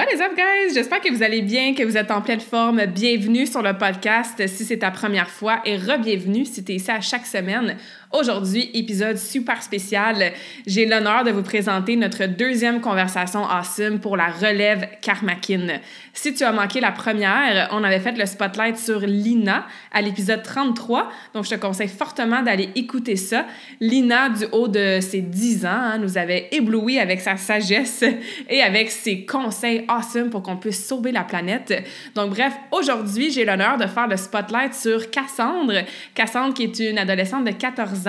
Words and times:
What 0.00 0.10
is 0.14 0.20
up, 0.22 0.34
guys? 0.34 0.72
J'espère 0.72 1.02
que 1.02 1.12
vous 1.12 1.22
allez 1.22 1.42
bien, 1.42 1.74
que 1.74 1.82
vous 1.82 1.98
êtes 1.98 2.10
en 2.10 2.22
pleine 2.22 2.40
forme. 2.40 2.86
Bienvenue 2.86 3.46
sur 3.46 3.60
le 3.60 3.76
podcast 3.76 4.46
si 4.46 4.64
c'est 4.64 4.78
ta 4.78 4.90
première 4.90 5.28
fois 5.28 5.60
et 5.66 5.76
re-bienvenue 5.76 6.46
si 6.46 6.64
tu 6.64 6.72
es 6.72 6.76
ici 6.76 6.90
à 6.90 7.02
chaque 7.02 7.26
semaine. 7.26 7.76
Aujourd'hui, 8.12 8.70
épisode 8.74 9.18
super 9.18 9.62
spécial. 9.62 10.32
J'ai 10.66 10.84
l'honneur 10.84 11.22
de 11.22 11.30
vous 11.30 11.44
présenter 11.44 11.94
notre 11.94 12.26
deuxième 12.26 12.80
conversation 12.80 13.44
awesome 13.44 14.00
pour 14.00 14.16
la 14.16 14.26
relève 14.26 14.88
Karmakin. 15.00 15.78
Si 16.12 16.34
tu 16.34 16.42
as 16.42 16.50
manqué 16.50 16.80
la 16.80 16.90
première, 16.90 17.68
on 17.70 17.84
avait 17.84 18.00
fait 18.00 18.18
le 18.18 18.26
spotlight 18.26 18.76
sur 18.76 18.98
Lina 18.98 19.64
à 19.92 20.02
l'épisode 20.02 20.42
33, 20.42 21.08
donc 21.34 21.44
je 21.44 21.50
te 21.50 21.54
conseille 21.54 21.86
fortement 21.86 22.42
d'aller 22.42 22.70
écouter 22.74 23.14
ça. 23.14 23.46
Lina, 23.80 24.28
du 24.28 24.44
haut 24.50 24.66
de 24.66 24.98
ses 25.00 25.20
10 25.20 25.64
ans, 25.66 25.68
hein, 25.70 25.98
nous 25.98 26.18
avait 26.18 26.48
ébloui 26.50 26.98
avec 26.98 27.20
sa 27.20 27.36
sagesse 27.36 28.02
et 28.48 28.60
avec 28.60 28.90
ses 28.90 29.24
conseils 29.24 29.84
awesome 29.86 30.30
pour 30.30 30.42
qu'on 30.42 30.56
puisse 30.56 30.84
sauver 30.84 31.12
la 31.12 31.22
planète. 31.22 31.72
Donc 32.16 32.30
bref, 32.30 32.54
aujourd'hui, 32.72 33.30
j'ai 33.30 33.44
l'honneur 33.44 33.78
de 33.78 33.86
faire 33.86 34.08
le 34.08 34.16
spotlight 34.16 34.74
sur 34.74 35.12
Cassandre. 35.12 35.84
Cassandre 36.16 36.54
qui 36.54 36.64
est 36.64 36.78
une 36.80 36.98
adolescente 36.98 37.44
de 37.44 37.52
14 37.52 37.98
ans 37.98 37.99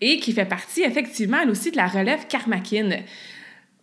et 0.00 0.18
qui 0.18 0.32
fait 0.32 0.44
partie 0.44 0.82
effectivement 0.82 1.38
elle 1.42 1.50
aussi 1.50 1.70
de 1.70 1.76
la 1.76 1.86
relève 1.86 2.26
karmakin. 2.26 3.00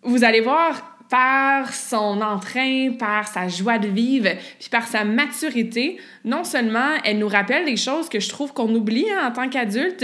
Vous 0.04 0.23
allez 0.23 0.42
voir 0.42 0.92
par 1.14 1.72
son 1.72 2.22
entrain, 2.22 2.94
par 2.97 3.28
sa 3.28 3.47
joie 3.47 3.78
de 3.78 3.88
vivre, 3.88 4.30
puis 4.59 4.69
par 4.72 4.88
sa 4.88 5.03
maturité, 5.03 5.97
non 6.25 6.44
seulement 6.44 6.89
elle 7.03 7.19
nous 7.19 7.28
rappelle 7.28 7.66
des 7.66 7.78
choses 7.78 8.09
que 8.09 8.19
je 8.19 8.28
trouve 8.30 8.52
qu'on 8.52 8.73
oublie 8.73 9.06
hein, 9.11 9.28
en 9.28 9.31
tant 9.31 9.47
qu'adulte, 9.47 10.03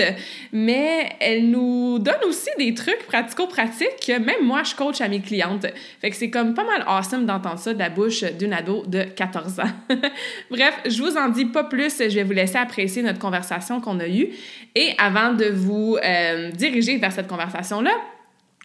mais 0.53 1.09
elle 1.19 1.49
nous 1.49 1.97
donne 1.97 2.23
aussi 2.27 2.51
des 2.59 2.75
trucs 2.75 3.07
pratico-pratiques 3.07 4.05
que 4.05 4.19
même 4.19 4.43
moi, 4.45 4.61
je 4.61 4.75
coach 4.75 5.01
à 5.01 5.07
mes 5.07 5.19
clientes. 5.19 5.65
Fait 5.99 6.11
que 6.11 6.15
c'est 6.15 6.29
comme 6.29 6.53
pas 6.53 6.63
mal 6.63 6.83
awesome 6.85 7.25
d'entendre 7.25 7.57
ça 7.57 7.73
de 7.73 7.79
la 7.79 7.89
bouche 7.89 8.23
d'une 8.37 8.53
ado 8.53 8.83
de 8.85 9.01
14 9.01 9.61
ans. 9.61 9.63
Bref, 10.51 10.79
je 10.85 11.01
vous 11.01 11.17
en 11.17 11.29
dis 11.29 11.45
pas 11.45 11.63
plus, 11.63 11.97
je 11.97 12.13
vais 12.13 12.23
vous 12.23 12.33
laisser 12.33 12.57
apprécier 12.57 13.01
notre 13.01 13.17
conversation 13.17 13.81
qu'on 13.81 13.99
a 13.99 14.07
eue. 14.07 14.29
Et 14.75 14.91
avant 14.99 15.33
de 15.33 15.45
vous 15.45 15.97
euh, 16.03 16.51
diriger 16.51 16.97
vers 16.97 17.11
cette 17.11 17.27
conversation-là, 17.27 17.93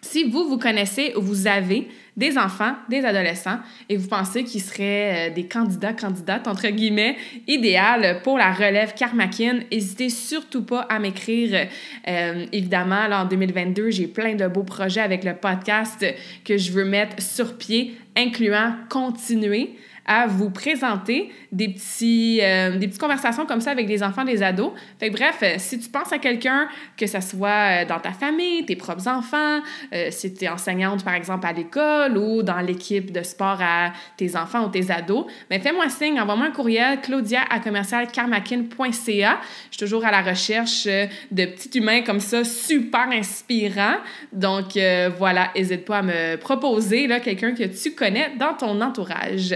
si 0.03 0.23
vous, 0.25 0.47
vous 0.47 0.59
connaissez 0.59 1.13
ou 1.15 1.21
vous 1.21 1.47
avez 1.47 1.87
des 2.17 2.37
enfants, 2.37 2.73
des 2.89 3.03
adolescents, 3.03 3.59
et 3.89 3.97
vous 3.97 4.07
pensez 4.07 4.43
qu'ils 4.43 4.61
seraient 4.61 5.29
euh, 5.29 5.33
des 5.33 5.47
candidats, 5.47 5.93
candidates, 5.93 6.47
entre 6.47 6.67
guillemets, 6.69 7.17
idéales 7.47 8.21
pour 8.23 8.37
la 8.37 8.53
relève 8.53 8.93
Karmakin, 8.93 9.59
n'hésitez 9.71 10.09
surtout 10.09 10.63
pas 10.63 10.81
à 10.81 10.99
m'écrire. 10.99 11.67
Euh, 12.07 12.45
évidemment, 12.51 13.07
là, 13.07 13.23
en 13.23 13.25
2022, 13.25 13.89
j'ai 13.89 14.07
plein 14.07 14.35
de 14.35 14.47
beaux 14.47 14.63
projets 14.63 15.01
avec 15.01 15.23
le 15.23 15.35
podcast 15.35 16.05
que 16.45 16.57
je 16.57 16.71
veux 16.71 16.85
mettre 16.85 17.21
sur 17.21 17.57
pied, 17.57 17.97
incluant 18.15 18.75
continuer 18.89 19.75
à 20.05 20.27
vous 20.27 20.49
présenter 20.49 21.31
des, 21.51 21.69
petits, 21.69 22.39
euh, 22.41 22.77
des 22.77 22.87
petites 22.87 23.01
conversations 23.01 23.45
comme 23.45 23.61
ça 23.61 23.71
avec 23.71 23.87
des 23.87 24.03
enfants, 24.03 24.23
des 24.23 24.43
ados. 24.43 24.71
Fait 24.99 25.09
que 25.09 25.15
bref, 25.15 25.37
euh, 25.41 25.55
si 25.57 25.79
tu 25.79 25.89
penses 25.89 26.13
à 26.13 26.19
quelqu'un, 26.19 26.67
que 26.95 27.07
ce 27.07 27.19
soit 27.21 27.83
euh, 27.83 27.85
dans 27.85 27.99
ta 27.99 28.11
famille, 28.11 28.65
tes 28.65 28.75
propres 28.75 29.07
enfants, 29.07 29.61
si 30.09 30.33
tu 30.33 30.45
es 30.45 30.49
enseignante 30.49 31.03
par 31.03 31.13
exemple 31.13 31.45
à 31.45 31.53
l'école 31.53 32.17
ou 32.17 32.43
dans 32.43 32.59
l'équipe 32.59 33.11
de 33.11 33.23
sport 33.23 33.57
à 33.61 33.93
tes 34.17 34.35
enfants 34.35 34.65
ou 34.65 34.69
tes 34.69 34.91
ados, 34.91 35.25
mais 35.49 35.57
ben, 35.57 35.63
fais-moi 35.63 35.89
signe, 35.89 36.19
envoie-moi 36.19 36.47
un 36.47 36.51
courriel 36.51 37.01
claudia 37.01 37.41
à 37.49 37.59
commercialcarmakin.ca. 37.59 39.39
Je 39.71 39.77
suis 39.77 39.79
toujours 39.79 40.05
à 40.05 40.11
la 40.11 40.21
recherche 40.21 40.85
de 40.85 41.45
petits 41.45 41.77
humains 41.77 42.01
comme 42.01 42.19
ça, 42.19 42.43
super 42.43 43.09
inspirants. 43.11 43.97
Donc 44.33 44.77
voilà, 45.17 45.51
n'hésite 45.55 45.85
pas 45.85 45.99
à 45.99 46.01
me 46.01 46.35
proposer 46.37 47.07
quelqu'un 47.23 47.53
que 47.53 47.63
tu 47.63 47.91
connais 47.91 48.31
dans 48.37 48.53
ton 48.53 48.79
entourage. 48.81 49.55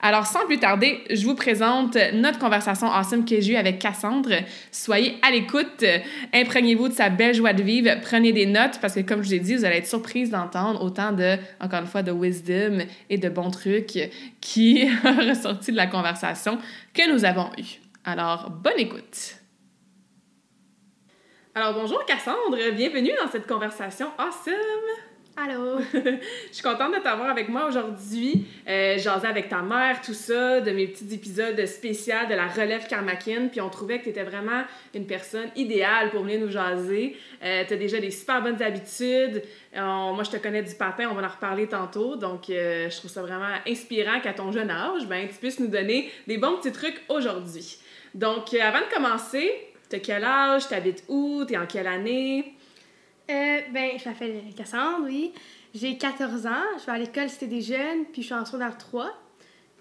Alors, 0.00 0.26
sans 0.26 0.44
plus 0.44 0.58
tarder, 0.58 1.02
je 1.10 1.24
vous 1.24 1.34
présente 1.34 1.96
notre 2.12 2.38
conversation 2.38 2.88
awesome 2.88 3.24
que 3.24 3.40
j'ai 3.40 3.54
eue 3.54 3.56
avec 3.56 3.78
Cassandre. 3.78 4.30
Soyez 4.70 5.18
à 5.22 5.30
l'écoute, 5.30 5.84
imprégnez-vous 6.34 6.88
de 6.88 6.92
sa 6.92 7.08
belle 7.08 7.34
joie 7.34 7.54
de 7.54 7.62
vivre, 7.62 7.90
prenez 8.02 8.32
des 8.32 8.46
notes 8.46 8.78
parce 8.80 8.94
que, 8.94 9.00
comme 9.00 9.22
je 9.22 9.28
vous 9.28 9.34
ai 9.34 9.38
dit, 9.38 9.56
vous 9.56 9.64
allez 9.64 9.78
être 9.78 9.86
surprise 9.86 10.30
d'entendre 10.30 10.82
autant 10.82 11.12
de, 11.12 11.36
encore 11.60 11.80
une 11.80 11.86
fois, 11.86 12.02
de 12.02 12.12
wisdom 12.12 12.84
et 13.08 13.16
de 13.16 13.28
bons 13.28 13.50
trucs 13.50 13.98
qui 14.40 14.88
sont 15.02 15.16
ressortis 15.16 15.72
de 15.72 15.76
la 15.76 15.86
conversation 15.86 16.58
que 16.92 17.10
nous 17.10 17.24
avons 17.24 17.50
eue. 17.58 17.80
Alors, 18.04 18.50
bonne 18.50 18.78
écoute! 18.78 19.36
Alors, 21.54 21.72
bonjour 21.72 22.04
Cassandre, 22.04 22.58
bienvenue 22.74 23.12
dans 23.18 23.30
cette 23.30 23.46
conversation 23.46 24.08
awesome! 24.18 25.15
Allô! 25.38 25.78
je 25.92 26.18
suis 26.50 26.62
contente 26.62 26.94
de 26.94 27.00
t'avoir 27.00 27.28
avec 27.28 27.50
moi 27.50 27.66
aujourd'hui. 27.66 28.46
Euh, 28.66 28.94
J'asais 28.96 29.26
avec 29.26 29.50
ta 29.50 29.60
mère, 29.60 30.00
tout 30.00 30.14
ça, 30.14 30.62
de 30.62 30.70
mes 30.70 30.86
petits 30.86 31.12
épisodes 31.14 31.66
spéciaux 31.66 32.26
de 32.26 32.34
la 32.34 32.46
relève 32.46 32.86
Karmakin. 32.86 33.48
Puis 33.48 33.60
on 33.60 33.68
trouvait 33.68 33.98
que 33.98 34.04
tu 34.04 34.10
étais 34.10 34.22
vraiment 34.22 34.62
une 34.94 35.06
personne 35.06 35.50
idéale 35.54 36.08
pour 36.08 36.22
venir 36.22 36.40
nous 36.40 36.50
jaser. 36.50 37.18
Euh, 37.44 37.64
tu 37.68 37.74
as 37.74 37.76
déjà 37.76 38.00
des 38.00 38.10
super 38.10 38.40
bonnes 38.40 38.62
habitudes. 38.62 39.42
moi, 39.74 40.22
je 40.24 40.30
te 40.30 40.38
connais 40.38 40.62
du 40.62 40.74
patin, 40.74 41.08
on 41.10 41.14
va 41.14 41.22
en 41.26 41.28
reparler 41.28 41.66
tantôt. 41.66 42.16
Donc, 42.16 42.48
euh, 42.48 42.88
je 42.88 42.96
trouve 42.96 43.10
ça 43.10 43.20
vraiment 43.20 43.54
inspirant 43.68 44.20
qu'à 44.20 44.32
ton 44.32 44.52
jeune 44.52 44.70
âge, 44.70 45.06
ben, 45.06 45.28
tu 45.28 45.34
puisses 45.34 45.60
nous 45.60 45.68
donner 45.68 46.10
des 46.26 46.38
bons 46.38 46.56
petits 46.56 46.72
trucs 46.72 47.02
aujourd'hui. 47.10 47.78
Donc, 48.14 48.54
euh, 48.54 48.60
avant 48.62 48.80
de 48.80 48.94
commencer, 48.94 49.52
tu 49.90 49.96
as 49.96 49.98
quel 49.98 50.24
âge? 50.24 50.66
Tu 50.66 50.72
habites 50.72 51.04
où? 51.08 51.44
Tu 51.46 51.52
es 51.52 51.58
en 51.58 51.66
quelle 51.66 51.88
année? 51.88 52.55
Euh, 53.28 53.60
ben, 53.72 53.90
je 53.98 54.08
m'appelle 54.08 54.42
Cassandre, 54.56 55.04
oui. 55.06 55.32
J'ai 55.74 55.98
14 55.98 56.46
ans, 56.46 56.50
je 56.80 56.86
vais 56.86 56.92
à 56.92 56.98
l'école 56.98 57.28
Cité 57.28 57.46
des 57.46 57.60
Jeunes, 57.60 58.04
puis 58.12 58.22
je 58.22 58.26
suis 58.26 58.34
en 58.34 58.44
secondaire 58.44 58.78
3, 58.78 59.12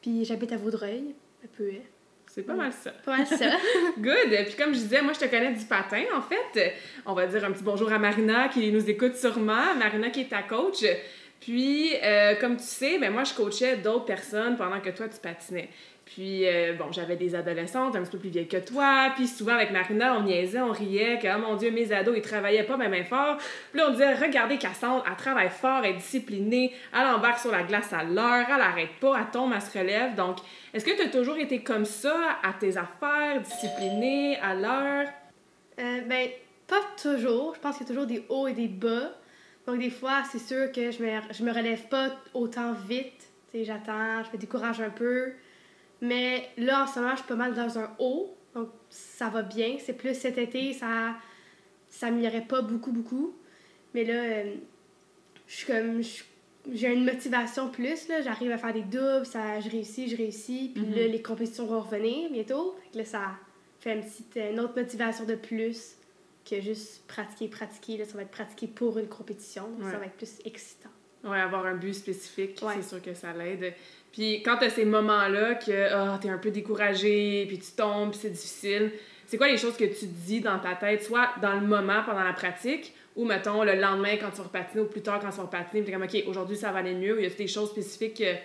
puis 0.01 0.25
j'habite 0.25 0.51
à 0.51 0.57
Vaudreuil, 0.57 1.15
un 1.43 1.47
peu. 1.55 1.69
Hein. 1.69 1.83
C'est 2.27 2.43
pas 2.43 2.53
mal 2.53 2.73
ça. 2.73 2.91
Pas 2.91 3.17
mal 3.17 3.27
ça. 3.27 3.45
Good. 3.97 4.45
Puis 4.47 4.55
comme 4.57 4.73
je 4.73 4.79
disais, 4.79 5.01
moi, 5.01 5.13
je 5.13 5.19
te 5.19 5.25
connais 5.25 5.53
du 5.53 5.63
patin, 5.63 6.03
en 6.13 6.21
fait. 6.21 6.73
On 7.05 7.13
va 7.13 7.27
dire 7.27 7.45
un 7.45 7.51
petit 7.51 7.63
bonjour 7.63 7.89
à 7.93 7.97
Marina 7.97 8.49
qui 8.49 8.69
nous 8.73 8.89
écoute 8.89 9.15
sûrement. 9.15 9.73
Marina 9.75 10.09
qui 10.09 10.21
est 10.21 10.29
ta 10.29 10.43
coach. 10.43 10.83
Puis, 11.39 11.93
euh, 12.03 12.35
comme 12.35 12.57
tu 12.57 12.63
sais, 12.63 12.97
ben 12.99 13.13
moi, 13.13 13.23
je 13.23 13.33
coachais 13.33 13.77
d'autres 13.77 14.03
personnes 14.03 14.57
pendant 14.57 14.81
que 14.81 14.89
toi, 14.89 15.07
tu 15.07 15.17
patinais. 15.19 15.69
Puis, 16.05 16.47
euh, 16.47 16.73
bon, 16.73 16.91
j'avais 16.91 17.15
des 17.15 17.33
adolescentes 17.33 17.95
un 17.95 18.03
petit 18.03 18.11
peu 18.11 18.19
plus 18.19 18.29
vieilles 18.29 18.47
que 18.47 18.57
toi. 18.57 19.11
Puis, 19.15 19.27
souvent, 19.27 19.53
avec 19.53 19.71
Marina, 19.71 20.15
on 20.15 20.21
niaisait, 20.21 20.61
on 20.61 20.71
riait 20.71 21.17
que, 21.19 21.27
oh 21.35 21.39
mon 21.39 21.55
Dieu, 21.55 21.71
mes 21.71 21.91
ados, 21.91 22.15
ils 22.15 22.21
travaillaient 22.21 22.63
pas 22.63 22.77
même 22.77 23.03
fort. 23.03 23.37
Puis 23.71 23.79
là, 23.79 23.87
on 23.89 23.91
disait, 23.91 24.13
regardez 24.13 24.57
Cassandre, 24.57 25.03
elle 25.09 25.15
travaille 25.15 25.49
fort, 25.49 25.81
elle 25.83 25.91
est 25.91 25.97
disciplinée, 25.97 26.73
elle 26.93 27.07
embarque 27.07 27.39
sur 27.39 27.51
la 27.51 27.63
glace 27.63 27.91
à 27.91 28.03
l'heure, 28.03 28.45
elle 28.47 28.61
arrête 28.61 28.99
pas, 29.01 29.17
elle 29.19 29.31
tombe, 29.31 29.51
elle 29.55 29.61
se 29.61 29.77
relève. 29.77 30.13
Donc, 30.13 30.37
est-ce 30.73 30.85
que 30.85 30.95
tu 30.95 31.01
as 31.01 31.09
toujours 31.09 31.37
été 31.37 31.63
comme 31.63 31.85
ça, 31.85 32.37
à 32.43 32.53
tes 32.53 32.77
affaires, 32.77 33.41
disciplinée, 33.41 34.37
à 34.37 34.53
l'heure? 34.53 35.07
Euh, 35.79 36.01
ben, 36.07 36.29
pas 36.67 36.81
toujours. 37.01 37.55
Je 37.55 37.59
pense 37.59 37.77
qu'il 37.77 37.87
y 37.87 37.89
a 37.89 37.93
toujours 37.93 38.07
des 38.07 38.23
hauts 38.29 38.47
et 38.47 38.53
des 38.53 38.67
bas. 38.67 39.11
Donc, 39.65 39.79
des 39.79 39.89
fois, 39.89 40.21
c'est 40.31 40.39
sûr 40.39 40.71
que 40.71 40.91
je 40.91 41.01
me, 41.01 41.45
me 41.45 41.51
relève 41.51 41.87
pas 41.87 42.09
autant 42.35 42.73
vite. 42.87 43.31
Tu 43.51 43.59
sais, 43.59 43.65
j'attends, 43.65 44.23
je 44.23 44.31
me 44.31 44.37
décourage 44.37 44.79
un 44.79 44.91
peu. 44.91 45.33
Mais 46.01 46.49
là, 46.57 46.83
en 46.83 46.87
ce 46.87 46.99
moment, 46.99 47.11
je 47.11 47.17
suis 47.17 47.27
pas 47.27 47.35
mal 47.35 47.53
dans 47.53 47.79
un 47.79 47.89
haut. 47.99 48.35
Donc, 48.53 48.69
ça 48.89 49.29
va 49.29 49.41
bien. 49.41 49.77
C'est 49.79 49.93
plus 49.93 50.13
cet 50.13 50.37
été, 50.37 50.73
ça 50.73 51.15
ça 51.95 52.07
m'améliorait 52.07 52.45
pas 52.45 52.61
beaucoup, 52.61 52.91
beaucoup. 52.91 53.33
Mais 53.93 54.03
là, 54.03 54.13
euh, 54.13 54.55
je 55.47 55.55
suis 55.55 55.67
comme. 55.67 56.01
J'ai 56.73 56.91
une 56.91 57.05
motivation 57.05 57.69
plus, 57.69 58.07
là. 58.07 58.21
J'arrive 58.21 58.51
à 58.51 58.57
faire 58.57 58.73
des 58.73 58.81
doubles, 58.81 59.25
ça, 59.25 59.59
je 59.59 59.69
réussis, 59.69 60.09
je 60.09 60.17
réussis. 60.17 60.71
Puis 60.73 60.83
là, 60.83 61.03
mhm. 61.03 61.11
les 61.11 61.21
compétitions 61.21 61.67
vont 61.67 61.79
revenir 61.79 62.31
bientôt. 62.31 62.75
là, 62.95 63.05
ça 63.05 63.37
fait 63.79 63.93
une, 63.93 64.01
petite, 64.01 64.35
une 64.35 64.59
autre 64.59 64.75
motivation 64.75 65.25
de 65.25 65.35
plus 65.35 65.95
que 66.43 66.59
juste 66.61 67.05
pratiquer, 67.07 67.49
pratiquer. 67.49 67.97
Là, 67.97 68.05
ça 68.05 68.15
va 68.15 68.23
être 68.23 68.31
pratiquer 68.31 68.67
pour 68.67 68.97
une 68.97 69.07
compétition. 69.07 69.69
Donc, 69.77 69.91
ça 69.91 69.97
va 69.99 70.07
être 70.07 70.17
plus 70.17 70.39
excitant. 70.43 70.89
Ouais, 71.25 71.39
avoir 71.39 71.65
un 71.65 71.75
but 71.75 71.93
spécifique, 71.93 72.59
Ouais. 72.61 72.75
c'est 72.77 72.87
sûr 72.89 73.01
que 73.01 73.13
ça 73.13 73.33
l'aide. 73.33 73.73
Puis 74.13 74.41
quand 74.43 74.57
t'as 74.57 74.69
ces 74.69 74.85
moments-là 74.85 75.55
que 75.55 75.91
ah, 75.91 76.17
t'es 76.21 76.29
un 76.29 76.37
peu 76.37 76.51
découragé, 76.51 77.45
puis 77.47 77.59
tu 77.59 77.71
tombes, 77.75 78.11
puis 78.11 78.19
c'est 78.21 78.29
difficile, 78.29 78.91
c'est 79.27 79.37
quoi 79.37 79.47
les 79.47 79.57
choses 79.57 79.75
que 79.75 79.85
tu 79.85 80.05
dis 80.05 80.39
dans 80.39 80.59
ta 80.59 80.75
tête, 80.75 81.03
soit 81.03 81.29
dans 81.41 81.55
le 81.59 81.65
moment 81.67 82.03
pendant 82.05 82.23
la 82.23 82.33
pratique, 82.33 82.93
ou 83.15 83.25
mettons 83.25 83.63
le 83.63 83.73
lendemain 83.75 84.17
quand 84.17 84.29
tu 84.29 84.37
vas 84.37 84.43
repatiner, 84.43 84.81
ou 84.83 84.85
plus 84.87 85.01
tard 85.01 85.19
quand 85.19 85.29
tu 85.31 85.37
vas 85.37 85.43
repatiner, 85.43 85.81
puis 85.81 85.85
t'es 85.85 85.97
comme 85.97 86.03
ok, 86.03 86.23
aujourd'hui 86.27 86.55
ça 86.57 86.71
va 86.71 86.79
aller 86.79 86.93
mieux, 86.93 87.15
ou 87.17 87.19
y 87.19 87.25
a 87.25 87.29
des 87.29 87.47
choses 87.47 87.71
spécifiques 87.71 88.17
que. 88.17 88.35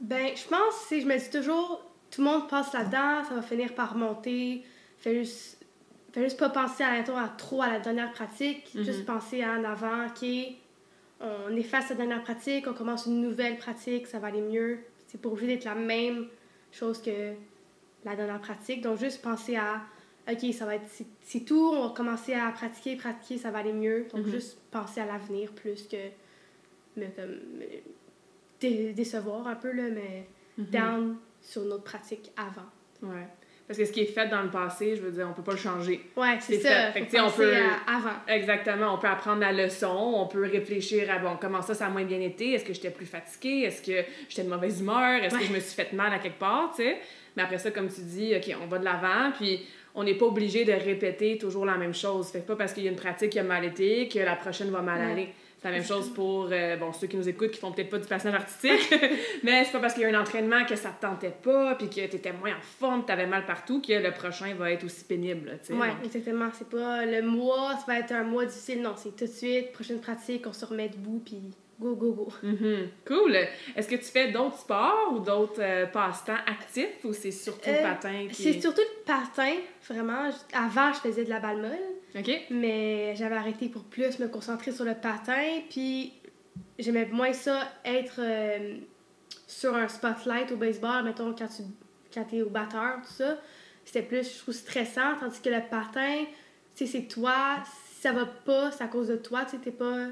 Ben, 0.00 0.28
je 0.36 0.46
pense, 0.48 0.74
c'est, 0.88 1.00
je 1.00 1.06
me 1.06 1.18
dis 1.18 1.30
toujours, 1.30 1.84
tout 2.10 2.22
le 2.22 2.28
monde 2.30 2.48
passe 2.48 2.72
là-dedans, 2.72 3.24
ça 3.28 3.34
va 3.34 3.42
finir 3.42 3.74
par 3.74 3.96
monter. 3.96 4.62
Fais 4.98 5.16
juste, 5.16 5.58
fais 6.12 6.22
juste 6.24 6.38
pas 6.38 6.48
penser 6.50 6.84
à, 6.84 6.92
à 6.92 7.28
trop 7.36 7.62
à 7.62 7.68
la 7.70 7.80
dernière 7.80 8.12
pratique, 8.12 8.72
Mhm. 8.74 8.84
juste 8.84 9.04
penser 9.04 9.42
à 9.42 9.52
en 9.54 9.64
avant, 9.64 10.06
ok, 10.06 10.26
on 11.20 11.54
efface 11.56 11.90
la 11.90 11.96
dernière 11.96 12.22
pratique, 12.22 12.66
on 12.68 12.74
commence 12.74 13.06
une 13.06 13.20
nouvelle 13.20 13.56
pratique, 13.58 14.06
ça 14.06 14.18
va 14.18 14.28
aller 14.28 14.40
mieux. 14.42 14.78
C'est 15.06 15.20
pas 15.20 15.28
obligé 15.28 15.46
d'être 15.48 15.64
la 15.64 15.74
même 15.74 16.28
chose 16.72 17.00
que 17.02 17.32
la 18.04 18.14
dernière 18.14 18.40
pratique. 18.40 18.82
Donc, 18.82 18.98
juste 18.98 19.20
penser 19.22 19.56
à, 19.56 19.82
ok, 20.30 20.52
ça 20.52 20.64
va 20.66 20.76
être, 20.76 20.88
c'est, 21.22 21.40
tout, 21.40 21.72
on 21.74 21.88
va 21.88 21.94
commencer 21.94 22.34
à 22.34 22.50
pratiquer, 22.52 22.96
pratiquer, 22.96 23.38
ça 23.38 23.50
va 23.50 23.58
aller 23.58 23.72
mieux. 23.72 24.06
Donc, 24.12 24.26
Mhm. 24.26 24.30
juste 24.32 24.58
penser 24.70 25.00
à 25.00 25.06
l'avenir 25.06 25.50
plus 25.52 25.88
que 25.88 25.96
me, 26.96 27.06
comme, 27.16 27.30
me 27.58 27.66
dé- 28.60 28.92
décevoir 28.92 29.46
un 29.48 29.56
peu, 29.56 29.72
là, 29.72 29.84
mais 29.90 30.26
down 30.58 31.16
sur 31.40 31.62
notre 31.64 31.84
pratique 31.84 32.30
avant. 32.36 32.66
Ouais. 33.02 33.26
Parce 33.68 33.78
que 33.78 33.84
ce 33.84 33.92
qui 33.92 34.00
est 34.00 34.06
fait 34.06 34.26
dans 34.28 34.40
le 34.40 34.48
passé, 34.48 34.96
je 34.96 35.02
veux 35.02 35.10
dire, 35.10 35.28
on 35.30 35.34
peut 35.34 35.42
pas 35.42 35.52
le 35.52 35.58
changer. 35.58 36.00
Ouais, 36.16 36.38
c'est 36.40 36.58
ça. 36.58 36.90
fait. 36.92 37.04
Faut 37.04 37.18
on 37.18 37.30
peut- 37.30 37.52
à 37.54 37.96
avant. 37.96 38.16
Exactement. 38.26 38.94
On 38.94 38.98
peut 38.98 39.06
apprendre 39.08 39.40
la 39.40 39.52
leçon, 39.52 40.14
on 40.16 40.26
peut 40.26 40.42
réfléchir 40.50 41.10
à 41.14 41.18
bon, 41.18 41.36
comment 41.38 41.60
ça, 41.60 41.74
ça 41.74 41.86
a 41.86 41.90
moins 41.90 42.04
bien 42.04 42.20
été, 42.20 42.52
est-ce 42.54 42.64
que 42.64 42.72
j'étais 42.72 42.88
plus 42.90 43.04
fatiguée, 43.06 43.64
est-ce 43.66 43.82
que 43.82 44.06
j'étais 44.28 44.44
de 44.44 44.48
mauvaise 44.48 44.80
humeur, 44.80 45.22
est-ce 45.22 45.36
que 45.38 45.44
je 45.44 45.52
me 45.52 45.60
suis 45.60 45.74
fait 45.74 45.92
mal 45.92 46.12
à 46.14 46.18
quelque 46.18 46.38
part, 46.38 46.72
tu 46.74 46.82
sais? 46.82 46.96
Mais 47.36 47.42
après 47.42 47.58
ça, 47.58 47.70
comme 47.70 47.88
tu 47.88 48.00
dis, 48.00 48.34
OK, 48.34 48.56
on 48.62 48.66
va 48.66 48.78
de 48.78 48.84
l'avant, 48.84 49.32
puis 49.38 49.60
on 49.94 50.02
n'est 50.02 50.14
pas 50.14 50.26
obligé 50.26 50.64
de 50.64 50.72
répéter 50.72 51.36
toujours 51.38 51.66
la 51.66 51.76
même 51.76 51.94
chose. 51.94 52.28
Fait 52.30 52.40
pas 52.46 52.56
parce 52.56 52.72
qu'il 52.72 52.84
y 52.84 52.88
a 52.88 52.90
une 52.90 52.96
pratique 52.96 53.30
qui 53.30 53.38
a 53.38 53.42
mal 53.42 53.64
été 53.66 54.08
que 54.08 54.18
la 54.18 54.34
prochaine 54.36 54.70
va 54.70 54.80
mal 54.80 54.98
Ouais. 55.04 55.12
aller. 55.12 55.28
C'est 55.60 55.68
la 55.68 55.74
même 55.74 55.84
chose 55.84 56.12
pour 56.14 56.48
euh, 56.52 56.76
bon, 56.76 56.92
ceux 56.92 57.08
qui 57.08 57.16
nous 57.16 57.28
écoutent 57.28 57.50
qui 57.50 57.58
font 57.58 57.72
peut-être 57.72 57.90
pas 57.90 57.98
du 57.98 58.06
patinage 58.06 58.34
artistique, 58.36 58.94
mais 59.42 59.64
c'est 59.64 59.72
pas 59.72 59.80
parce 59.80 59.94
qu'il 59.94 60.04
y 60.04 60.06
a 60.06 60.08
un 60.16 60.20
entraînement 60.20 60.64
que 60.64 60.76
ça 60.76 60.90
te 60.90 61.04
tentait 61.04 61.34
pas, 61.42 61.74
puis 61.74 61.88
que 61.88 62.06
t'étais 62.06 62.32
moins 62.32 62.52
en 62.52 62.60
forme, 62.60 63.04
t'avais 63.04 63.26
mal 63.26 63.44
partout, 63.44 63.80
que 63.82 63.92
le 63.92 64.12
prochain 64.12 64.54
va 64.54 64.70
être 64.70 64.84
aussi 64.84 65.04
pénible, 65.04 65.58
Donc, 65.68 65.82
exactement. 66.04 66.48
C'est 66.56 66.68
pas 66.68 67.04
le 67.04 67.22
mois, 67.22 67.74
ça 67.76 67.84
va 67.92 67.98
être 67.98 68.12
un 68.12 68.22
mois 68.22 68.44
difficile. 68.46 68.82
Non, 68.82 68.94
c'est 68.96 69.16
tout 69.16 69.24
de 69.24 69.30
suite, 69.30 69.72
prochaine 69.72 70.00
pratique, 70.00 70.46
on 70.46 70.52
se 70.52 70.64
remet 70.64 70.88
debout, 70.90 71.20
puis 71.24 71.40
go, 71.80 71.94
go, 71.96 72.12
go. 72.12 72.28
Mhm. 72.44 72.88
Cool. 73.04 73.36
Est-ce 73.76 73.88
que 73.88 73.96
tu 73.96 74.04
fais 74.04 74.30
d'autres 74.30 74.58
sports 74.58 75.12
ou 75.12 75.18
d'autres 75.18 75.60
euh, 75.60 75.86
passe-temps 75.86 76.38
actifs 76.46 77.04
ou 77.04 77.12
c'est 77.12 77.30
surtout 77.32 77.68
le 77.70 77.76
Euh, 77.76 77.82
patin 77.82 78.26
qui... 78.30 78.42
C'est 78.42 78.60
surtout 78.60 78.80
le 78.80 79.04
patin, 79.04 79.54
vraiment. 79.88 80.30
Avant, 80.52 80.92
je 80.92 80.98
faisais 81.00 81.24
de 81.24 81.30
la 81.30 81.40
balle 81.40 81.58
molle, 81.58 81.78
Mais 82.50 83.14
j'avais 83.16 83.36
arrêté 83.36 83.68
pour 83.68 83.84
plus 83.84 84.18
me 84.18 84.28
concentrer 84.28 84.72
sur 84.72 84.84
le 84.84 84.94
patin, 84.94 85.60
puis 85.68 86.12
j'aimais 86.78 87.06
moins 87.06 87.32
ça 87.32 87.68
être 87.84 88.20
euh, 88.20 88.78
sur 89.46 89.74
un 89.74 89.88
spotlight 89.88 90.52
au 90.52 90.56
baseball, 90.56 91.04
mettons, 91.04 91.34
quand 91.34 91.48
tu 91.48 91.62
quand 92.12 92.32
es 92.32 92.42
au 92.42 92.48
batteur, 92.48 93.00
tout 93.06 93.12
ça. 93.12 93.38
C'était 93.84 94.02
plus, 94.02 94.34
je 94.34 94.38
trouve, 94.38 94.54
stressant, 94.54 95.16
tandis 95.20 95.40
que 95.40 95.50
le 95.50 95.60
patin, 95.68 96.24
tu 96.74 96.86
sais, 96.86 96.86
c'est 96.86 97.06
toi, 97.06 97.56
si 97.64 98.02
ça 98.02 98.12
va 98.12 98.26
pas, 98.26 98.70
c'est 98.70 98.84
à 98.84 98.88
cause 98.88 99.08
de 99.08 99.16
toi, 99.16 99.44
tu 99.44 99.52
sais, 99.52 99.58
t'es 99.58 99.70
pas 99.70 100.06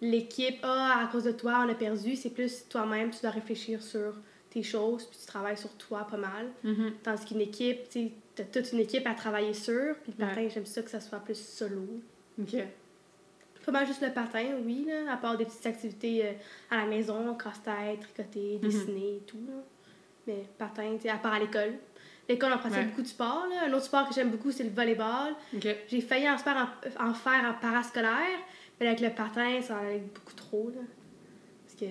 l'équipe, 0.00 0.58
ah, 0.62 1.02
à 1.04 1.06
cause 1.06 1.24
de 1.24 1.32
toi, 1.32 1.64
on 1.66 1.70
a 1.70 1.74
perdu, 1.74 2.16
c'est 2.16 2.30
plus 2.30 2.68
toi-même, 2.68 3.10
tu 3.10 3.20
dois 3.20 3.30
réfléchir 3.30 3.82
sur 3.82 4.14
tes 4.50 4.62
choses, 4.62 5.04
puis 5.04 5.18
tu 5.18 5.26
travailles 5.26 5.56
sur 5.56 5.76
toi 5.76 6.06
pas 6.08 6.16
mal. 6.16 6.46
Mhm. 6.62 6.92
Tandis 7.02 7.24
qu'une 7.24 7.40
équipe, 7.40 7.88
tu 7.88 8.00
sais, 8.00 8.12
t'as 8.42 8.60
toute 8.62 8.72
une 8.72 8.80
équipe 8.80 9.06
à 9.06 9.14
travailler 9.14 9.54
sur, 9.54 9.94
puis 10.02 10.12
le 10.18 10.24
Ouais. 10.24 10.30
patin, 10.30 10.48
j'aime 10.48 10.66
ça 10.66 10.82
que 10.82 10.90
ça 10.90 11.00
soit 11.00 11.18
plus 11.20 11.38
solo. 11.38 11.86
OK. 12.40 12.56
Pas 13.66 13.72
mal 13.72 13.86
juste 13.86 14.00
le 14.02 14.10
patin, 14.12 14.46
oui, 14.64 14.86
là, 14.88 15.12
à 15.12 15.16
part 15.18 15.36
des 15.36 15.44
petites 15.44 15.66
activités 15.66 16.24
euh, 16.26 16.32
à 16.70 16.78
la 16.78 16.86
maison, 16.86 17.34
casse-tête, 17.34 18.00
tricoter, 18.00 18.54
Mhm. 18.54 18.60
dessiner 18.60 19.16
et 19.16 19.22
tout. 19.26 19.44
là. 19.46 19.62
Mais 20.26 20.44
patin, 20.58 20.96
à 21.12 21.18
part 21.18 21.34
à 21.34 21.38
l'école. 21.38 21.74
L'école, 22.28 22.52
on 22.54 22.58
pratique 22.58 22.78
Ouais. 22.78 22.84
beaucoup 22.84 23.02
de 23.02 23.06
sport. 23.06 23.46
Là. 23.50 23.64
Un 23.66 23.72
autre 23.72 23.84
sport 23.86 24.08
que 24.08 24.14
j'aime 24.14 24.30
beaucoup, 24.30 24.50
c'est 24.52 24.64
le 24.64 24.70
volleyball. 24.70 25.34
OK. 25.54 25.66
J'ai 25.88 26.00
failli 26.00 26.28
en 26.28 26.36
faire 26.38 26.70
en, 26.98 27.08
en 27.10 27.14
faire 27.14 27.44
en 27.44 27.54
parascolaire, 27.60 28.38
mais 28.80 28.86
avec 28.86 29.00
le 29.00 29.10
patin, 29.10 29.60
ça 29.62 29.76
en 29.76 29.78
allait 29.86 29.98
beaucoup 30.14 30.34
trop. 30.34 30.70
Là. 30.70 30.82
Parce 31.66 31.78
que 31.80 31.86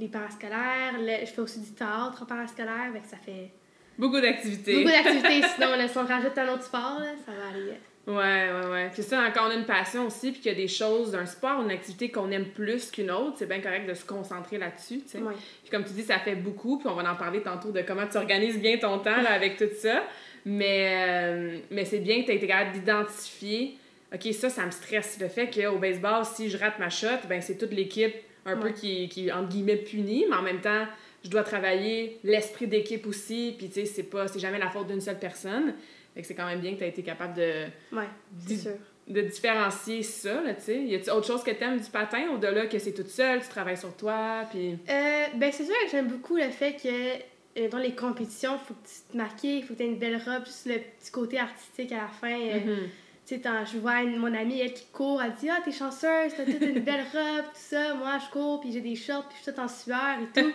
les 0.00 0.08
parascolaires, 0.08 0.94
le- 0.98 1.24
je 1.26 1.32
fais 1.32 1.40
aussi 1.40 1.60
du 1.60 1.70
théâtre 1.72 2.22
en 2.22 2.26
parascolaire, 2.26 2.92
que 2.92 3.08
ça 3.08 3.16
fait 3.16 3.50
Beaucoup 3.98 4.20
d'activités. 4.20 4.76
beaucoup 4.76 4.90
d'activités. 4.90 5.42
Sinon, 5.54 5.76
là, 5.76 5.88
si 5.88 5.98
on 5.98 6.06
rajoute 6.06 6.38
un 6.38 6.54
autre 6.54 6.62
sport, 6.62 7.00
là, 7.00 7.12
ça 7.26 7.32
va 7.32 7.48
aller. 7.48 7.72
Ouais, 8.06 8.14
ouais, 8.14 8.70
ouais. 8.70 8.90
Puis 8.90 9.02
ça, 9.02 9.30
quand 9.34 9.48
on 9.48 9.50
a 9.50 9.54
une 9.54 9.66
passion 9.66 10.06
aussi, 10.06 10.32
puis 10.32 10.40
qu'il 10.40 10.52
y 10.52 10.54
a 10.54 10.56
des 10.56 10.68
choses 10.68 11.10
d'un 11.10 11.26
sport, 11.26 11.60
une 11.62 11.70
activité 11.70 12.10
qu'on 12.10 12.30
aime 12.30 12.46
plus 12.46 12.90
qu'une 12.90 13.10
autre, 13.10 13.34
c'est 13.36 13.46
bien 13.46 13.60
correct 13.60 13.86
de 13.86 13.92
se 13.92 14.06
concentrer 14.06 14.56
là-dessus, 14.56 15.00
tu 15.02 15.08
sais. 15.08 15.18
Ouais. 15.18 15.34
Puis 15.62 15.70
comme 15.70 15.84
tu 15.84 15.92
dis, 15.92 16.04
ça 16.04 16.18
fait 16.18 16.36
beaucoup, 16.36 16.78
puis 16.78 16.88
on 16.88 16.94
va 16.94 17.10
en 17.10 17.16
parler 17.16 17.42
tantôt 17.42 17.70
de 17.70 17.82
comment 17.82 18.06
tu 18.06 18.16
organises 18.16 18.58
bien 18.58 18.78
ton 18.78 18.98
temps 19.00 19.20
là, 19.20 19.32
avec 19.32 19.58
tout 19.58 19.68
ça. 19.76 20.04
Mais, 20.46 21.06
euh, 21.06 21.58
mais 21.70 21.84
c'est 21.84 21.98
bien 21.98 22.22
que 22.22 22.26
tu 22.26 22.32
aies 22.32 22.36
été 22.36 22.46
capable 22.46 22.72
d'identifier, 22.72 23.76
OK, 24.14 24.32
ça, 24.32 24.48
ça 24.48 24.64
me 24.64 24.70
stresse. 24.70 25.18
Le 25.20 25.28
fait 25.28 25.50
qu'au 25.50 25.76
baseball, 25.76 26.24
si 26.24 26.48
je 26.48 26.56
rate 26.56 26.78
ma 26.78 26.88
shot, 26.88 27.26
ben 27.28 27.42
c'est 27.42 27.58
toute 27.58 27.72
l'équipe 27.72 28.14
un 28.46 28.56
peu 28.56 28.70
qui, 28.70 29.10
qui, 29.10 29.30
entre 29.30 29.50
guillemets, 29.50 29.76
punie, 29.76 30.24
mais 30.30 30.36
en 30.36 30.42
même 30.42 30.62
temps, 30.62 30.86
je 31.24 31.30
dois 31.30 31.42
travailler 31.42 32.18
l'esprit 32.24 32.66
d'équipe 32.66 33.06
aussi, 33.06 33.54
puis 33.58 33.68
tu 33.68 33.74
sais, 33.74 33.84
c'est 33.86 34.02
pas, 34.04 34.28
c'est 34.28 34.38
jamais 34.38 34.58
la 34.58 34.70
faute 34.70 34.86
d'une 34.86 35.00
seule 35.00 35.18
personne. 35.18 35.74
Fait 36.14 36.22
que 36.22 36.26
c'est 36.26 36.34
quand 36.34 36.46
même 36.46 36.60
bien 36.60 36.72
que 36.74 36.78
tu 36.78 36.84
as 36.84 36.88
été 36.88 37.02
capable 37.02 37.34
de, 37.34 37.64
Ouais, 37.92 38.04
c'est 38.46 38.56
sûr. 38.56 38.72
de 39.06 39.20
différencier 39.22 40.02
ça, 40.02 40.40
là, 40.42 40.54
tu 40.54 40.62
sais. 40.62 40.82
Y 40.82 40.94
a-tu 40.96 41.10
autre 41.10 41.26
chose 41.26 41.42
que 41.42 41.50
t'aimes 41.50 41.78
du 41.80 41.90
patin, 41.90 42.28
au-delà 42.34 42.66
que 42.66 42.78
c'est 42.78 42.92
toute 42.92 43.08
seule, 43.10 43.40
tu 43.42 43.48
travailles 43.48 43.76
sur 43.76 43.94
toi, 43.96 44.44
puis... 44.50 44.70
Euh, 44.88 45.24
ben, 45.36 45.52
c'est 45.52 45.64
sûr 45.64 45.74
que 45.84 45.90
j'aime 45.90 46.08
beaucoup 46.08 46.36
le 46.36 46.50
fait 46.50 46.74
que 46.74 47.60
euh, 47.60 47.68
dans 47.68 47.78
les 47.78 47.92
compétitions, 47.94 48.58
faut 48.58 48.74
que 48.74 48.88
tu 48.88 49.12
te 49.12 49.16
maquilles, 49.16 49.62
faut 49.62 49.74
que 49.74 49.78
tu 49.78 49.84
aies 49.84 49.88
une 49.88 49.98
belle 49.98 50.16
robe, 50.24 50.44
juste 50.46 50.66
le 50.66 50.74
petit 50.98 51.10
côté 51.10 51.38
artistique 51.38 51.92
à 51.92 52.02
la 52.02 52.08
fin. 52.08 52.32
euh, 52.40 52.60
Mhm. 52.60 52.88
Sais, 53.28 53.42
je 53.70 53.76
vois 53.78 54.00
une- 54.02 54.16
mon 54.16 54.32
amie, 54.32 54.58
elle 54.60 54.72
qui 54.72 54.86
court, 54.86 55.20
elle 55.22 55.34
dit 55.34 55.50
Ah, 55.50 55.60
t'es 55.62 55.70
chanceuse, 55.70 56.32
t'as 56.34 56.46
toute 56.46 56.62
une 56.62 56.80
belle 56.80 57.04
robe, 57.12 57.44
tout 57.44 57.50
ça. 57.54 57.92
Moi, 57.94 58.16
je 58.24 58.30
cours, 58.32 58.58
puis 58.60 58.72
j'ai 58.72 58.80
des 58.80 58.96
shorts, 58.96 59.28
puis 59.28 59.36
je 59.36 59.42
suis 59.42 59.52
toute 59.52 59.58
en 59.58 59.68
sueur 59.68 60.16
et 60.22 60.40
tout. 60.40 60.50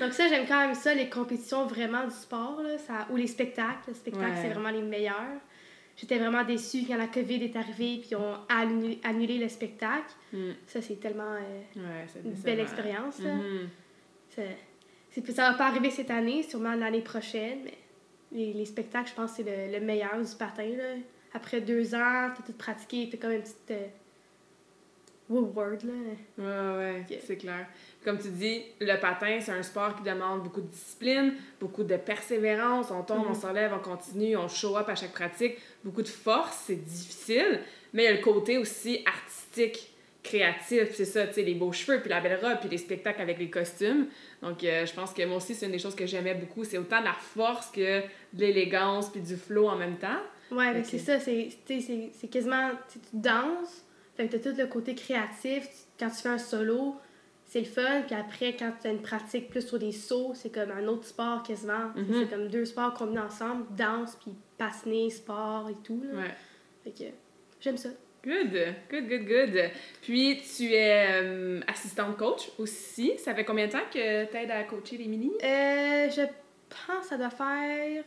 Donc, 0.00 0.12
ça, 0.12 0.26
j'aime 0.28 0.44
quand 0.48 0.58
même 0.58 0.74
ça, 0.74 0.92
les 0.92 1.08
compétitions 1.08 1.66
vraiment 1.66 2.02
du 2.04 2.10
sport, 2.14 2.60
là, 2.62 2.78
ça, 2.78 3.06
ou 3.10 3.16
les 3.16 3.28
spectacles. 3.28 3.78
Les 3.88 3.94
spectacles, 3.94 4.26
Ouais. 4.30 4.42
c'est 4.42 4.48
vraiment 4.48 4.70
les 4.70 4.82
meilleurs. 4.82 5.38
J'étais 5.96 6.18
vraiment 6.18 6.42
déçue 6.42 6.84
quand 6.88 6.96
la 6.96 7.06
COVID 7.06 7.44
est 7.44 7.54
arrivée, 7.56 7.98
puis 8.00 8.08
ils 8.10 8.16
ont 8.16 8.34
annulé, 8.48 8.98
annulé 9.04 9.38
le 9.38 9.48
spectacle. 9.48 10.12
Mm. 10.32 10.50
Ça, 10.66 10.82
c'est 10.82 10.98
tellement 11.00 11.32
euh, 11.32 11.62
Ouais, 11.76 12.06
une 12.24 12.32
belle 12.32 12.58
expérience. 12.60 13.20
là. 13.20 13.34
Mhm. 13.34 13.68
Ça, 15.32 15.50
va 15.52 15.56
pas 15.56 15.66
arriver 15.68 15.90
cette 15.90 16.10
année, 16.10 16.42
sûrement 16.42 16.74
l'année 16.74 17.00
prochaine, 17.02 17.60
mais 17.64 17.78
les, 18.32 18.52
les 18.52 18.64
spectacles, 18.66 19.10
je 19.10 19.14
pense 19.14 19.32
c'est 19.34 19.44
le, 19.44 19.78
le 19.78 19.84
meilleur 19.84 20.20
du 20.20 20.36
patin. 20.36 20.66
Là. 20.76 20.94
Après 21.34 21.60
deux 21.60 21.94
ans, 21.94 22.30
t'as 22.34 22.42
tout 22.44 22.52
pratiqué, 22.56 23.08
t'as 23.10 23.18
comme 23.18 23.32
une 23.32 23.42
petite. 23.42 23.70
Euh, 23.70 23.86
word, 25.28 25.78
là. 25.84 25.92
Ouais, 26.38 26.78
ouais, 27.08 27.20
c'est 27.26 27.36
clair. 27.36 27.66
Comme 28.04 28.16
tu 28.18 28.28
dis, 28.28 28.62
le 28.80 28.96
patin, 29.00 29.38
c'est 29.40 29.50
un 29.50 29.62
sport 29.62 29.96
qui 29.96 30.02
demande 30.04 30.44
beaucoup 30.44 30.60
de 30.60 30.68
discipline, 30.68 31.34
beaucoup 31.58 31.82
de 31.82 31.96
persévérance. 31.96 32.90
On 32.92 33.02
tombe, 33.02 33.24
Mhm. 33.24 33.30
on 33.30 33.34
s'enlève, 33.34 33.72
on 33.74 33.80
continue, 33.80 34.36
on 34.36 34.46
show 34.48 34.76
up 34.76 34.88
à 34.88 34.94
chaque 34.94 35.12
pratique. 35.12 35.56
Beaucoup 35.82 36.02
de 36.02 36.08
force, 36.08 36.64
c'est 36.66 36.76
difficile. 36.76 37.60
Mais 37.92 38.04
il 38.04 38.06
y 38.06 38.08
a 38.08 38.12
le 38.12 38.22
côté 38.22 38.56
aussi 38.56 39.02
artistique, 39.04 39.92
créatif. 40.22 40.92
C'est 40.94 41.04
ça, 41.04 41.26
tu 41.26 41.34
sais, 41.34 41.42
les 41.42 41.54
beaux 41.54 41.72
cheveux, 41.72 42.00
puis 42.00 42.08
la 42.10 42.20
belle 42.20 42.38
robe, 42.40 42.58
puis 42.60 42.68
les 42.68 42.78
spectacles 42.78 43.20
avec 43.20 43.38
les 43.38 43.50
costumes. 43.50 44.06
Donc, 44.42 44.62
euh, 44.62 44.86
je 44.86 44.92
pense 44.94 45.12
que 45.12 45.24
moi 45.24 45.38
aussi, 45.38 45.56
c'est 45.56 45.66
une 45.66 45.72
des 45.72 45.78
choses 45.80 45.96
que 45.96 46.06
j'aimais 46.06 46.34
beaucoup. 46.34 46.62
C'est 46.62 46.78
autant 46.78 47.00
de 47.00 47.04
la 47.06 47.14
force 47.14 47.70
que 47.72 48.00
de 48.00 48.40
l'élégance, 48.40 49.10
puis 49.10 49.20
du 49.20 49.36
flow 49.36 49.66
en 49.68 49.76
même 49.76 49.96
temps. 49.98 50.20
Ouais, 50.50 50.72
mais 50.72 50.84
c'est 50.84 50.98
ça, 50.98 51.18
c'est, 51.18 51.48
c'est, 51.66 52.28
quasiment. 52.28 52.70
tu 52.92 52.98
danses, 53.12 53.84
fait 54.16 54.28
que 54.28 54.36
t'as 54.36 54.50
tout 54.50 54.56
le 54.56 54.66
côté 54.66 54.94
créatif. 54.94 55.64
Tu- 55.64 55.70
Quand 55.98 56.10
tu 56.10 56.16
fais 56.22 56.28
un 56.28 56.38
solo, 56.38 56.96
c'est 57.46 57.60
le 57.60 57.66
fun, 57.66 58.02
puis 58.06 58.14
après, 58.14 58.54
quand 58.56 58.72
tu 58.80 58.88
as 58.88 58.90
une 58.90 59.02
pratique 59.02 59.48
plus 59.50 59.66
sur 59.66 59.78
des 59.78 59.92
sauts, 59.92 60.32
c'est 60.34 60.50
comme 60.52 60.70
un 60.70 60.86
autre 60.86 61.04
sport 61.06 61.42
quasiment. 61.42 61.90
Mhm. 61.96 62.06
C'est 62.24 62.30
comme 62.30 62.48
deux 62.48 62.64
sports 62.64 62.94
combinés 62.94 63.20
ensemble 63.20 63.64
danse, 63.76 64.16
puis 64.22 64.32
patiner, 64.58 65.10
sport 65.10 65.68
et 65.70 65.76
tout. 65.84 66.02
Là. 66.12 66.18
Ouais. 66.20 66.34
Fait 66.84 66.90
que 66.90 67.10
j'aime 67.60 67.76
ça. 67.76 67.88
Good, 68.24 68.50
good, 68.90 69.08
good, 69.08 69.24
good. 69.26 69.70
Puis, 70.02 70.42
tu 70.56 70.72
es 70.72 71.22
euh, 71.22 71.60
assistante 71.68 72.16
coach 72.16 72.50
aussi. 72.58 73.12
Ça 73.18 73.32
fait 73.34 73.44
combien 73.44 73.68
de 73.68 73.72
temps 73.72 73.86
que 73.92 74.24
tu 74.24 74.36
aides 74.36 74.50
à 74.50 74.64
coacher 74.64 74.96
les 74.96 75.06
mini? 75.06 75.30
Euh, 75.44 76.08
je 76.10 76.22
pense 76.68 77.02
que 77.02 77.06
ça 77.10 77.16
doit 77.16 77.30
faire 77.30 78.02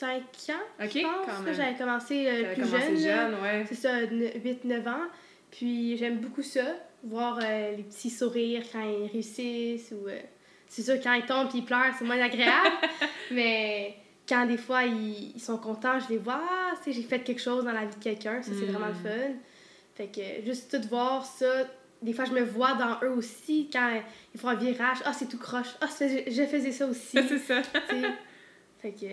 5 0.00 0.22
ans. 0.50 0.84
Ok, 0.84 0.90
je 0.94 1.00
pense. 1.02 1.54
J'avais 1.56 1.76
commencé 1.76 2.26
euh, 2.26 2.54
plus 2.54 2.62
commencé 2.62 2.96
jeune. 2.96 2.98
jeune, 2.98 3.34
ouais. 3.42 3.64
C'est 3.68 3.74
ça, 3.74 4.00
8-9 4.02 4.88
ans. 4.88 5.06
Puis 5.50 5.96
j'aime 5.96 6.18
beaucoup 6.18 6.42
ça, 6.42 6.62
voir 7.04 7.38
euh, 7.42 7.76
les 7.76 7.82
petits 7.82 8.10
sourires 8.10 8.62
quand 8.72 8.82
ils 8.82 9.10
réussissent 9.10 9.92
ou. 9.92 10.08
euh, 10.08 10.18
c'est 10.68 10.82
sûr, 10.82 10.94
quand 11.02 11.12
ils 11.14 11.26
tombent 11.26 11.48
et 11.54 11.58
ils 11.58 11.64
pleurent, 11.64 11.92
c'est 11.98 12.04
moins 12.04 12.20
agréable. 12.20 12.76
mais 13.32 13.94
quand 14.28 14.46
des 14.46 14.56
fois 14.56 14.84
ils, 14.84 15.32
ils 15.34 15.40
sont 15.40 15.58
contents, 15.58 15.98
je 15.98 16.08
les 16.10 16.18
vois, 16.18 16.40
ah, 16.48 16.72
tu 16.76 16.84
sais, 16.92 17.00
j'ai 17.00 17.06
fait 17.06 17.18
quelque 17.20 17.40
chose 17.42 17.64
dans 17.64 17.72
la 17.72 17.84
vie 17.84 17.96
de 17.96 18.02
quelqu'un, 18.02 18.40
ça 18.42 18.52
c'est 18.54 18.66
Mm. 18.66 18.70
vraiment 18.70 18.86
le 18.86 18.94
fun. 18.94 19.34
Fait 19.96 20.06
que 20.06 20.44
juste 20.46 20.70
tout 20.80 20.88
voir 20.88 21.24
ça, 21.26 21.64
des 22.00 22.12
fois 22.12 22.24
je 22.24 22.32
me 22.32 22.42
vois 22.42 22.74
dans 22.74 22.98
eux 23.04 23.10
aussi 23.10 23.68
quand 23.72 24.00
ils 24.32 24.40
font 24.40 24.48
un 24.48 24.54
virage, 24.54 24.98
ah 25.04 25.12
c'est 25.12 25.28
tout 25.28 25.36
croche, 25.38 25.74
ah 25.80 25.88
c'est- 25.88 26.30
je 26.30 26.44
faisais 26.46 26.70
ça 26.72 26.86
aussi. 26.86 27.18
c'est 27.28 27.38
ça. 27.38 27.60
fait 28.78 28.92
que 28.92 29.06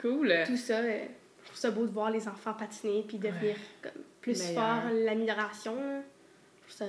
Cool. 0.00 0.32
tout 0.46 0.56
ça, 0.56 0.78
euh, 0.78 1.04
je 1.42 1.46
trouve 1.46 1.58
ça 1.58 1.70
beau 1.70 1.86
de 1.86 1.90
voir 1.92 2.10
les 2.10 2.26
enfants 2.28 2.52
patiner 2.54 3.04
puis 3.06 3.18
devenir 3.18 3.54
Ouais. 3.54 3.56
comme 3.82 4.02
plus 4.20 4.38
Meilleur. 4.42 4.82
fort, 4.82 4.90
l'amélioration. 4.92 5.74
Je 5.76 6.74
trouve 6.74 6.76
ça 6.76 6.84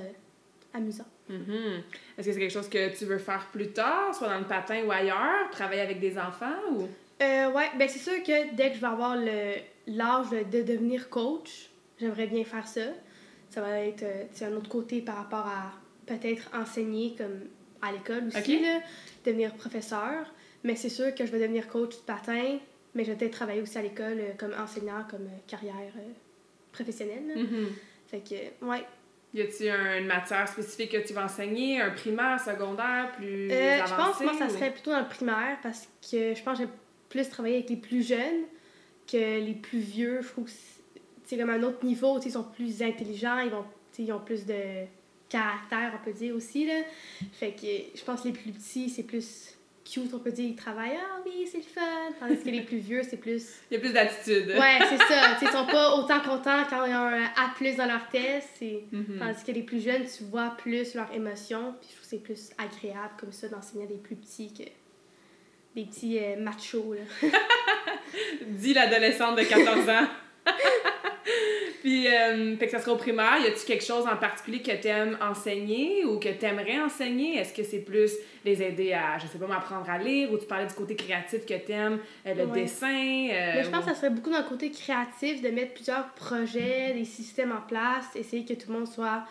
amusant. 0.73 1.05
Mhm. 1.29 1.83
Est-ce 2.17 2.27
que 2.27 2.33
c'est 2.33 2.39
quelque 2.39 2.51
chose 2.51 2.69
que 2.69 2.95
tu 2.97 3.05
veux 3.05 3.17
faire 3.17 3.47
plus 3.51 3.71
tard, 3.71 4.13
soit 4.13 4.27
dans 4.29 4.39
le 4.39 4.45
patin 4.45 4.83
ou 4.85 4.91
ailleurs, 4.91 5.49
travailler 5.51 5.81
avec 5.81 5.99
des 5.99 6.17
enfants 6.17 6.55
ou? 6.71 6.87
Euh, 7.21 7.51
ouais, 7.51 7.69
ben 7.77 7.87
c'est 7.89 7.99
sûr 7.99 8.21
que 8.23 8.53
dès 8.55 8.69
que 8.69 8.75
je 8.75 8.81
vais 8.81 8.87
avoir 8.87 9.15
le- 9.17 9.55
l'âge 9.87 10.29
de 10.29 10.61
devenir 10.61 11.09
coach, 11.09 11.69
j'aimerais 11.99 12.27
bien 12.27 12.43
faire 12.43 12.67
ça. 12.67 12.81
Ça 13.49 13.61
va 13.61 13.79
être 13.79 14.03
euh, 14.03 14.25
un 14.45 14.53
autre 14.53 14.69
côté 14.69 15.01
par 15.01 15.15
rapport 15.15 15.47
à 15.47 15.71
peut-être 16.05 16.49
enseigner 16.53 17.15
comme 17.17 17.39
à 17.81 17.91
l'école 17.91 18.27
aussi, 18.27 18.59
là, 18.61 18.81
devenir 19.25 19.53
professeur. 19.55 20.25
Mais 20.63 20.75
c'est 20.75 20.89
sûr 20.89 21.13
que 21.15 21.25
je 21.25 21.31
vais 21.31 21.39
devenir 21.39 21.67
coach 21.67 21.95
de 21.95 22.01
patin, 22.01 22.59
mais 22.97 23.05
je 23.05 23.11
vais 23.11 23.17
peut-être 23.17 23.31
travailler 23.33 23.61
aussi 23.61 23.77
à 23.77 23.81
l'école 23.81 24.17
euh, 24.19 24.31
comme 24.37 24.53
enseignant, 24.59 25.05
comme 25.09 25.27
euh, 25.27 25.37
carrière 25.47 25.93
euh, 25.95 26.11
professionnelle. 26.73 27.23
Mhm. 27.35 27.67
Fait 28.07 28.19
que, 28.19 28.65
ouais. 28.65 28.83
Y 29.33 29.41
a-t-il 29.41 29.69
un- 29.69 29.99
une 29.99 30.07
matière 30.07 30.47
spécifique 30.47 30.91
que 30.91 31.05
tu 31.05 31.13
vas 31.13 31.25
enseigner, 31.25 31.81
un 31.81 31.91
primaire, 31.91 32.39
secondaire, 32.39 33.11
plus 33.17 33.51
Euh, 33.51 33.75
avancé? 33.83 33.93
je 33.93 33.95
pense 33.95 34.17
que 34.17 34.23
moi, 34.23 34.33
ça 34.33 34.49
serait 34.49 34.71
plutôt 34.71 34.91
dans 34.91 35.01
le 35.01 35.07
primaire 35.07 35.57
parce 35.61 35.87
que 36.01 36.33
je 36.33 36.41
pense 36.43 36.57
que 36.57 36.63
j'ai 36.65 36.69
plus 37.09 37.29
travaillé 37.29 37.55
avec 37.57 37.69
les 37.69 37.75
plus 37.77 38.05
jeunes 38.07 38.43
que 39.11 39.39
les 39.39 39.53
plus 39.53 39.79
vieux. 39.79 40.21
Je 40.21 40.27
trouve 40.29 40.45
que 40.45 40.51
c'est 41.25 41.37
comme 41.37 41.49
un 41.49 41.61
autre 41.63 41.85
niveau. 41.85 42.19
Ils 42.25 42.31
sont 42.31 42.43
plus 42.43 42.81
intelligents, 42.81 43.39
ils, 43.39 43.49
vont, 43.51 43.65
ils 43.99 44.11
ont 44.11 44.19
plus 44.19 44.45
de 44.45 44.85
caractère, 45.29 45.91
on 45.99 46.03
peut 46.05 46.13
dire 46.17 46.33
aussi. 46.35 46.65
Là. 46.65 46.81
Fait 47.33 47.51
que 47.51 47.67
je 47.97 48.03
pense 48.05 48.21
que 48.21 48.27
les 48.29 48.33
plus 48.33 48.51
petits, 48.51 48.89
c'est 48.89 49.03
plus 49.03 49.56
cute, 49.89 50.13
on 50.13 50.19
peut 50.19 50.31
dire. 50.31 50.45
Ils 50.49 50.55
travaillent, 50.55 50.97
ah 51.01 51.19
oui, 51.25 51.47
c'est 51.51 51.57
le 51.59 51.63
fun. 51.63 51.81
Tandis 52.19 52.43
que 52.43 52.49
les 52.49 52.61
plus 52.61 52.77
vieux, 52.77 53.01
c'est 53.03 53.17
plus. 53.17 53.43
Il 53.71 53.75
y 53.75 53.77
a 53.77 53.79
plus 53.79 53.93
d'attitude. 53.93 54.47
Ouais, 54.49 54.79
c'est 54.89 54.97
ça. 54.97 55.37
Ils 55.41 55.47
sont 55.49 55.65
pas 55.65 55.95
autant 55.95 56.19
contents 56.19 56.63
quand 56.69 56.85
ils 56.85 56.93
ont 56.93 57.07
un 57.07 57.23
A 57.23 57.75
dans 57.77 57.85
leur 57.85 58.07
test. 58.09 58.47
c'est- 58.59 58.83
Mhm. 58.91 59.17
Tandis 59.19 59.43
que 59.45 59.51
les 59.51 59.63
plus 59.63 59.81
jeunes, 59.83 60.03
tu 60.05 60.23
vois 60.25 60.55
plus 60.57 60.93
leurs 60.95 61.11
émotions, 61.13 61.75
puis 61.79 61.89
je 61.89 61.95
trouve 61.95 62.03
que 62.03 62.09
c'est 62.09 62.23
plus 62.23 62.49
agréable 62.57 63.13
comme 63.19 63.31
ça 63.31 63.47
d'enseigner 63.47 63.85
à 63.85 63.87
des 63.87 63.97
plus 63.97 64.15
petits 64.15 64.53
que 64.53 64.63
des 65.75 65.85
petits 65.85 66.17
euh, 66.19 66.35
machos. 66.39 66.93
Là. 66.95 67.29
Dis 68.47 68.73
l'adolescente 68.73 69.37
de 69.37 69.43
14 69.43 69.89
ans. 69.89 70.07
Puis, 71.87 72.05
euh, 72.05 72.57
fait 72.57 72.65
que 72.65 72.71
ça 72.73 72.79
sera 72.79 72.91
au 72.91 72.97
primaire. 72.97 73.37
Y 73.41 73.47
a-tu 73.47 73.65
quelque 73.65 73.85
chose 73.85 74.05
en 74.05 74.17
particulier 74.17 74.61
que 74.61 74.73
t'aimes 74.73 75.17
enseigner 75.21 76.03
ou 76.03 76.19
que 76.19 76.27
t'aimerais 76.27 76.79
enseigner? 76.81 77.37
Est-ce 77.37 77.53
que 77.53 77.63
c'est 77.63 77.79
plus 77.79 78.11
les 78.43 78.61
aider 78.61 78.91
à, 78.91 79.17
je 79.17 79.27
sais 79.27 79.37
pas, 79.37 79.47
m'apprendre 79.47 79.89
à 79.89 79.97
lire 79.97 80.29
ou 80.33 80.37
tu 80.37 80.45
parlais 80.47 80.65
du 80.67 80.73
côté 80.73 80.97
créatif 80.97 81.45
que 81.45 81.53
t'aimes, 81.53 81.99
euh, 82.25 82.33
le 82.33 82.43
Ouais. 82.43 82.61
dessin? 82.63 82.87
euh, 83.31 83.53
Mais 83.55 83.63
je 83.63 83.69
pense 83.69 83.79
ou- 83.85 83.87
que 83.87 83.91
ça 83.91 83.95
serait 83.95 84.09
beaucoup 84.09 84.29
dans 84.31 84.39
le 84.39 84.49
côté 84.49 84.69
créatif 84.69 85.41
de 85.41 85.47
mettre 85.47 85.75
plusieurs 85.75 86.09
projets, 86.09 86.93
des 86.93 87.05
systèmes 87.05 87.53
en 87.53 87.61
place, 87.65 88.05
essayer 88.15 88.43
que 88.43 88.53
tout 88.53 88.67
le 88.69 88.79
monde 88.79 88.87
soit 88.89 89.23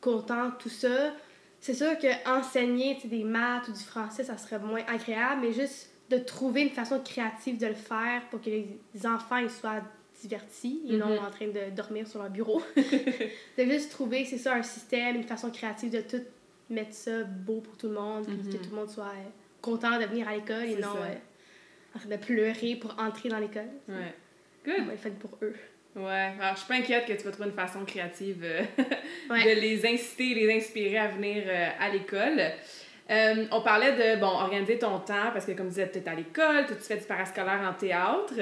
content, 0.00 0.52
tout 0.56 0.68
ça. 0.68 1.12
C'est 1.58 1.74
sûr 1.74 1.98
que 1.98 2.06
enseigner 2.30 2.96
des 3.06 3.24
maths 3.24 3.66
ou 3.66 3.72
du 3.72 3.82
français, 3.82 4.22
ça 4.22 4.38
serait 4.38 4.60
moins 4.60 4.82
agréable, 4.86 5.40
mais 5.42 5.52
juste 5.52 5.90
de 6.10 6.18
trouver 6.18 6.60
une 6.62 6.70
façon 6.70 7.00
créative 7.00 7.58
de 7.58 7.66
le 7.66 7.74
faire 7.74 8.22
pour 8.30 8.40
que 8.40 8.50
les 8.50 8.68
enfants 9.04 9.38
ils 9.38 9.50
soient 9.50 9.82
divertis 10.20 10.80
et 10.88 10.96
non 10.96 11.08
Mhm. 11.08 11.18
en 11.26 11.30
train 11.30 11.46
de 11.48 11.70
dormir 11.74 12.06
sur 12.06 12.20
leur 12.20 12.30
bureau. 12.30 12.62
de 12.76 13.64
juste 13.64 13.90
trouver, 13.90 14.24
c'est 14.24 14.38
ça, 14.38 14.54
un 14.54 14.62
système, 14.62 15.16
une 15.16 15.24
façon 15.24 15.50
créative 15.50 15.90
de 15.90 16.00
tout 16.00 16.22
mettre 16.70 16.92
ça 16.94 17.22
beau 17.24 17.60
pour 17.60 17.76
tout 17.76 17.88
le 17.88 17.94
monde, 17.94 18.26
puis 18.26 18.36
Mhm. 18.36 18.52
que 18.52 18.56
tout 18.64 18.70
le 18.70 18.76
monde 18.76 18.90
soit 18.90 19.06
euh, 19.06 19.28
content 19.62 19.98
de 19.98 20.04
venir 20.04 20.28
à 20.28 20.34
l'école 20.34 20.64
et 20.64 20.76
non 20.76 20.92
ça. 20.94 21.02
euh, 21.04 21.14
en 21.96 21.98
train 22.00 22.08
de 22.10 22.16
pleurer 22.16 22.76
pour 22.76 22.94
entrer 22.98 23.28
dans 23.28 23.38
l'école. 23.38 23.68
Ouais. 23.88 24.14
Good. 24.66 24.96
fait 24.98 25.10
pour 25.18 25.38
eux. 25.42 25.54
Ouais. 25.96 26.32
Alors, 26.38 26.52
je 26.54 26.58
suis 26.58 26.68
pas 26.68 26.74
inquiète 26.74 27.06
que 27.06 27.12
tu 27.14 27.22
vas 27.24 27.30
trouver 27.30 27.48
une 27.48 27.54
façon 27.54 27.84
créative 27.84 28.42
euh, 28.44 28.62
Ouais. 29.30 29.42
de 29.56 29.60
les 29.60 29.86
inciter, 29.86 30.34
les 30.34 30.54
inspirer 30.54 30.98
à 30.98 31.08
venir 31.08 31.42
euh, 31.46 31.68
à 31.80 31.88
l'école. 31.88 32.40
Euh, 33.10 33.46
on 33.52 33.62
parlait 33.62 33.92
de, 33.92 34.20
bon, 34.20 34.26
organiser 34.26 34.78
ton 34.78 34.98
temps, 34.98 35.30
parce 35.32 35.46
que 35.46 35.52
comme 35.52 35.66
tu 35.68 35.74
disais, 35.74 35.90
tu 35.90 35.98
es 35.98 36.08
à 36.08 36.14
l'école, 36.14 36.66
tu 36.66 36.74
fais 36.74 36.96
du 36.98 37.04
parascolaire 37.04 37.60
en 37.66 37.72
théâtre, 37.72 38.34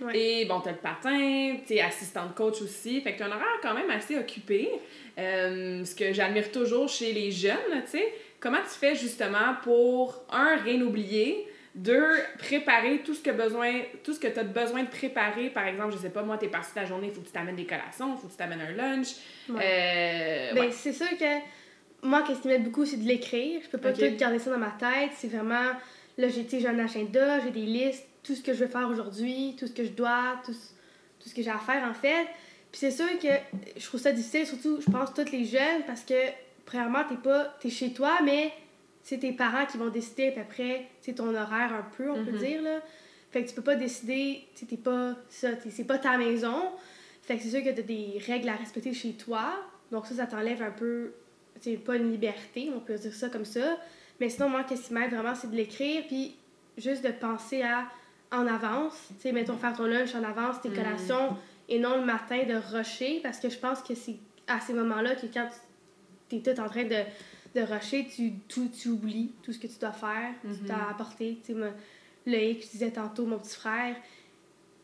Ouais. 0.00 0.18
et 0.18 0.44
bon, 0.44 0.60
tu 0.60 0.68
as 0.68 0.72
le 0.72 0.78
patin, 0.78 1.56
tu 1.66 1.74
es 1.74 1.80
assistante 1.80 2.34
coach 2.34 2.60
aussi, 2.62 3.00
fait 3.00 3.12
que 3.12 3.18
tu 3.18 3.22
as 3.22 3.26
un 3.26 3.30
horaire 3.30 3.46
quand 3.62 3.74
même 3.74 3.90
assez 3.90 4.16
occupé, 4.18 4.70
euh, 5.18 5.84
ce 5.84 5.94
que 5.94 6.12
j'admire 6.12 6.50
toujours 6.50 6.88
chez 6.88 7.12
les 7.12 7.30
jeunes, 7.30 7.54
tu 7.84 7.90
sais. 7.98 8.12
Comment 8.40 8.58
tu 8.58 8.76
fais 8.78 8.94
justement 8.96 9.54
pour, 9.62 10.22
un, 10.32 10.56
rien 10.64 10.80
oublier, 10.82 11.46
deux, 11.74 12.08
préparer 12.38 12.98
tout 13.04 13.14
ce 13.14 13.22
que 13.22 13.30
besoin, 13.30 13.72
tout 14.02 14.12
ce 14.14 14.18
que 14.18 14.26
tu 14.28 14.38
as 14.38 14.44
besoin 14.44 14.82
de 14.82 14.88
préparer, 14.88 15.48
par 15.50 15.66
exemple, 15.66 15.92
je 15.92 15.98
sais 15.98 16.10
pas, 16.10 16.22
moi, 16.22 16.38
tu 16.38 16.46
es 16.46 16.48
parti 16.48 16.72
de 16.74 16.80
la 16.80 16.86
journée, 16.86 17.06
il 17.08 17.12
faut 17.12 17.20
que 17.20 17.26
tu 17.26 17.32
t'amènes 17.32 17.54
des 17.56 17.66
collations, 17.66 18.14
il 18.16 18.20
faut 18.20 18.26
que 18.26 18.32
tu 18.32 18.38
t'amènes 18.38 18.60
un 18.60 18.72
lunch, 18.72 19.08
Ouais. 19.48 19.60
euh, 19.64 20.54
Ben, 20.54 20.60
ouais. 20.66 20.70
c'est 20.72 20.92
sûr 20.92 21.06
que 21.18 21.24
moi, 22.02 22.22
qu'est-ce 22.26 22.40
qui 22.40 22.48
m'aide 22.48 22.64
beaucoup, 22.64 22.84
c'est 22.86 22.96
de 22.96 23.06
l'écrire. 23.06 23.60
Je 23.64 23.68
peux 23.68 23.78
pas 23.78 23.90
Ok. 23.90 23.98
tout 23.98 24.16
garder 24.16 24.38
ça 24.38 24.50
dans 24.50 24.58
ma 24.58 24.70
tête. 24.70 25.10
C'est 25.16 25.28
vraiment. 25.28 25.72
Là, 26.16 26.28
j'ai 26.28 26.66
un 26.66 26.78
agenda, 26.78 27.40
j'ai 27.40 27.50
des 27.50 27.62
listes, 27.66 28.04
tout 28.22 28.34
ce 28.34 28.42
que 28.42 28.52
je 28.52 28.64
veux 28.64 28.70
faire 28.70 28.88
aujourd'hui, 28.88 29.54
tout 29.58 29.66
ce 29.66 29.72
que 29.72 29.84
je 29.84 29.90
dois, 29.90 30.40
tout, 30.44 30.52
ce- 30.52 30.70
tout 31.22 31.28
ce 31.28 31.34
que 31.34 31.42
j'ai 31.42 31.50
à 31.50 31.58
faire, 31.58 31.84
en 31.88 31.94
fait. 31.94 32.26
Puis 32.72 32.80
c'est 32.80 32.90
sûr 32.90 33.06
que 33.20 33.28
je 33.76 33.84
trouve 33.86 34.00
ça 34.00 34.12
difficile, 34.12 34.46
surtout, 34.46 34.80
je 34.84 34.90
pense, 34.90 35.14
tous 35.14 35.30
les 35.32 35.44
jeunes, 35.44 35.82
parce 35.86 36.02
que, 36.02 36.14
premièrement, 36.66 37.04
t'es 37.08 37.16
pas. 37.16 37.56
T'es 37.60 37.70
chez 37.70 37.92
toi, 37.92 38.18
mais 38.24 38.52
c'est 39.02 39.18
tes 39.18 39.32
parents 39.32 39.64
qui 39.66 39.78
vont 39.78 39.88
décider 39.88 40.28
à 40.28 40.32
peu 40.32 40.44
près, 40.44 40.86
c'est 41.00 41.14
ton 41.14 41.28
horaire 41.34 41.72
un 41.72 41.86
peu, 41.96 42.10
on 42.10 42.24
peut 42.24 42.32
Mhm. 42.32 42.38
dire, 42.38 42.62
là. 42.62 42.80
Fait 43.30 43.44
que 43.44 43.48
tu 43.48 43.54
peux 43.54 43.62
pas 43.62 43.76
décider, 43.76 44.44
t'es 44.68 44.76
pas. 44.76 45.14
Ça, 45.30 45.52
t'es- 45.52 45.70
c'est 45.70 45.84
pas 45.84 45.98
ta 45.98 46.16
maison. 46.18 46.62
Fait 47.22 47.36
que 47.36 47.42
c'est 47.42 47.50
sûr 47.50 47.62
que 47.62 47.70
t'as 47.70 47.82
des 47.82 48.20
règles 48.26 48.48
à 48.48 48.54
respecter 48.56 48.92
chez 48.94 49.12
toi. 49.12 49.50
Donc 49.92 50.06
ça, 50.06 50.14
ça 50.14 50.26
t'enlève 50.26 50.62
un 50.62 50.70
peu, 50.70 51.12
sais, 51.62 51.76
pas 51.76 51.96
une 51.96 52.10
liberté, 52.10 52.70
on 52.74 52.80
peut 52.80 52.94
dire 52.96 53.14
ça 53.14 53.28
comme 53.28 53.44
ça. 53.44 53.78
Mais 54.20 54.28
sinon, 54.28 54.48
moi, 54.48 54.64
qu'est-ce 54.64 54.88
qui 54.88 54.94
m'aide 54.94 55.10
vraiment, 55.12 55.34
c'est 55.34 55.50
de 55.50 55.56
l'écrire, 55.56 56.04
puis 56.06 56.34
juste 56.76 57.04
de 57.04 57.10
penser 57.10 57.62
à 57.62 57.86
en 58.30 58.46
avance. 58.46 59.08
Tu 59.16 59.22
sais, 59.22 59.32
mettons, 59.32 59.56
faire 59.56 59.76
ton 59.76 59.84
lunch 59.86 60.14
en 60.14 60.22
avance, 60.24 60.60
tes 60.60 60.68
Mm. 60.68 60.74
collations, 60.74 61.36
et 61.68 61.78
non 61.78 61.96
le 61.98 62.04
matin 62.04 62.42
de 62.44 62.54
rusher, 62.76 63.20
parce 63.22 63.38
que 63.40 63.48
je 63.48 63.58
pense 63.58 63.80
que 63.82 63.94
c'est 63.94 64.16
à 64.46 64.60
ces 64.60 64.72
moments-là 64.74 65.14
que 65.14 65.26
quand 65.32 65.48
tu 66.28 66.36
es 66.36 66.40
tout 66.40 66.60
en 66.60 66.68
train 66.68 66.84
de, 66.84 67.02
de 67.54 67.60
rusher, 67.62 68.06
tu, 68.14 68.32
tu 68.48 68.88
oublies 68.88 69.32
tout 69.42 69.52
ce 69.52 69.58
que 69.58 69.66
tu 69.66 69.78
dois 69.80 69.92
faire, 69.92 70.32
tu 70.42 70.66
t'as 70.66 70.90
apporté. 70.90 71.38
Tu 71.44 71.54
sais, 71.54 71.58
Loïc, 72.26 72.62
je 72.64 72.70
disais 72.70 72.90
tantôt, 72.90 73.24
mon 73.24 73.38
petit 73.38 73.54
frère, 73.56 73.96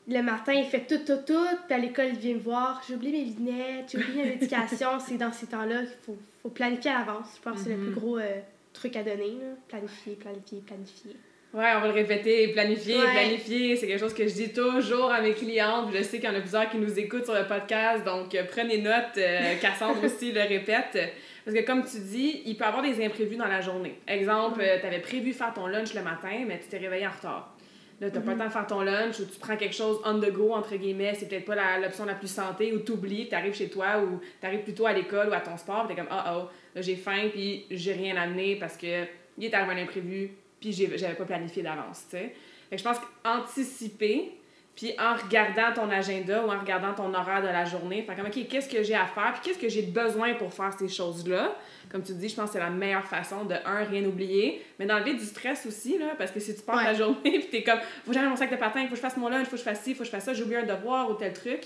le 0.07 0.21
matin, 0.23 0.53
il 0.53 0.65
fait 0.67 0.87
tout, 0.87 0.99
tout, 1.05 1.21
tout, 1.27 1.47
puis 1.67 1.75
à 1.75 1.79
l'école, 1.79 2.09
il 2.09 2.19
vient 2.19 2.35
me 2.35 2.39
voir, 2.41 2.83
j'ai 2.87 2.95
oublié 2.95 3.13
mes 3.13 3.25
lunettes, 3.31 3.91
j'ai 3.93 3.99
oublié 3.99 4.23
ma 4.25 4.29
médication. 4.31 4.89
c'est 5.01 5.17
dans 5.17 5.33
ces 5.33 5.47
temps-là 5.47 5.81
qu'il 5.81 5.97
faut, 6.05 6.19
faut 6.45 6.51
planifier 6.51 6.91
à 6.93 6.99
l'avance. 7.01 7.27
Je 7.39 7.43
pense 7.43 7.57
que 7.59 7.65
c'est 7.65 7.71
le 7.71 7.77
Mhm. 7.79 7.93
plus 7.93 8.01
gros 8.01 8.19
euh, 8.19 8.41
truc 8.73 8.95
à 8.97 9.03
donner. 9.03 9.33
là. 9.41 9.57
Planifier, 9.67 10.15
planifier, 10.15 10.61
planifier. 10.65 11.17
Ouais, 11.55 11.71
on 11.77 11.81
va 11.81 11.87
le 11.87 11.93
répéter, 11.93 12.49
planifier, 12.49 12.97
Ouais. 12.99 13.13
planifier. 13.13 13.77
C'est 13.77 13.87
quelque 13.87 14.01
chose 14.01 14.13
que 14.15 14.27
je 14.29 14.35
dis 14.35 14.53
toujours 14.53 15.11
à 15.13 15.21
mes 15.23 15.33
clientes. 15.35 15.91
Je 15.95 16.03
sais 16.03 16.19
qu'il 16.21 16.29
y 16.29 16.33
en 16.33 16.37
a 16.37 16.41
plusieurs 16.41 16.69
qui 16.69 16.77
nous 16.79 16.99
écoutent 16.99 17.25
sur 17.25 17.35
le 17.35 17.47
podcast, 17.47 18.05
donc 18.05 18.35
euh, 18.35 18.43
prenez 18.51 18.79
note. 18.79 19.17
euh, 19.19 19.55
Cassandre 19.61 20.05
aussi 20.05 20.33
le 20.33 20.41
répète. 20.43 20.99
Parce 21.45 21.57
que 21.57 21.63
comme 21.65 21.85
tu 21.85 21.99
dis, 22.01 22.43
il 22.47 22.57
peut 22.57 22.65
y 22.65 22.67
avoir 22.67 22.83
des 22.83 23.05
imprévus 23.05 23.37
dans 23.37 23.47
la 23.47 23.61
journée. 23.61 23.99
Exemple, 24.09 24.63
tu 24.81 24.87
avais 24.87 25.01
prévu 25.01 25.33
faire 25.33 25.53
ton 25.55 25.67
lunch 25.67 25.95
le 25.95 26.03
matin, 26.03 26.45
mais 26.47 26.59
tu 26.59 26.69
t'es 26.69 26.79
réveillé 26.79 27.07
en 27.07 27.11
retard. 27.11 27.55
Là, 28.01 28.11
t'as 28.11 28.21
pas 28.21 28.33
le 28.33 28.39
temps 28.39 28.47
de 28.47 28.53
faire 28.53 28.67
ton 28.67 28.81
lunch 28.81 29.21
ou 29.21 29.25
tu 29.25 29.39
prends 29.39 29.57
quelque 29.57 29.75
chose 29.75 30.01
on 30.05 30.19
the 30.19 30.31
go, 30.31 30.53
entre 30.53 30.75
guillemets, 30.77 31.15
c'est 31.15 31.29
peut-être 31.29 31.45
pas 31.45 31.79
l'option 31.79 32.05
la, 32.05 32.15
plus 32.15 32.29
santé 32.29 32.73
ou 32.73 32.81
t'oublies, 32.81 33.29
t'arrives 33.29 33.55
chez 33.55 33.69
toi 33.69 34.01
ou 34.03 34.21
t'arrives 34.41 34.63
plutôt 34.63 34.87
à 34.87 34.93
l'école 34.93 35.29
ou 35.29 35.33
à 35.33 35.41
ton 35.41 35.57
sport, 35.57 35.87
t'es 35.87 35.95
comme 35.95 36.09
oh 36.11 36.23
oh, 36.27 36.49
là 36.75 36.83
j'ai 36.83 36.97
faim 36.97 37.29
puis 37.33 37.67
j'ai 37.71 37.93
rien 37.93 38.17
amené 38.17 38.57
parce 38.57 38.77
que 38.77 39.05
il 39.39 39.45
est 39.45 39.55
arrivé 39.55 39.81
un 39.81 39.85
imprévu 39.85 40.31
puis 40.61 40.73
j'avais 40.73 41.15
pas 41.15 41.25
planifié 41.25 41.63
d'avance, 41.63 42.07
tu 42.11 42.17
sais. 42.17 42.35
Fait 42.71 42.77
que 42.77 42.79
je 42.79 42.85
pense 42.85 42.97
qu'anticiper, 42.99 44.33
puis 44.77 44.93
en 44.99 45.15
regardant 45.15 45.73
ton 45.75 45.91
agenda 45.91 46.45
ou 46.45 46.51
en 46.51 46.59
regardant 46.59 46.93
ton 46.95 47.15
horaire 47.15 47.43
de 47.43 47.47
la 47.49 47.65
journée, 47.65 48.03
faire 48.03 48.17
comme, 48.17 48.27
OK, 48.27 48.49
qu'est-ce 48.49 48.69
que 48.69 48.83
j'ai 48.83 48.95
à 48.95 49.07
faire, 49.07 49.33
puis 49.35 49.43
qu'est-ce 49.45 49.59
que 49.59 49.69
j'ai 49.69 49.83
besoin 49.83 50.35
pour 50.35 50.53
faire 50.53 50.73
ces 50.77 50.89
choses-là? 50.89 51.55
Comme 51.91 52.03
tu 52.03 52.13
dis, 52.15 52.29
je 52.29 52.35
pense 52.35 52.47
que 52.47 52.55
c'est 52.55 52.59
la 52.59 52.71
meilleure 52.71 53.05
façon 53.07 53.45
de, 53.45 53.55
un, 53.65 53.85
rien 53.85 54.05
oublier, 54.05 54.65
mais 54.79 54.87
d'enlever 54.87 55.15
du 55.15 55.25
stress 55.25 55.65
aussi, 55.67 55.99
là, 55.99 56.15
parce 56.19 56.31
que 56.33 56.41
si 56.41 56.55
tu 56.57 56.63
pars 56.63 56.77
Ouais. 56.79 56.85
la 56.85 56.95
journée, 56.95 57.21
puis 57.23 57.49
t'es 57.51 57.63
comme, 57.63 57.79
faut 57.79 58.09
que 58.09 58.15
j'amène 58.15 58.31
mon 58.31 58.37
sac 58.37 58.51
de 58.51 58.57
patin, 58.57 58.83
faut 58.85 58.91
que 58.91 58.97
je 58.97 59.01
fasse 59.01 59.17
mon 59.17 59.29
lunch, 59.29 59.45
faut 59.47 59.53
que 59.53 59.59
je 59.59 59.63
fasse 59.63 59.83
ci, 59.83 59.95
faut 59.95 60.01
que 60.01 60.07
je 60.07 60.11
fasse 60.11 60.25
ça, 60.25 60.33
j'ai 60.35 60.43
oublié 60.43 60.59
un 60.59 60.65
devoir 60.67 61.09
ou 61.11 61.15
tel 61.15 61.33
truc, 61.33 61.61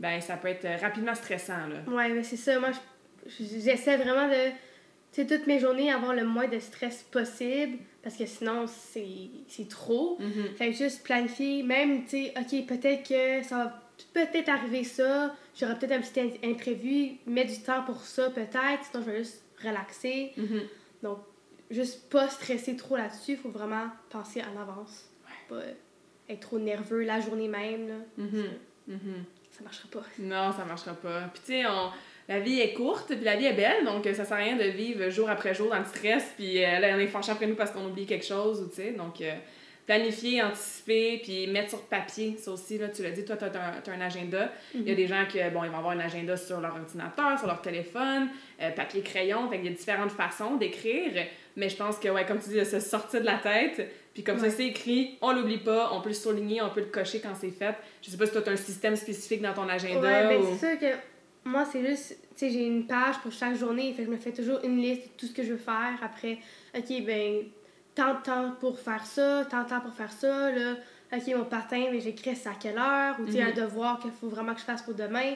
ben 0.00 0.20
ça 0.20 0.36
peut 0.36 0.48
être 0.48 0.64
euh, 0.64 0.76
rapidement 0.80 1.14
stressant, 1.14 1.66
là. 1.68 1.92
Ouais, 1.92 2.08
mais 2.08 2.22
c'est 2.24 2.36
ça. 2.36 2.58
Moi, 2.58 2.70
je, 3.26 3.44
j'essaie 3.60 3.96
vraiment 3.98 4.26
de, 4.28 4.48
tu 5.12 5.22
sais, 5.22 5.26
toutes 5.26 5.46
mes 5.46 5.60
journées, 5.60 5.92
avoir 5.92 6.14
le 6.14 6.24
moins 6.24 6.48
de 6.48 6.58
stress 6.58 7.04
possible, 7.04 7.78
parce 8.02 8.16
que 8.16 8.26
sinon, 8.26 8.66
c'est 8.66 9.68
trop. 9.68 10.18
Mhm. 10.20 10.54
Fait 10.56 10.70
que 10.70 10.76
juste 10.76 11.02
planifier, 11.02 11.62
même, 11.62 12.04
tu 12.04 12.10
sais, 12.10 12.34
OK, 12.38 12.66
peut-être 12.66 13.08
que 13.08 13.46
ça 13.46 13.64
va 13.64 13.82
peut-être 14.14 14.48
arriver 14.48 14.84
ça, 14.84 15.34
j'aurai 15.58 15.78
peut-être 15.78 15.92
un 15.92 16.00
petit 16.00 16.38
imprévu, 16.44 17.18
mettre 17.26 17.52
du 17.52 17.60
temps 17.60 17.82
pour 17.82 18.02
ça, 18.02 18.30
peut-être, 18.30 18.84
sinon 18.90 19.04
je 19.04 19.10
vais 19.10 19.18
juste 19.18 19.42
relaxer. 19.62 20.32
Mhm. 20.36 20.62
Donc, 21.02 21.18
juste 21.70 22.08
pas 22.08 22.28
stresser 22.28 22.76
trop 22.76 22.96
là-dessus, 22.96 23.36
faut 23.36 23.50
vraiment 23.50 23.88
penser 24.10 24.42
en 24.42 24.60
avance. 24.60 25.10
Pas 25.48 25.56
euh, 25.56 25.72
être 26.28 26.40
trop 26.40 26.58
nerveux 26.58 27.02
la 27.02 27.20
journée 27.20 27.48
même, 27.48 27.88
là. 27.88 27.94
Mhm. 28.16 28.44
Mhm. 28.86 29.24
Ça 29.50 29.64
marchera 29.64 29.88
pas. 29.90 30.02
Non, 30.18 30.52
ça 30.52 30.64
marchera 30.64 30.94
pas. 30.94 31.22
Puis 31.32 31.42
tu 31.44 31.52
sais, 31.52 31.66
on... 31.66 31.90
la 32.28 32.40
vie 32.40 32.60
est 32.60 32.74
courte, 32.74 33.08
puis 33.14 33.24
la 33.24 33.36
vie 33.36 33.46
est 33.46 33.54
belle, 33.54 33.84
donc 33.84 34.06
euh, 34.06 34.14
ça 34.14 34.24
sert 34.24 34.36
à 34.36 34.40
rien 34.40 34.56
de 34.56 34.64
vivre 34.64 35.08
jour 35.10 35.30
après 35.30 35.54
jour 35.54 35.70
dans 35.70 35.78
le 35.78 35.84
stress, 35.84 36.32
puis 36.36 36.62
euh, 36.62 36.78
là, 36.78 36.88
on 36.94 36.98
est 36.98 37.06
fâché 37.06 37.32
après 37.32 37.46
nous 37.46 37.54
parce 37.54 37.70
qu'on 37.70 37.86
oublie 37.86 38.06
quelque 38.06 38.26
chose, 38.26 38.60
ou 38.60 38.68
tu 38.68 38.76
sais, 38.76 38.90
donc 38.92 39.20
euh, 39.20 39.32
planifier, 39.88 40.42
anticiper, 40.42 41.18
puis 41.22 41.46
mettre 41.46 41.70
sur 41.70 41.82
papier, 41.86 42.36
ça 42.38 42.50
aussi, 42.50 42.76
là, 42.76 42.88
tu 42.88 43.02
l'as 43.02 43.10
dit, 43.10 43.24
toi, 43.24 43.36
tu 43.36 43.44
as, 43.46 43.94
un 43.94 44.00
agenda. 44.02 44.52
Il 44.74 44.86
y 44.86 44.92
a 44.92 44.94
des 44.94 45.06
gens 45.06 45.24
qui, 45.26 45.38
bon, 45.50 45.64
ils 45.64 45.70
vont 45.70 45.78
avoir 45.78 45.92
un 45.92 46.00
agenda 46.00 46.36
sur 46.36 46.60
leur 46.60 46.74
ordinateur, 46.74 47.38
sur 47.38 47.46
leur 47.46 47.62
téléphone, 47.62 48.28
euh, 48.60 48.70
papier, 48.70 49.00
crayon, 49.00 49.48
fait 49.48 49.56
qu'il 49.56 49.70
y 49.70 49.70
a 49.70 49.76
différentes 49.76 50.10
façons 50.10 50.56
d'écrire, 50.56 51.12
mais 51.56 51.70
je 51.70 51.76
pense 51.76 51.96
que, 51.96 52.08
ouais, 52.08 52.26
comme 52.26 52.38
tu 52.38 52.50
dis, 52.50 52.56
de 52.56 52.64
se 52.64 52.80
sortir 52.80 53.22
de 53.22 53.26
la 53.26 53.38
tête, 53.38 53.90
puis 54.12 54.22
comme 54.22 54.36
Ouais. 54.38 54.50
ça, 54.50 54.56
c'est 54.56 54.66
écrit, 54.66 55.16
on 55.22 55.32
l'oublie 55.32 55.56
pas, 55.56 55.90
on 55.94 56.02
peut 56.02 56.10
le 56.10 56.14
souligner, 56.14 56.60
on 56.60 56.68
peut 56.68 56.80
le 56.80 56.86
cocher 56.86 57.20
quand 57.20 57.34
c'est 57.40 57.50
fait. 57.50 57.74
Je 58.02 58.10
sais 58.10 58.18
pas 58.18 58.26
si 58.26 58.32
toi, 58.32 58.42
tu 58.42 58.50
as 58.50 58.52
un 58.52 58.56
système 58.56 58.94
spécifique 58.94 59.40
dans 59.40 59.54
ton 59.54 59.70
agenda 59.70 60.00
Ouais, 60.00 60.36
ben 60.36 60.42
ou... 60.42 60.48
c'est 60.52 60.66
sûr 60.66 60.78
que 60.78 60.94
moi, 61.44 61.64
c'est 61.70 61.84
juste, 61.86 62.16
tu 62.32 62.36
sais, 62.36 62.50
j'ai 62.50 62.66
une 62.66 62.86
page 62.86 63.18
pour 63.22 63.32
chaque 63.32 63.56
journée, 63.56 63.92
fait 63.92 64.02
que 64.02 64.06
je 64.06 64.12
me 64.12 64.16
fais 64.18 64.32
toujours 64.32 64.60
une 64.64 64.78
liste 64.80 65.02
de 65.04 65.08
tout 65.16 65.26
ce 65.26 65.32
que 65.32 65.42
je 65.42 65.52
veux 65.52 65.58
faire. 65.58 65.94
Après, 66.02 66.38
OK, 66.76 67.04
ben, 67.06 67.44
tant 67.94 68.14
de 68.14 68.22
temps 68.22 68.52
pour 68.60 68.78
faire 68.78 69.04
ça, 69.06 69.44
tant 69.50 69.62
de 69.64 69.68
temps 69.68 69.80
pour 69.80 69.94
faire 69.94 70.12
ça, 70.12 70.50
là. 70.50 70.74
OK, 71.12 71.22
mon 71.36 71.44
patin, 71.44 71.86
ben, 71.90 72.00
j'écris 72.00 72.36
c'est 72.36 72.48
à 72.50 72.54
quelle 72.60 72.76
heure, 72.78 73.16
ou 73.20 73.24
tu 73.26 73.32
sais, 73.32 73.42
Mhm. 73.42 73.48
un 73.48 73.52
devoir 73.64 73.98
qu'il 73.98 74.10
faut 74.10 74.28
vraiment 74.28 74.52
que 74.54 74.60
je 74.60 74.64
fasse 74.66 74.82
pour 74.82 74.94
demain. 74.94 75.34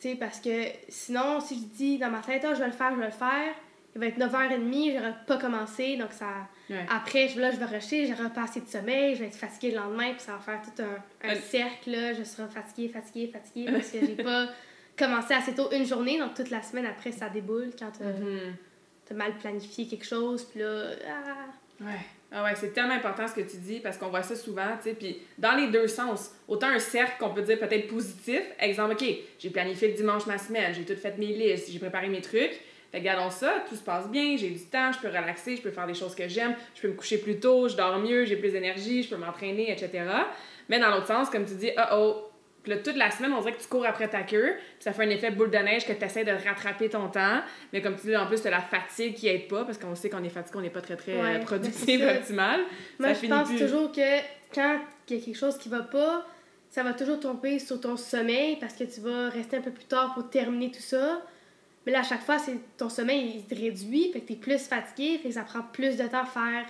Tu 0.00 0.10
sais, 0.10 0.16
parce 0.16 0.40
que 0.40 0.64
sinon, 0.88 1.40
si 1.40 1.54
je 1.54 1.76
dis 1.76 1.98
dans 1.98 2.10
ma 2.10 2.18
tête, 2.20 2.44
ah, 2.44 2.54
je 2.54 2.58
vais 2.60 2.66
le 2.66 2.72
faire, 2.72 2.90
je 2.94 2.98
vais 2.98 3.06
le 3.06 3.12
faire, 3.12 3.54
il 3.94 4.00
va 4.00 4.06
être 4.06 4.18
9h30, 4.18 4.92
j'aurai 4.92 5.14
pas 5.26 5.36
commencé, 5.38 5.96
donc 5.96 6.12
ça. 6.12 6.26
Ouais. 6.68 6.84
Après, 6.90 7.28
je, 7.28 7.40
là, 7.40 7.52
je 7.52 7.58
vais 7.58 7.64
rusher, 7.66 8.06
j'aurai 8.08 8.28
pas 8.30 8.42
assez 8.42 8.60
de 8.60 8.66
sommeil, 8.66 9.14
je 9.14 9.20
vais 9.20 9.26
être 9.28 9.36
fatiguée 9.36 9.70
le 9.70 9.76
lendemain, 9.76 10.10
puis 10.14 10.20
ça 10.20 10.32
va 10.32 10.38
faire 10.40 10.60
tout 10.62 10.82
un, 10.82 11.28
un 11.28 11.34
Ouais. 11.34 11.40
cercle, 11.40 11.90
là. 11.92 12.12
Je 12.12 12.24
serai 12.24 12.48
fatiguée, 12.48 12.88
fatiguée, 12.88 13.28
fatiguée, 13.32 13.66
parce 13.72 13.90
que 13.90 14.00
j'ai 14.04 14.16
pas 14.16 14.48
commencé 14.96 15.34
assez 15.34 15.54
tôt 15.54 15.70
une 15.72 15.84
journée, 15.84 16.18
donc 16.18 16.34
toute 16.34 16.50
la 16.50 16.62
semaine 16.62 16.86
après, 16.86 17.12
ça 17.12 17.28
déboule 17.28 17.70
quand 17.78 17.90
t'as 17.98 18.12
t'as 19.06 19.14
mal 19.14 19.36
planifié 19.36 19.86
quelque 19.86 20.06
chose, 20.06 20.44
puis 20.44 20.60
là, 20.60 20.92
ah, 21.06 21.52
Ouais. 21.80 22.00
Ah 22.32 22.42
ouais, 22.42 22.54
c'est 22.56 22.72
tellement 22.72 22.94
important 22.94 23.28
ce 23.28 23.34
que 23.34 23.40
tu 23.40 23.56
dis 23.58 23.80
parce 23.80 23.96
qu'on 23.96 24.08
voit 24.08 24.22
ça 24.22 24.34
souvent, 24.34 24.76
tu 24.82 24.90
sais. 24.90 24.94
Puis 24.94 25.18
dans 25.38 25.54
les 25.54 25.68
deux 25.68 25.86
sens, 25.86 26.32
autant 26.48 26.68
un 26.68 26.78
cercle 26.78 27.14
qu'on 27.18 27.30
peut 27.30 27.42
dire 27.42 27.58
peut-être 27.58 27.86
positif, 27.86 28.42
exemple, 28.58 28.94
OK, 28.94 29.04
j'ai 29.38 29.50
planifié 29.50 29.88
le 29.88 29.94
dimanche 29.94 30.26
ma 30.26 30.38
semaine, 30.38 30.74
j'ai 30.74 30.84
tout 30.84 31.00
fait 31.00 31.16
mes 31.18 31.26
listes, 31.26 31.70
j'ai 31.70 31.78
préparé 31.78 32.08
mes 32.08 32.20
trucs. 32.20 32.60
Fait 32.90 32.98
que 33.00 33.08
regardons 33.08 33.30
ça, 33.30 33.64
tout 33.68 33.76
se 33.76 33.82
passe 33.82 34.08
bien, 34.08 34.36
j'ai 34.36 34.50
du 34.50 34.64
temps, 34.64 34.92
je 34.92 34.98
peux 35.00 35.08
relaxer, 35.08 35.56
je 35.56 35.62
peux 35.62 35.70
faire 35.70 35.86
des 35.86 35.94
choses 35.94 36.14
que 36.14 36.28
j'aime, 36.28 36.54
je 36.74 36.82
peux 36.82 36.88
me 36.88 36.94
coucher 36.94 37.18
plus 37.18 37.38
tôt, 37.38 37.68
je 37.68 37.76
dors 37.76 37.98
mieux, 37.98 38.24
j'ai 38.24 38.36
plus 38.36 38.52
d'énergie, 38.52 39.02
je 39.02 39.10
peux 39.10 39.16
m'entraîner, 39.16 39.70
etc. 39.70 40.04
Mais 40.68 40.78
dans 40.78 40.90
l'autre 40.90 41.06
sens, 41.06 41.30
comme 41.30 41.44
tu 41.44 41.54
dis, 41.54 41.70
oh 41.76 41.82
oh, 41.92 42.23
puis 42.64 42.72
là, 42.72 42.78
toute 42.78 42.96
la 42.96 43.10
semaine, 43.12 43.32
on 43.32 43.40
dirait 43.40 43.52
que 43.52 43.60
tu 43.62 43.68
cours 43.68 43.86
après 43.86 44.08
ta 44.08 44.22
queue, 44.22 44.54
puis 44.56 44.64
ça 44.80 44.92
fait 44.92 45.04
un 45.04 45.10
effet 45.10 45.30
boule 45.30 45.50
de 45.50 45.58
neige 45.58 45.86
que 45.86 45.92
tu 45.92 46.04
essaies 46.04 46.24
de 46.24 46.32
rattraper 46.32 46.88
ton 46.88 47.06
temps. 47.08 47.40
Mais 47.72 47.80
comme 47.80 47.94
tu 47.94 48.08
dis, 48.08 48.16
en 48.16 48.26
plus, 48.26 48.42
tu 48.42 48.50
la 48.50 48.60
fatigue 48.60 49.14
qui 49.14 49.28
aide 49.28 49.46
pas, 49.48 49.64
parce 49.64 49.78
qu'on 49.78 49.94
sait 49.94 50.10
qu'on 50.10 50.24
est 50.24 50.28
fatigué, 50.30 50.58
on 50.58 50.62
n'est 50.62 50.70
pas 50.70 50.80
très, 50.80 50.96
très 50.96 51.12
Ouais, 51.20 51.36
euh, 51.36 51.38
productif, 51.44 52.02
optimal. 52.02 52.60
Moi, 52.98 53.08
Ça 53.10 53.14
je 53.14 53.18
finit 53.20 53.30
pense 53.32 53.48
plus. 53.50 53.58
toujours 53.58 53.92
que 53.92 54.18
quand 54.54 54.80
il 55.08 55.16
y 55.16 55.20
a 55.20 55.24
quelque 55.24 55.36
chose 55.38 55.56
qui 55.58 55.68
va 55.68 55.80
pas, 55.82 56.26
ça 56.70 56.82
va 56.82 56.92
toujours 56.94 57.20
tomber 57.20 57.60
sur 57.60 57.80
ton 57.80 57.96
sommeil 57.96 58.56
parce 58.58 58.74
que 58.74 58.82
tu 58.84 59.00
vas 59.00 59.28
rester 59.28 59.58
un 59.58 59.60
peu 59.60 59.70
plus 59.70 59.84
tard 59.84 60.12
pour 60.14 60.28
terminer 60.28 60.72
tout 60.72 60.80
ça. 60.82 61.22
Mais 61.86 61.92
là, 61.92 62.00
à 62.00 62.02
chaque 62.02 62.22
fois, 62.22 62.38
c'est 62.38 62.56
ton 62.78 62.88
sommeil 62.88 63.44
il 63.48 63.56
se 63.56 63.60
réduit, 63.62 64.10
fait 64.12 64.20
que 64.22 64.28
t'es 64.28 64.36
plus 64.36 64.58
fatigué, 64.66 65.18
fait 65.18 65.28
que 65.28 65.34
ça 65.34 65.42
prend 65.42 65.60
plus 65.62 65.96
de 65.96 66.02
temps 66.08 66.22
à 66.22 66.24
faire 66.24 66.64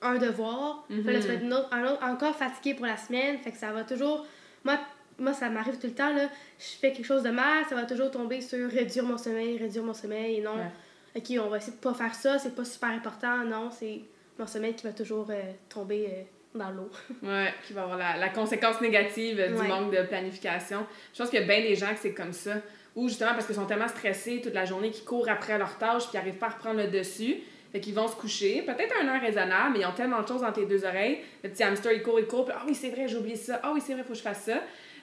un 0.00 0.16
devoir. 0.18 0.84
Puis 0.88 1.02
là, 1.02 1.20
tu 1.20 1.26
vas 1.28 1.34
être 1.34 1.44
un 1.72 1.84
autre- 1.86 2.02
encore 2.04 2.36
fatigué 2.36 2.74
pour 2.74 2.86
la 2.86 2.96
semaine, 2.96 3.38
fait 3.38 3.50
que 3.50 3.56
ça 3.58 3.72
va 3.72 3.84
toujours. 3.84 4.26
Moi, 4.64 4.78
moi 5.18 5.32
ça 5.32 5.48
m'arrive 5.48 5.78
tout 5.78 5.86
le 5.86 5.94
temps, 5.94 6.12
là. 6.14 6.28
Je 6.58 6.64
fais 6.80 6.92
quelque 6.92 7.04
chose 7.06 7.22
de 7.22 7.30
mal, 7.30 7.64
ça 7.68 7.74
va 7.74 7.84
toujours 7.84 8.10
tomber 8.10 8.40
sur 8.40 8.68
réduire 8.70 9.04
mon 9.04 9.18
sommeil, 9.18 9.58
réduire 9.58 9.84
mon 9.84 9.94
sommeil, 9.94 10.38
et 10.38 10.40
non. 10.40 10.56
Ouais. 10.56 10.70
Ok, 11.16 11.24
on 11.44 11.48
va 11.48 11.58
essayer 11.58 11.72
de 11.72 11.78
pas 11.80 11.92
faire 11.94 12.14
ça, 12.14 12.38
c'est 12.38 12.54
pas 12.54 12.64
super 12.64 12.88
important. 12.90 13.44
Non, 13.44 13.70
c'est 13.70 14.00
mon 14.38 14.46
sommeil 14.46 14.74
qui 14.74 14.84
va 14.86 14.92
toujours 14.92 15.26
euh, 15.30 15.42
tomber 15.68 16.06
euh, 16.10 16.58
dans 16.58 16.70
l'eau. 16.70 16.90
Ouais, 17.22 17.52
qui 17.66 17.72
va 17.74 17.82
avoir 17.82 17.98
la, 17.98 18.16
la 18.16 18.28
conséquence 18.30 18.80
négative 18.80 19.38
euh, 19.38 19.48
du 19.48 19.54
Ouais. 19.60 19.68
manque 19.68 19.92
de 19.94 20.02
planification. 20.02 20.86
Je 21.12 21.18
pense 21.18 21.28
qu'il 21.30 21.40
y 21.40 21.42
a 21.42 21.46
bien 21.46 21.60
des 21.60 21.74
gens 21.76 21.88
que 21.92 21.98
c'est 22.00 22.14
comme 22.14 22.32
ça. 22.32 22.54
Ou 22.96 23.08
justement 23.08 23.32
parce 23.32 23.46
qu'ils 23.46 23.54
sont 23.54 23.66
tellement 23.66 23.88
stressés 23.88 24.40
toute 24.42 24.52
la 24.54 24.64
journée 24.64 24.90
qu'ils 24.90 25.04
courent 25.04 25.28
après 25.28 25.56
leurs 25.58 25.76
tâches 25.78 26.04
puis 26.04 26.10
ils 26.14 26.16
n'arrivent 26.18 26.38
pas 26.38 26.46
à 26.46 26.50
reprendre 26.50 26.78
le 26.80 26.88
dessus. 26.88 27.36
Fait 27.72 27.80
qu'ils 27.80 27.94
vont 27.94 28.06
se 28.06 28.14
coucher, 28.16 28.60
peut-être 28.62 28.94
à 28.98 29.02
une 29.02 29.08
heure 29.08 29.20
raisonnable, 29.20 29.72
mais 29.74 29.80
ils 29.80 29.86
ont 29.86 29.92
tellement 29.94 30.20
de 30.20 30.28
choses 30.28 30.42
dans 30.42 30.52
tes 30.52 30.66
deux 30.66 30.84
oreilles. 30.84 31.20
Le 31.42 31.48
petit 31.48 31.62
hamster, 31.62 31.90
il 31.92 32.02
court, 32.02 32.20
il 32.20 32.26
court, 32.26 32.44
puis 32.44 32.54
ah 32.54 32.62
oui, 32.66 32.74
c'est 32.74 32.90
vrai, 32.90 33.08
j'ai 33.08 33.16
oublié 33.16 33.34
ça. 33.36 33.60
Ah 33.62 33.70
oui, 33.72 33.80
c'est 33.82 33.94
vrai, 33.94 34.02
faut 34.02 34.10
que 34.10 34.18
je 34.18 34.22
fasse 34.22 34.42
ça. 34.42 34.60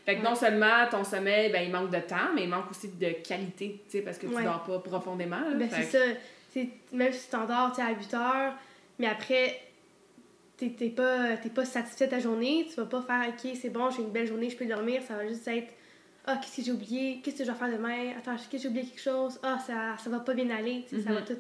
Fait 0.10 0.16
que 0.16 0.22
Ouais. 0.24 0.30
non 0.30 0.36
seulement 0.36 0.88
ton 0.90 1.04
sommeil, 1.04 1.52
ben, 1.52 1.62
il 1.62 1.72
manque 1.72 1.92
de 1.92 2.00
temps, 2.00 2.34
mais 2.34 2.44
il 2.44 2.50
manque 2.50 2.72
aussi 2.72 2.88
de 2.88 3.10
qualité, 3.28 3.82
tu 3.86 3.92
sais, 3.98 4.02
parce 4.02 4.18
que 4.18 4.26
tu 4.26 4.34
Ouais. 4.34 4.44
dors 4.44 4.64
pas 4.64 4.80
profondément. 4.80 5.40
là. 5.40 5.54
Ben, 5.56 5.70
c'est 5.72 5.82
que- 5.86 5.92
ça. 5.92 6.20
C'est- 6.52 6.70
Même 6.94 7.14
si 7.14 7.26
tu 7.26 7.30
t'endors 7.30 7.80
à 7.80 7.92
8 7.92 8.12
heures, 8.16 8.54
mais 8.98 9.06
après, 9.08 9.60
t'es 10.58 10.70
t'es 10.72 10.90
pas, 10.90 11.38
t'es 11.38 11.50
pas 11.50 11.64
satisfait 11.66 12.06
de 12.08 12.12
ta 12.12 12.20
journée, 12.20 12.66
tu 12.70 12.76
vas 12.82 12.88
pas 12.88 13.02
faire 13.04 13.30
OK, 13.30 13.52
c'est 13.62 13.70
bon, 13.70 13.90
j'ai 13.92 14.02
une 14.02 14.10
belle 14.10 14.26
journée, 14.28 14.50
je 14.50 14.58
peux 14.58 14.66
dormir. 14.66 15.02
Ça 15.08 15.16
va 15.16 15.28
juste 15.28 15.48
être 15.48 15.74
Ah, 16.26 16.38
qu'est-ce 16.38 16.58
que 16.58 16.62
j'ai 16.64 16.72
oublié 16.74 17.22
Qu'est-ce 17.24 17.38
que 17.38 17.44
je 17.44 17.50
dois 17.50 17.58
faire 17.58 17.72
demain 17.72 18.12
Attends, 18.18 18.36
est-ce 18.36 18.48
que 18.50 18.58
j'ai 18.58 18.68
oublié 18.68 18.86
quelque 18.86 19.02
chose 19.02 19.40
Ah, 19.42 19.58
ça, 19.66 19.96
ça 20.04 20.10
va 20.10 20.20
pas 20.20 20.34
bien 20.34 20.50
aller. 20.50 20.84
Ça 20.90 20.98
Mhm. 20.98 21.14
va 21.16 21.22
tout. 21.22 21.38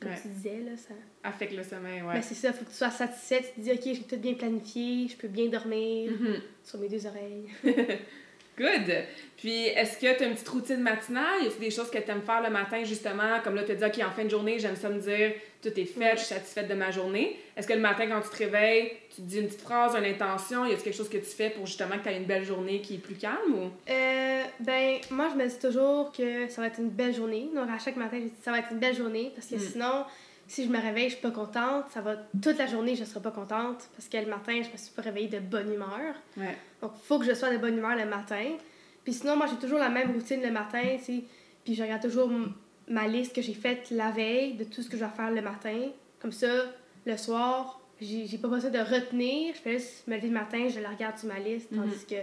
Comme 0.00 0.10
Ouais. 0.12 0.18
tu 0.22 0.28
disais, 0.28 0.60
là, 0.60 0.76
ça. 0.76 0.94
Affecte 1.22 1.52
le 1.54 1.62
sommeil, 1.62 2.00
ouais. 2.02 2.14
Ben, 2.14 2.22
c'est 2.22 2.34
ça, 2.34 2.52
faut 2.52 2.64
que 2.64 2.70
tu 2.70 2.76
sois 2.76 2.90
satisfait. 2.90 3.42
Tu 3.42 3.60
te 3.60 3.60
dis, 3.60 3.72
OK, 3.72 3.94
j'ai 3.96 4.02
tout 4.04 4.16
bien 4.16 4.34
planifié, 4.34 5.08
je 5.08 5.16
peux 5.16 5.28
bien 5.28 5.46
dormir 5.48 6.10
Mhm. 6.12 6.40
sur 6.64 6.78
mes 6.78 6.88
deux 6.88 7.06
oreilles. 7.06 7.44
Good. 8.60 8.92
Puis, 9.38 9.64
est-ce 9.68 9.96
que 9.96 10.14
tu 10.18 10.22
as 10.22 10.26
une 10.26 10.34
petite 10.34 10.48
routine 10.50 10.80
matinale? 10.82 11.42
Y 11.42 11.46
a 11.46 11.50
des 11.58 11.70
choses 11.70 11.90
que 11.90 11.96
tu 11.96 12.10
aimes 12.10 12.20
faire 12.20 12.42
le 12.42 12.50
matin, 12.50 12.84
justement? 12.84 13.40
Comme 13.42 13.54
là, 13.54 13.62
tu 13.62 13.72
as 13.72 13.74
dit, 13.74 13.84
OK, 13.84 14.06
en 14.06 14.10
fin 14.10 14.24
de 14.24 14.28
journée, 14.28 14.58
j'aime 14.58 14.76
ça 14.76 14.90
me 14.90 15.00
dire, 15.00 15.32
tout 15.62 15.68
est 15.80 15.84
fait, 15.86 16.10
je 16.12 16.18
suis 16.18 16.34
satisfaite 16.34 16.68
de 16.68 16.74
ma 16.74 16.90
journée. 16.90 17.38
Est-ce 17.56 17.66
que 17.66 17.72
le 17.72 17.80
matin, 17.80 18.06
quand 18.06 18.20
tu 18.20 18.28
te 18.28 18.36
réveilles, 18.36 18.92
tu 19.08 19.22
te 19.22 19.26
dis 19.26 19.38
une 19.38 19.46
petite 19.46 19.62
phrase, 19.62 19.96
une 19.96 20.04
intention? 20.04 20.66
Y 20.66 20.74
a 20.74 20.76
quelque 20.76 20.94
chose 20.94 21.08
que 21.08 21.16
tu 21.16 21.24
fais 21.24 21.48
pour 21.48 21.64
justement 21.66 21.96
que 21.96 22.02
tu 22.02 22.10
aies 22.10 22.18
une 22.18 22.24
belle 22.26 22.44
journée 22.44 22.82
qui 22.82 22.96
est 22.96 22.98
plus 22.98 23.14
calme? 23.14 23.54
Ou... 23.54 23.70
Euh, 23.90 24.42
ben, 24.60 24.98
moi, 25.10 25.28
je 25.32 25.36
me 25.42 25.48
dis 25.48 25.58
toujours 25.58 26.12
que 26.12 26.46
ça 26.48 26.60
va 26.60 26.66
être 26.66 26.80
une 26.80 26.90
belle 26.90 27.14
journée. 27.14 27.48
Donc, 27.54 27.68
à 27.74 27.78
chaque 27.78 27.96
matin, 27.96 28.18
je 28.18 28.24
dis 28.24 28.32
ça 28.42 28.50
va 28.50 28.58
être 28.58 28.72
une 28.72 28.78
belle 28.78 28.94
journée 28.96 29.32
parce 29.34 29.46
que 29.46 29.54
Mm. 29.56 29.70
sinon, 29.72 30.04
si 30.50 30.64
je 30.64 30.68
me 30.68 30.80
réveille, 30.80 31.08
je 31.08 31.14
suis 31.14 31.22
pas 31.22 31.30
contente, 31.30 31.84
ça 31.90 32.00
va 32.00 32.16
toute 32.42 32.58
la 32.58 32.66
journée, 32.66 32.96
je 32.96 33.04
serai 33.04 33.20
pas 33.20 33.30
contente 33.30 33.88
parce 33.94 34.08
que 34.08 34.16
le 34.16 34.26
matin, 34.26 34.60
je 34.64 34.68
me 34.72 34.76
suis 34.76 34.90
pas 34.90 35.02
réveillée 35.02 35.28
de 35.28 35.38
bonne 35.38 35.72
humeur. 35.72 36.16
Ouais. 36.36 36.56
Donc, 36.82 36.90
il 36.96 37.06
faut 37.06 37.20
que 37.20 37.24
je 37.24 37.34
sois 37.34 37.52
de 37.52 37.58
bonne 37.58 37.78
humeur 37.78 37.94
le 37.94 38.04
matin. 38.04 38.56
Puis 39.04 39.12
sinon, 39.12 39.36
moi, 39.36 39.46
j'ai 39.46 39.64
toujours 39.64 39.78
la 39.78 39.90
même 39.90 40.10
routine 40.10 40.42
le 40.42 40.50
matin, 40.50 40.82
tu 40.98 41.04
sais. 41.04 41.24
Puis 41.64 41.76
je 41.76 41.82
regarde 41.84 42.02
toujours 42.02 42.28
ma 42.88 43.06
liste 43.06 43.32
que 43.32 43.42
j'ai 43.42 43.54
faite 43.54 43.92
la 43.92 44.10
veille 44.10 44.54
de 44.54 44.64
tout 44.64 44.82
ce 44.82 44.88
que 44.88 44.96
je 44.96 45.02
dois 45.02 45.10
faire 45.10 45.30
le 45.30 45.40
matin. 45.40 45.86
Comme 46.18 46.32
ça, 46.32 46.48
le 47.06 47.16
soir, 47.16 47.80
j'ai 48.00 48.38
pas 48.38 48.48
besoin 48.48 48.70
de 48.70 48.78
retenir. 48.80 49.54
Je 49.54 49.60
fais 49.60 49.78
juste 49.78 50.08
me 50.08 50.16
lever 50.16 50.28
le 50.28 50.34
matin, 50.34 50.66
je 50.68 50.80
la 50.80 50.88
regarde 50.88 51.16
sur 51.16 51.28
ma 51.28 51.38
liste. 51.38 51.68
Tandis 51.72 52.04
que 52.06 52.16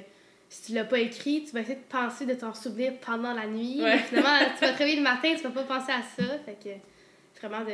si 0.49 0.63
tu 0.63 0.73
l'as 0.73 0.83
pas 0.83 0.99
écrit, 0.99 1.45
tu 1.45 1.53
vas 1.53 1.61
essayer 1.61 1.75
de 1.75 1.87
penser 1.89 2.25
de 2.25 2.33
t'en 2.33 2.53
souvenir 2.53 2.91
pendant 2.99 3.31
la 3.31 3.47
nuit. 3.47 3.81
Ouais. 3.81 3.95
Mais 3.95 3.99
finalement, 3.99 4.37
tu 4.59 4.65
vas 4.65 4.73
te 4.73 4.77
réveiller 4.79 4.97
le 4.97 5.03
matin, 5.03 5.33
tu 5.33 5.43
vas 5.43 5.63
pas 5.63 5.63
penser 5.63 5.93
à 5.93 6.01
ça. 6.01 6.37
Fait 6.45 6.57
que 6.61 7.39
vraiment, 7.39 7.63
de, 7.63 7.71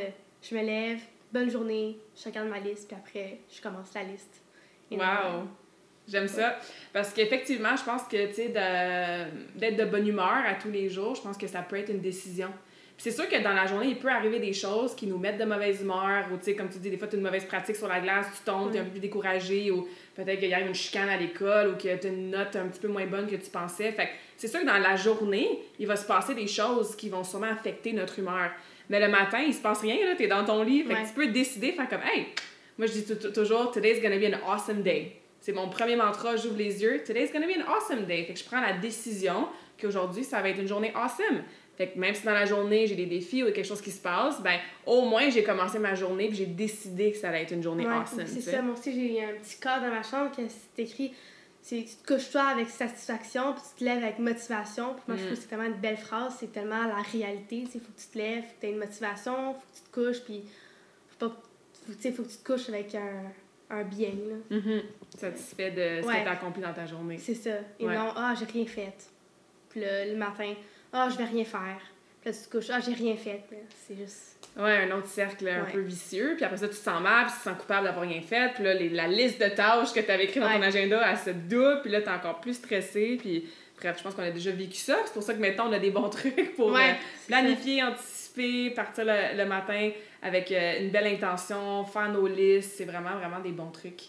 je 0.48 0.54
me 0.54 0.62
lève, 0.62 1.00
bonne 1.32 1.50
journée, 1.50 1.98
je 2.16 2.24
regarde 2.24 2.48
ma 2.48 2.60
liste, 2.60 2.88
puis 2.88 2.96
après, 2.96 3.38
je 3.54 3.60
commence 3.60 3.94
la 3.94 4.02
liste. 4.04 4.42
Et 4.90 4.96
Wow! 4.96 5.48
J'aime 6.06 6.28
ça. 6.28 6.58
Parce 6.92 7.14
qu'effectivement, 7.14 7.74
je 7.76 7.82
pense 7.82 8.02
que, 8.02 8.26
tu 8.26 8.34
sais, 8.34 8.48
d'être 8.48 9.76
de 9.76 9.84
bonne 9.86 10.06
humeur 10.06 10.42
à 10.46 10.54
tous 10.54 10.70
les 10.70 10.90
jours, 10.90 11.14
je 11.14 11.22
pense 11.22 11.38
que 11.38 11.46
ça 11.46 11.62
peut 11.62 11.76
être 11.76 11.88
une 11.88 12.02
décision. 12.02 12.50
C'est 12.98 13.10
sûr 13.10 13.28
que 13.28 13.42
dans 13.42 13.54
la 13.54 13.66
journée, 13.66 13.88
il 13.88 13.98
peut 13.98 14.10
arriver 14.10 14.38
des 14.38 14.52
choses 14.52 14.94
qui 14.94 15.06
nous 15.06 15.18
mettent 15.18 15.38
de 15.38 15.44
mauvaise 15.44 15.80
humeur, 15.80 16.26
ou 16.32 16.36
tu 16.36 16.44
sais, 16.44 16.54
comme 16.54 16.68
tu 16.68 16.78
dis, 16.78 16.90
des 16.90 16.98
fois, 16.98 17.08
tu 17.08 17.16
as 17.16 17.18
une 17.18 17.24
mauvaise 17.24 17.46
pratique 17.46 17.74
sur 17.74 17.88
la 17.88 18.00
glace, 18.00 18.26
tu 18.36 18.44
tombes, 18.44 18.70
tu 18.70 18.76
es 18.76 18.80
un 18.80 18.84
peu 18.84 18.90
plus 18.90 19.00
découragé, 19.00 19.70
ou 19.70 19.88
peut-être 20.14 20.38
qu'il 20.38 20.50
y 20.50 20.54
a 20.54 20.60
une 20.60 20.74
chicane 20.74 21.08
à 21.08 21.16
l'école, 21.16 21.70
ou 21.70 21.76
que 21.76 21.96
tu 21.96 22.06
as 22.06 22.10
une 22.10 22.30
note 22.30 22.54
un 22.54 22.68
petit 22.68 22.80
peu 22.80 22.88
moins 22.88 23.06
bonne 23.06 23.26
que 23.26 23.36
tu 23.36 23.50
pensais. 23.50 23.90
Fait 23.92 24.06
que 24.06 24.12
c'est 24.36 24.46
sûr 24.46 24.60
que 24.60 24.66
dans 24.66 24.78
la 24.78 24.94
journée, 24.94 25.58
il 25.78 25.86
va 25.86 25.96
se 25.96 26.06
passer 26.06 26.34
des 26.34 26.46
choses 26.46 26.94
qui 26.94 27.08
vont 27.08 27.24
sûrement 27.24 27.50
affecter 27.50 27.94
notre 27.94 28.18
humeur. 28.18 28.50
Mais 28.90 29.00
le 29.00 29.08
matin, 29.08 29.38
il 29.40 29.54
se 29.54 29.60
passe 29.60 29.80
rien, 29.80 29.96
là, 30.06 30.14
tu 30.16 30.24
es 30.24 30.26
dans 30.26 30.44
ton 30.44 30.62
lit, 30.62 30.82
fait 30.84 30.94
Ouais. 30.94 31.02
que 31.02 31.08
tu 31.08 31.14
peux 31.14 31.26
décider, 31.28 31.72
faire 31.72 31.88
comme, 31.88 32.02
hey, 32.02 32.26
moi 32.78 32.86
je 32.86 32.92
dis 32.92 33.04
tou- 33.04 33.14
tou- 33.14 33.30
toujours, 33.32 33.70
today's 33.72 34.00
gonna 34.02 34.18
be 34.18 34.24
an 34.34 34.38
awesome 34.46 34.82
day. 34.82 35.12
C'est 35.40 35.52
mon 35.52 35.68
premier 35.68 35.96
mantra, 35.96 36.36
j'ouvre 36.36 36.56
les 36.58 36.82
yeux. 36.82 37.02
Today's 37.06 37.32
gonna 37.32 37.46
be 37.46 37.56
an 37.58 37.70
awesome 37.70 38.04
day. 38.06 38.24
Fait 38.24 38.32
que 38.34 38.38
je 38.38 38.44
prends 38.44 38.60
la 38.60 38.72
décision 38.74 39.46
qu'aujourd'hui, 39.80 40.24
ça 40.24 40.40
va 40.40 40.48
être 40.48 40.58
une 40.60 40.68
journée 40.68 40.92
awesome. 40.94 41.42
Fait 41.76 41.88
que 41.88 41.98
même 41.98 42.14
si 42.14 42.24
dans 42.24 42.32
la 42.32 42.44
journée, 42.46 42.86
j'ai 42.86 42.94
des 42.94 43.06
défis 43.06 43.42
ou 43.42 43.46
quelque 43.46 43.64
chose 43.66 43.80
qui 43.82 43.90
se 43.90 44.00
passe, 44.00 44.40
ben 44.42 44.58
au 44.86 45.02
moins, 45.06 45.28
j'ai 45.28 45.42
commencé 45.42 45.78
ma 45.78 45.94
journée 45.94 46.28
puis 46.28 46.36
j'ai 46.36 46.46
décidé 46.46 47.10
que 47.10 47.16
ça 47.18 47.28
allait 47.30 47.42
être 47.42 47.52
une 47.52 47.62
journée 47.62 47.84
Ouais, 47.86 47.92
awesome. 47.94 48.22
c'est 48.26 48.40
ça. 48.40 48.62
Moi 48.62 48.74
aussi, 48.78 48.92
j'ai 48.94 49.22
un 49.24 49.32
petit 49.42 49.58
cadre 49.60 49.86
dans 49.86 49.92
ma 49.92 50.02
chambre 50.02 50.30
qui 50.30 50.42
c'est 50.48 50.82
écrit 50.82 51.12
c'est 51.66 51.82
tu 51.88 51.96
te 51.96 52.06
couches 52.14 52.30
toi 52.30 52.42
avec 52.48 52.68
satisfaction, 52.68 53.54
puis 53.54 53.62
tu 53.72 53.78
te 53.80 53.84
lèves 53.84 54.02
avec 54.04 54.18
motivation. 54.18 54.92
Puis 54.92 55.02
moi, 55.08 55.16
je 55.16 55.22
Mm. 55.22 55.26
trouve 55.26 55.36
que 55.36 55.42
c'est 55.42 55.48
tellement 55.48 55.64
une 55.64 55.80
belle 55.80 55.96
phrase, 55.96 56.36
c'est 56.38 56.52
tellement 56.52 56.84
la 56.84 57.00
réalité. 57.00 57.56
Il 57.60 57.66
faut 57.66 57.78
que 57.78 58.00
tu 58.00 58.06
te 58.08 58.18
lèves, 58.18 58.42
faut 58.44 58.50
que 58.56 58.60
tu 58.60 58.66
aies 58.66 58.70
une 58.72 58.78
motivation, 58.78 59.54
faut 59.54 59.60
que 59.60 59.76
tu 59.76 59.82
te 59.82 59.94
couches, 59.94 60.20
puis 60.24 60.42
faut, 61.08 61.28
pas, 61.30 61.34
faut, 61.86 61.92
tu 61.94 61.98
sais, 62.02 62.12
faut 62.12 62.22
que 62.22 62.28
tu 62.28 62.36
te 62.36 62.52
couches 62.52 62.68
avec 62.68 62.94
un, 62.94 63.22
un 63.70 63.82
bien. 63.82 64.10
Là. 64.10 64.56
Mhm. 64.58 64.82
Satisfait 65.16 65.70
de 65.70 66.02
ce 66.02 66.06
Ouais. 66.06 66.18
que 66.18 66.22
tu 66.24 66.28
as 66.28 66.32
accompli 66.32 66.60
dans 66.62 66.74
ta 66.74 66.84
journée. 66.86 67.16
C'est 67.16 67.34
ça. 67.34 67.56
Et 67.80 67.86
Ouais. 67.86 67.94
non, 67.96 68.12
ah, 68.14 68.34
j'ai 68.38 68.44
rien 68.44 68.66
fait. 68.66 68.92
Puis 69.70 69.80
là, 69.80 70.04
le 70.04 70.16
matin, 70.16 70.52
ah, 70.92 71.08
je 71.10 71.16
vais 71.16 71.24
rien 71.24 71.44
faire. 71.46 71.80
Là, 72.24 72.32
tu 72.32 72.38
te 72.38 72.50
couches, 72.56 72.70
ah, 72.70 72.80
j'ai 72.80 72.94
rien 72.94 73.16
fait. 73.16 73.42
C'est 73.86 73.96
juste. 73.96 74.48
Ouais, 74.56 74.88
un 74.90 74.96
autre 74.96 75.08
cercle 75.08 75.46
un 75.48 75.64
Ouais. 75.64 75.72
peu 75.72 75.80
vicieux. 75.80 76.34
Puis 76.36 76.44
après 76.44 76.56
ça, 76.58 76.68
tu 76.68 76.74
te 76.74 76.78
sens 76.80 77.02
mal, 77.02 77.24
puis 77.26 77.32
tu 77.34 77.38
te 77.40 77.44
sens 77.44 77.58
coupable 77.58 77.86
d'avoir 77.86 78.06
rien 78.08 78.20
fait. 78.22 78.52
Puis 78.54 78.64
là, 78.64 78.72
les- 78.74 78.88
la 78.88 79.08
liste 79.08 79.40
de 79.42 79.48
tâches 79.48 79.92
que 79.92 80.00
tu 80.00 80.10
avais 80.10 80.24
écrite 80.24 80.42
dans 80.42 80.50
ton 80.52 80.62
agenda, 80.62 81.02
elle 81.10 81.18
se 81.18 81.30
double. 81.30 81.80
Puis 81.82 81.90
là, 81.90 82.00
tu 82.00 82.08
es 82.08 82.12
encore 82.12 82.40
plus 82.40 82.54
stressé. 82.54 83.16
Puis 83.20 83.46
bref, 83.78 83.96
je 83.98 84.02
pense 84.04 84.14
qu'on 84.14 84.22
a 84.22 84.30
déjà 84.30 84.52
vécu 84.52 84.76
ça. 84.76 84.96
C'est 85.04 85.12
pour 85.12 85.22
ça 85.22 85.34
que 85.34 85.40
maintenant, 85.40 85.68
on 85.68 85.72
a 85.72 85.78
des 85.78 85.90
bons 85.90 86.08
trucs 86.10 86.54
pour 86.56 86.72
Ouais, 86.72 86.90
euh, 86.90 86.92
ça. 86.92 87.26
planifier, 87.26 87.82
anticiper, 87.82 88.70
partir 88.70 89.04
le, 89.04 89.36
le 89.36 89.44
matin 89.44 89.90
avec 90.22 90.50
euh, 90.52 90.80
une 90.80 90.90
belle 90.90 91.08
intention, 91.08 91.84
faire 91.84 92.08
nos 92.10 92.26
listes. 92.26 92.74
C'est 92.76 92.84
vraiment, 92.86 93.16
vraiment 93.18 93.40
des 93.40 93.52
bons 93.52 93.70
trucs. 93.70 94.02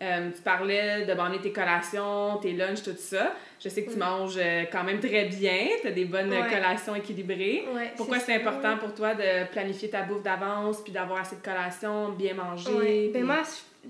Euh, 0.00 0.30
tu 0.30 0.40
parlais 0.42 1.04
de 1.06 1.38
tes 1.42 1.50
collations, 1.50 2.36
tes 2.40 2.52
lunchs, 2.52 2.82
tout 2.84 2.94
ça. 2.96 3.34
Je 3.58 3.68
sais 3.68 3.82
que 3.82 3.90
tu 3.90 3.98
manges 3.98 4.36
euh, 4.38 4.64
quand 4.70 4.84
même 4.84 5.00
très 5.00 5.24
bien. 5.24 5.66
Tu 5.80 5.88
as 5.88 5.90
des 5.90 6.04
bonnes 6.04 6.30
Ouais. 6.30 6.48
collations 6.48 6.94
équilibrées. 6.94 7.64
Ouais, 7.74 7.92
Pourquoi 7.96 8.20
c'est 8.20 8.34
important 8.34 8.76
pour 8.78 8.94
toi 8.94 9.14
de 9.14 9.50
planifier 9.50 9.90
ta 9.90 10.02
bouffe 10.02 10.22
d'avance, 10.22 10.82
puis 10.84 10.92
d'avoir 10.92 11.20
assez 11.22 11.34
de 11.36 11.40
collations, 11.42 12.10
bien 12.10 12.34
manger? 12.34 12.70
Ouais. 12.72 13.10
Ben 13.12 13.24
moi, 13.24 13.42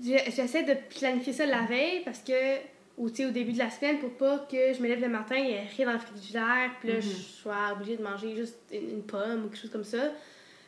je- 0.03 0.31
j'essaie 0.35 0.63
de 0.63 0.73
planifier 0.97 1.33
ça 1.33 1.45
la 1.45 1.61
veille 1.61 2.01
parce 2.03 2.19
que, 2.19 2.55
ou 2.97 3.05
au 3.05 3.29
début 3.31 3.53
de 3.53 3.59
la 3.59 3.69
semaine, 3.69 3.99
pour 3.99 4.09
pas 4.17 4.47
que 4.51 4.73
je 4.73 4.81
me 4.81 4.87
lève 4.87 5.01
le 5.01 5.09
matin, 5.09 5.35
ait 5.35 5.67
rien 5.77 5.85
dans 5.85 5.93
le 5.93 5.99
frigidaire, 5.99 6.71
puis 6.79 6.89
là, 6.89 6.99
je 6.99 7.07
sois 7.07 7.73
obligée 7.73 7.97
de 7.97 8.03
manger 8.03 8.35
juste 8.35 8.57
une, 8.73 8.89
une 8.89 9.03
pomme 9.03 9.45
ou 9.45 9.49
quelque 9.49 9.61
chose 9.61 9.69
comme 9.71 9.83
ça. 9.83 10.09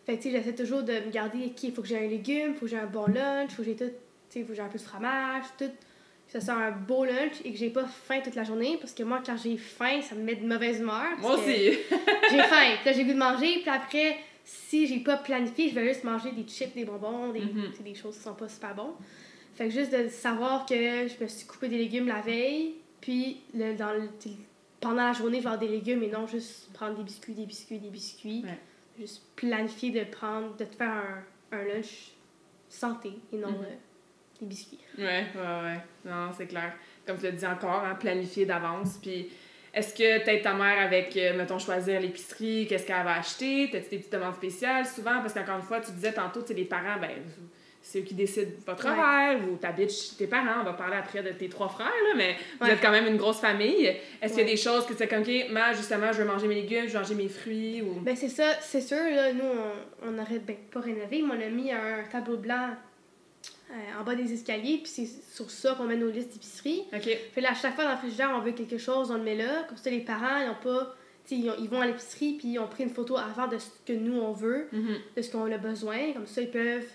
Fait 0.06 0.18
que, 0.18 0.22
tu 0.24 0.32
sais, 0.32 0.38
j'essaie 0.38 0.56
toujours 0.56 0.84
de 0.84 0.94
me 0.94 1.12
garder, 1.12 1.46
OK, 1.48 1.64
il 1.64 1.74
faut 1.74 1.82
que 1.82 1.88
j'ai 1.88 1.98
un 1.98 2.08
légume, 2.08 2.50
il 2.50 2.54
faut 2.54 2.66
que 2.66 2.72
j'ai 2.72 2.78
un 2.80 2.86
bon 2.86 3.06
lunch, 3.08 3.50
il 3.52 3.56
faut 3.56 3.64
que 3.64 3.70
j'ai 3.70 3.76
tout, 3.76 3.92
sais, 4.34 4.40
il 4.40 4.44
faut 4.46 4.50
que 4.50 4.56
j'ai 4.56 4.62
un 4.62 4.68
peu 4.70 4.78
de 4.78 4.84
fromage, 4.84 5.46
tout. 5.58 5.66
Que 6.32 6.40
ça 6.40 6.46
soit 6.54 6.54
un 6.64 6.72
beau 6.72 7.04
lunch 7.04 7.42
et 7.44 7.52
que 7.52 7.58
j'ai 7.58 7.70
pas 7.70 7.86
faim 7.86 8.22
toute 8.24 8.36
la 8.36 8.46
journée 8.46 8.78
parce 8.80 8.94
que 8.94 9.04
moi, 9.04 9.22
quand 9.26 9.36
j'ai 9.38 9.58
faim, 9.58 10.00
ça 10.02 10.16
me 10.16 10.22
met 10.24 10.36
de 10.36 10.48
mauvaise 10.48 10.80
humeur. 10.80 11.04
parce 11.16 11.22
Moi 11.22 11.34
aussi. 11.38 11.54
j'ai 12.32 12.38
faim. 12.44 12.76
Puis 12.78 12.86
là, 12.86 12.94
j'ai 12.94 13.04
goût 13.04 13.12
de 13.14 13.18
manger. 13.18 13.60
Puis 13.62 13.70
après, 13.70 14.18
si 14.46 14.88
j'ai 14.88 15.00
pas 15.00 15.18
planifié, 15.18 15.68
je 15.70 15.76
vais 15.76 15.88
juste 15.90 16.06
manger 16.06 16.32
des 16.32 16.44
chips, 16.44 16.74
des 16.74 16.86
bonbons, 16.86 17.32
des, 17.34 17.42
Mhm. 17.42 17.72
des 17.84 17.96
choses 17.96 18.16
qui 18.18 18.24
sont 18.24 18.34
pas 18.34 18.48
super 18.48 18.74
bons. 18.76 18.94
Fait 19.56 19.66
que 19.66 19.72
juste 19.72 19.92
de 19.92 20.08
savoir 20.08 20.66
que 20.66 20.74
je 20.74 21.22
me 21.22 21.28
suis 21.28 21.46
coupé 21.46 21.68
des 21.68 21.78
légumes 21.78 22.08
la 22.08 22.22
veille, 22.22 22.76
puis 23.02 23.42
le, 23.54 23.76
dans 23.76 23.92
le, 23.92 24.08
pendant 24.80 25.08
la 25.08 25.12
journée, 25.14 25.40
je 25.40 25.44
vais 25.44 25.48
avoir 25.50 25.60
des 25.60 25.68
légumes 25.68 26.02
et 26.04 26.08
non 26.08 26.28
juste 26.28 26.72
prendre 26.74 26.96
des 26.96 27.04
biscuits, 27.04 27.34
des 27.34 27.46
biscuits, 27.46 27.80
des 27.80 27.90
biscuits. 27.90 28.44
Ouais. 28.46 28.58
Juste 28.98 29.22
planifier 29.36 29.92
de 29.92 30.06
prendre, 30.10 30.56
de 30.56 30.64
te 30.64 30.76
faire 30.76 31.04
un, 31.52 31.58
un 31.58 31.64
lunch 31.66 32.12
santé 32.70 33.12
et 33.34 33.36
non 33.38 33.50
euh, 33.50 33.76
des 34.42 34.48
biscuits. 34.48 34.80
Ouais, 34.98 35.26
ouais, 35.36 35.64
ouais. 35.64 35.80
Non, 36.06 36.32
c'est 36.38 36.48
clair. 36.48 36.74
Comme 37.06 37.18
tu 37.18 37.24
l'as 37.24 37.32
dit 37.32 37.46
encore, 37.46 37.84
hein, 37.86 37.96
planifier 37.96 38.46
d'avance. 38.46 38.98
Puis, 39.02 39.30
est-ce 39.74 39.94
que 39.94 40.24
t'aides 40.24 40.42
ta 40.44 40.54
mère 40.54 40.80
avec, 40.80 41.16
mettons, 41.38 41.60
choisir 41.60 42.00
l'épicerie, 42.02 42.68
qu'est-ce 42.68 42.86
qu'elle 42.86 43.04
va 43.04 43.16
acheter? 43.20 43.70
T'as-tu 43.72 43.90
des 43.90 43.98
petites 43.98 44.12
demandes 44.14 44.36
spéciales 44.36 44.86
souvent? 44.86 45.20
Parce 45.22 45.34
qu'encore 45.34 45.56
une 45.58 45.62
fois, 45.64 45.80
tu 45.80 45.92
disais 45.92 46.14
tantôt, 46.14 46.42
tu 46.42 46.54
les 46.54 46.66
parents, 46.66 47.00
ben, 47.00 47.12
c'est 47.84 48.00
eux 48.00 48.04
qui 48.04 48.14
décident 48.14 48.52
votre 48.68 48.86
Ouais. 48.86 48.92
horaire 48.92 49.40
ou 49.50 49.56
t'habites 49.58 49.90
chez 49.92 50.16
tes 50.16 50.28
parents. 50.28 50.62
On 50.62 50.64
va 50.64 50.74
parler 50.74 50.98
après 50.98 51.24
de 51.24 51.30
tes 51.32 51.50
trois 51.50 51.68
frères, 51.70 51.88
là, 51.88 52.14
mais 52.16 52.36
vous 52.60 52.68
êtes 52.68 52.80
quand 52.82 52.92
même 52.92 53.08
une 53.08 53.18
grosse 53.18 53.40
famille. 53.40 53.88
Est-ce 54.22 54.34
qu'il 54.34 54.44
y 54.44 54.48
a 54.48 54.52
des 54.52 54.58
choses 54.58 54.86
que 54.86 54.92
tu 54.92 55.00
sais 55.00 55.08
comme, 55.08 55.22
OK, 55.22 55.32
moi, 55.52 55.74
justement, 55.74 56.12
je 56.12 56.22
veux 56.22 56.28
manger 56.28 56.48
mes 56.48 56.56
légumes, 56.62 56.84
je 56.88 56.94
veux 56.94 57.00
manger 57.00 57.16
mes 57.16 57.28
fruits 57.30 57.82
ou? 57.82 58.02
Ben 58.02 58.16
c'est 58.16 58.30
ça, 58.30 58.54
c'est 58.62 58.82
sûr, 58.82 58.98
là, 58.98 59.34
nous, 59.34 59.42
on, 60.04 60.10
on 60.10 60.20
aurait 60.22 60.38
ben, 60.40 60.58
pas 60.72 60.82
rénové, 60.82 61.24
mais 61.24 61.34
on 61.36 61.42
a 61.42 61.50
mis 61.50 61.72
un 61.72 62.04
tableau 62.12 62.38
blanc 62.38 62.70
euh, 63.72 64.00
en 64.02 64.04
bas 64.04 64.16
des 64.16 64.32
escaliers, 64.34 64.78
puis 64.84 64.88
c'est 64.92 65.06
sur 65.34 65.50
ça 65.50 65.76
qu'on 65.76 65.86
met 65.86 65.96
nos 65.98 66.10
listes 66.10 66.34
d'épicerie. 66.34 66.84
OK. 66.94 67.10
Fait 67.34 67.42
là, 67.42 67.52
à 67.52 67.56
chaque 67.56 67.76
fois 67.76 67.86
dans 67.86 67.92
le 67.92 67.98
frigidaire, 67.98 68.32
on 68.36 68.42
veut 68.42 68.52
quelque 68.52 68.78
chose, 68.78 69.12
on 69.12 69.16
le 69.18 69.24
met 69.24 69.36
là. 69.36 69.64
Comme 69.68 69.78
ça, 69.78 69.90
les 69.90 70.02
parents, 70.02 70.38
ils 70.44 70.50
ont 70.50 70.62
pas. 70.62 70.96
Ils, 71.30 71.50
ont- 71.50 71.56
ils 71.60 71.70
vont 71.70 71.80
à 71.80 71.88
l'épicerie, 71.88 72.34
puis 72.38 72.50
ils 72.50 72.60
ont 72.60 72.68
pris 72.68 72.84
une 72.84 72.90
photo 72.90 73.16
avant 73.16 73.48
de 73.48 73.58
ce 73.58 73.70
que 73.86 73.94
nous, 73.94 74.20
on 74.20 74.34
veut, 74.34 74.68
Mhm. 74.74 74.96
de 75.16 75.22
ce 75.22 75.32
qu'on 75.32 75.50
a 75.52 75.58
besoin. 75.58 76.12
Comme 76.14 76.28
ça, 76.28 76.42
ils 76.42 76.52
peuvent. 76.52 76.88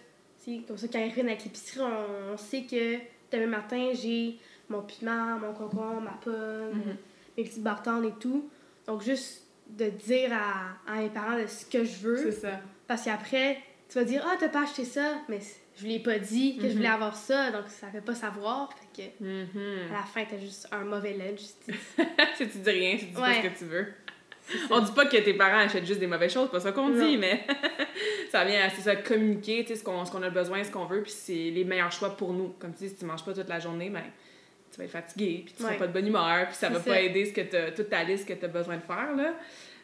Comme 0.68 0.76
ça, 0.76 0.86
quand 0.92 0.98
ils 1.00 1.08
reviennent 1.10 1.28
avec 1.28 1.42
l'épicerie, 1.44 1.80
on, 1.80 2.34
on 2.34 2.36
sait 2.36 2.62
que 2.62 2.96
demain 3.32 3.46
matin, 3.46 3.90
j'ai 3.94 4.38
mon 4.68 4.82
piment, 4.82 5.38
mon 5.38 5.52
concombre, 5.54 6.02
ma 6.02 6.18
pomme, 6.22 6.74
Mhm. 6.74 6.96
mes 7.38 7.44
petites 7.44 7.62
bartendes 7.62 8.04
et 8.04 8.12
tout. 8.20 8.48
Donc, 8.86 9.02
juste 9.02 9.44
de 9.70 9.86
dire 9.88 10.30
à, 10.32 10.90
à 10.92 10.96
mes 11.00 11.08
parents 11.08 11.36
de 11.40 11.46
ce 11.46 11.64
que 11.66 11.84
je 11.84 11.96
veux. 11.98 12.16
C'est 12.30 12.40
ça. 12.42 12.60
Parce 12.86 13.04
qu'après, 13.04 13.58
tu 13.88 13.98
vas 13.98 14.04
dire 14.04 14.24
Ah, 14.28 14.36
t'as 14.38 14.48
pas 14.48 14.62
acheté 14.62 14.84
ça, 14.84 15.14
mais 15.28 15.40
je 15.76 15.84
lui 15.84 15.94
ai 15.96 15.98
pas 16.00 16.18
dit 16.18 16.56
que 16.56 16.62
je 16.62 16.68
Mhm. 16.68 16.76
voulais 16.76 16.88
avoir 16.88 17.14
ça, 17.16 17.50
donc 17.50 17.64
ça 17.68 17.88
fait 17.88 18.00
pas 18.00 18.14
savoir. 18.14 18.70
Fait 18.94 19.02
que 19.18 19.24
Mhm. 19.24 19.90
à 19.90 19.98
la 19.98 20.02
fin, 20.02 20.24
t'as 20.28 20.38
juste 20.38 20.68
un 20.72 20.84
mauvais 20.84 21.12
lunch. 21.14 21.40
si 22.36 22.48
tu 22.48 22.58
dis 22.58 22.70
rien, 22.70 22.98
si 22.98 23.06
tu 23.06 23.12
dis 23.12 23.20
Ouais. 23.20 23.22
pas 23.42 23.42
ce 23.42 23.48
que 23.48 23.58
tu 23.58 23.64
veux. 23.66 23.86
On 24.70 24.80
dit 24.80 24.92
pas 24.92 25.06
que 25.06 25.16
tes 25.16 25.34
parents 25.34 25.58
achètent 25.58 25.86
juste 25.86 25.98
des 25.98 26.06
mauvaises 26.06 26.32
choses, 26.32 26.48
pas 26.50 26.60
ça 26.60 26.70
qu'on 26.70 26.90
dit, 26.90 27.16
mais 27.18 27.44
ça 28.30 28.44
vient, 28.44 28.68
c'est 28.70 28.82
ça, 28.82 28.94
communiquer, 28.94 29.62
tu 29.64 29.68
sais, 29.68 29.76
ce 29.80 29.82
qu'on 29.84 30.04
qu'on 30.04 30.22
a 30.22 30.30
besoin, 30.30 30.62
ce 30.62 30.70
qu'on 30.70 30.84
veut, 30.86 31.02
puis 31.02 31.10
c'est 31.10 31.50
les 31.50 31.64
meilleurs 31.64 31.90
choix 31.90 32.16
pour 32.16 32.32
nous. 32.32 32.54
Comme 32.60 32.72
tu 32.72 32.84
dis, 32.84 32.90
si 32.90 32.96
tu 32.96 33.04
manges 33.04 33.24
pas 33.24 33.34
toute 33.34 33.48
la 33.48 33.58
journée, 33.58 33.90
ben, 33.90 34.04
tu 34.76 34.80
vas 34.82 34.84
être 34.84 34.90
fatigué, 34.92 35.42
puis 35.46 35.54
tu 35.54 35.62
seras 35.62 35.72
Ouais. 35.72 35.78
pas 35.78 35.86
de 35.86 35.92
bonne 35.94 36.06
humeur, 36.06 36.46
puis 36.48 36.54
ça 36.56 36.68
va 36.68 36.78
ça. 36.80 36.84
pas 36.90 37.00
aider 37.00 37.24
ce 37.24 37.32
que 37.32 37.70
toute 37.70 37.88
ta 37.88 38.04
liste 38.04 38.28
que 38.28 38.34
tu 38.34 38.44
as 38.44 38.48
besoin 38.48 38.76
de 38.76 38.82
faire, 38.82 39.16
là. 39.16 39.32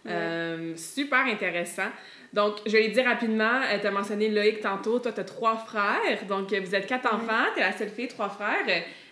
Euh, 0.05 0.77
super 0.77 1.21
intéressant. 1.27 1.89
Donc, 2.33 2.57
je 2.67 2.73
vais 2.73 2.89
le 2.89 2.93
dire 2.93 3.05
rapidement, 3.05 3.61
tu 3.81 3.87
as 3.87 3.91
mentionné 3.91 4.29
Loïc 4.29 4.61
tantôt, 4.61 4.99
toi, 4.99 5.13
tu 5.13 5.21
as 5.21 5.25
trois 5.25 5.57
frères, 5.57 6.25
donc 6.29 6.53
euh, 6.53 6.61
vous 6.61 6.75
êtes 6.75 6.87
quatre 6.87 7.05
Ouais. 7.07 7.15
enfants, 7.15 7.45
tu 7.55 7.61
es 7.61 7.63
la 7.65 7.73
seule 7.73 7.89
fille, 7.89 8.09
trois 8.09 8.29
frères. 8.29 8.67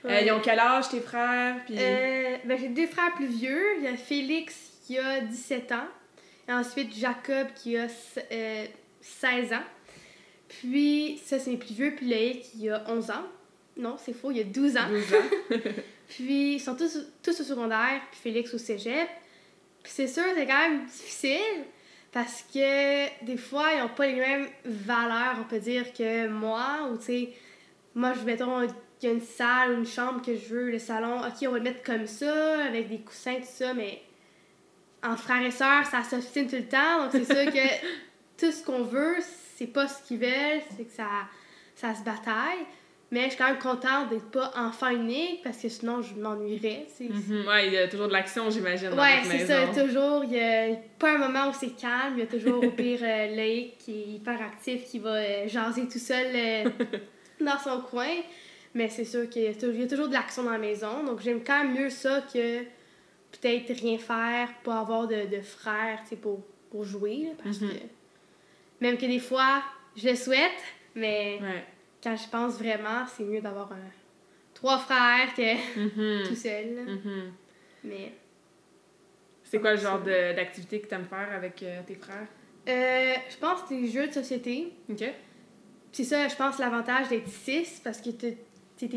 Euh, 0.04 0.20
ils 0.20 0.30
ont 0.32 0.40
quel 0.40 0.58
âge, 0.58 0.88
tes 0.90 1.00
frères? 1.00 1.56
Puis... 1.64 1.76
Euh, 1.78 2.36
ben, 2.44 2.58
j'ai 2.58 2.68
deux 2.68 2.86
frères 2.86 3.14
plus 3.14 3.26
vieux. 3.28 3.62
Il 3.78 3.84
y 3.84 3.88
a 3.88 3.96
Félix 3.96 4.56
qui 4.86 4.98
a 4.98 5.20
17 5.20 5.72
ans. 5.72 5.88
Et 6.48 6.52
ensuite 6.52 6.94
Jacob 6.96 7.46
qui 7.54 7.76
a 7.78 7.86
euh, 8.32 8.64
16 9.00 9.52
ans. 9.52 9.62
Puis, 10.48 11.20
ça, 11.24 11.38
c'est 11.38 11.50
mes 11.52 11.56
plus 11.58 11.74
vieux. 11.74 11.94
Puis 11.94 12.06
Loïc 12.08 12.42
qui 12.42 12.68
a 12.70 12.82
11 12.88 13.10
ans. 13.10 13.26
Non, 13.80 13.96
c'est 13.98 14.12
faux, 14.12 14.30
il 14.30 14.40
a 14.40 14.44
12 14.44 14.76
ans. 14.76 14.88
12 14.88 15.14
ans. 15.14 15.58
Puis, 16.08 16.54
ils 16.54 16.60
sont 16.60 16.74
tous, 16.74 16.98
tous 17.22 17.40
au 17.40 17.44
secondaire. 17.44 18.00
Puis 18.10 18.20
Félix 18.22 18.52
au 18.52 18.58
cégep. 18.58 19.08
Puis 19.82 19.92
c'est 19.94 20.08
sûr, 20.08 20.24
c'est 20.34 20.46
quand 20.46 20.68
même 20.68 20.84
difficile. 20.84 21.64
Parce 22.12 22.44
que 22.52 23.24
des 23.24 23.36
fois, 23.36 23.72
ils 23.74 23.80
n'ont 23.80 23.88
pas 23.88 24.06
les 24.06 24.16
mêmes 24.16 24.48
valeurs, 24.64 25.36
on 25.40 25.44
peut 25.44 25.60
dire, 25.60 25.92
que 25.92 26.28
moi. 26.28 26.88
Ou 26.92 26.98
tu 26.98 27.04
sais, 27.04 27.28
moi, 27.94 28.12
je 28.12 28.24
mettons, 28.24 28.62
il 28.62 28.70
y 29.02 29.06
a 29.06 29.12
une 29.12 29.22
salle, 29.22 29.72
une 29.72 29.86
chambre 29.86 30.20
que 30.20 30.34
je 30.34 30.54
veux, 30.54 30.70
le 30.70 30.78
salon. 30.78 31.20
Ok, 31.20 31.46
on 31.46 31.52
va 31.52 31.58
le 31.58 31.64
mettre 31.64 31.82
comme 31.82 32.06
ça, 32.06 32.64
avec 32.64 32.88
des 32.88 32.98
coussins, 32.98 33.36
tout 33.36 33.46
ça, 33.46 33.72
mais 33.72 34.02
entre 35.02 35.22
frères 35.22 35.42
et 35.42 35.50
sœurs, 35.50 35.86
ça 35.86 36.02
s'obstine 36.02 36.48
tout 36.48 36.56
le 36.56 36.68
temps. 36.68 37.04
Donc 37.04 37.12
c'est 37.12 37.24
sûr 37.24 37.52
que 37.52 37.68
tout 38.38 38.52
ce 38.52 38.62
qu'on 38.64 38.82
veut, 38.82 39.16
c'est 39.56 39.68
pas 39.68 39.88
ce 39.88 40.02
qu'ils 40.02 40.18
veulent, 40.18 40.60
c'est 40.76 40.84
que 40.84 40.92
ça, 40.92 41.08
ça 41.74 41.94
se 41.94 42.02
bataille. 42.02 42.66
Mais 43.12 43.24
je 43.24 43.28
suis 43.30 43.38
quand 43.38 43.48
même 43.48 43.58
contente 43.58 44.08
d'être 44.10 44.30
pas 44.30 44.52
enfant 44.56 44.88
unique 44.90 45.42
parce 45.42 45.56
que 45.58 45.68
sinon 45.68 46.00
je 46.00 46.14
m'ennuierais. 46.14 46.86
Mhm. 47.00 47.44
Ouais, 47.46 47.66
il 47.66 47.72
y 47.72 47.78
a 47.78 47.88
toujours 47.88 48.06
de 48.06 48.12
l'action, 48.12 48.48
j'imagine, 48.50 48.90
Ouais, 48.90 49.18
c'est 49.24 49.46
ça, 49.46 49.66
toujours. 49.66 50.22
Il 50.24 50.32
y 50.32 50.38
a 50.40 50.76
pas 50.98 51.14
un 51.16 51.18
moment 51.18 51.48
où 51.48 51.52
c'est 51.52 51.74
calme. 51.76 52.14
Il 52.16 52.20
y 52.20 52.22
a 52.22 52.26
toujours 52.26 52.62
au 52.62 52.70
pire 52.70 53.00
euh, 53.02 53.34
Loïc 53.34 53.78
qui 53.78 53.92
est 54.00 54.06
hyper 54.14 54.40
actif, 54.40 54.84
qui 54.84 55.00
va 55.00 55.14
euh, 55.16 55.48
jaser 55.48 55.88
tout 55.88 55.98
seul 55.98 56.26
euh, 56.34 56.70
dans 57.44 57.58
son 57.58 57.80
coin. 57.80 58.14
Mais 58.74 58.88
c'est 58.88 59.04
sûr 59.04 59.28
qu'il 59.28 59.42
y, 59.42 59.46
a 59.48 59.50
y 59.50 59.88
toujours 59.88 60.06
de 60.06 60.12
l'action 60.12 60.44
dans 60.44 60.52
la 60.52 60.58
maison. 60.58 61.02
Donc 61.04 61.20
j'aime 61.20 61.42
quand 61.42 61.64
même 61.64 61.74
mieux 61.74 61.90
ça 61.90 62.22
que 62.32 62.60
peut-être 62.62 63.80
rien 63.80 63.98
faire, 63.98 64.48
pas 64.62 64.78
avoir 64.78 65.08
de, 65.08 65.26
de 65.26 65.40
sais, 66.08 66.16
pour, 66.16 66.44
pour 66.70 66.84
jouer. 66.84 67.24
là, 67.24 67.30
parce 67.42 67.60
Mhm. 67.60 67.68
que 67.70 67.74
même 68.80 68.96
que 68.96 69.06
des 69.06 69.18
fois, 69.18 69.62
je 69.96 70.08
le 70.10 70.14
souhaite, 70.14 70.62
mais 70.94 71.38
Ouais. 71.42 71.64
Quand 72.02 72.16
je 72.16 72.28
pense 72.28 72.58
vraiment, 72.58 73.04
c'est 73.06 73.24
mieux 73.24 73.40
d'avoir 73.40 73.72
un, 73.72 73.90
trois 74.54 74.78
frères 74.78 75.34
que 75.34 75.78
Mhm. 75.78 76.22
tout 76.28 76.34
seul. 76.34 76.66
Mhm. 76.86 77.32
Mais. 77.84 78.12
C'est 79.44 79.58
quoi 79.60 79.72
le 79.74 79.80
genre 79.80 80.00
de- 80.00 80.34
d'activité 80.34 80.80
que 80.80 80.86
tu 80.86 80.94
aimes 80.94 81.06
faire 81.06 81.28
avec 81.34 81.62
euh, 81.62 81.80
tes 81.86 81.96
frères? 81.96 82.26
Euh, 82.68 83.14
je 83.28 83.36
pense 83.38 83.62
que 83.62 83.68
c'est 83.70 83.80
des 83.80 83.88
jeux 83.88 84.06
de 84.06 84.12
société. 84.12 84.72
OK. 84.88 85.04
C'est 85.92 86.04
ça, 86.04 86.28
je 86.28 86.36
pense, 86.36 86.58
l'avantage 86.58 87.08
d'être 87.08 87.26
six 87.28 87.80
parce 87.82 88.00
que 88.00 88.10
t'es 88.10 88.36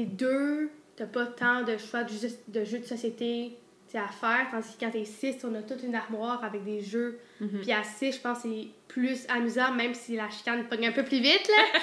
deux, 0.05 0.69
t'as 0.95 1.07
pas 1.07 1.25
tant 1.25 1.63
de 1.63 1.75
choix 1.77 2.03
de 2.03 2.09
jeux 2.09 2.29
de, 2.49 2.63
jeux 2.63 2.79
de 2.79 2.85
société. 2.85 3.57
À 3.99 4.07
faire. 4.07 4.47
Tandis 4.51 4.75
que 4.75 4.79
quand 4.85 4.91
t'es 4.91 5.05
6, 5.05 5.37
on 5.43 5.53
a 5.55 5.61
toute 5.61 5.83
une 5.83 5.95
armoire 5.95 6.43
avec 6.43 6.63
des 6.63 6.81
jeux. 6.81 7.19
Mhm. 7.39 7.61
Puis 7.61 7.71
à 7.71 7.83
6, 7.83 8.13
je 8.15 8.19
pense 8.21 8.43
que 8.43 8.49
c'est 8.49 8.67
plus 8.87 9.25
amusant, 9.29 9.71
même 9.73 9.93
si 9.93 10.15
la 10.15 10.29
chicane 10.29 10.63
pogne 10.67 10.87
un 10.87 10.91
peu 10.91 11.03
plus 11.03 11.19
vite, 11.21 11.47
là. 11.49 11.79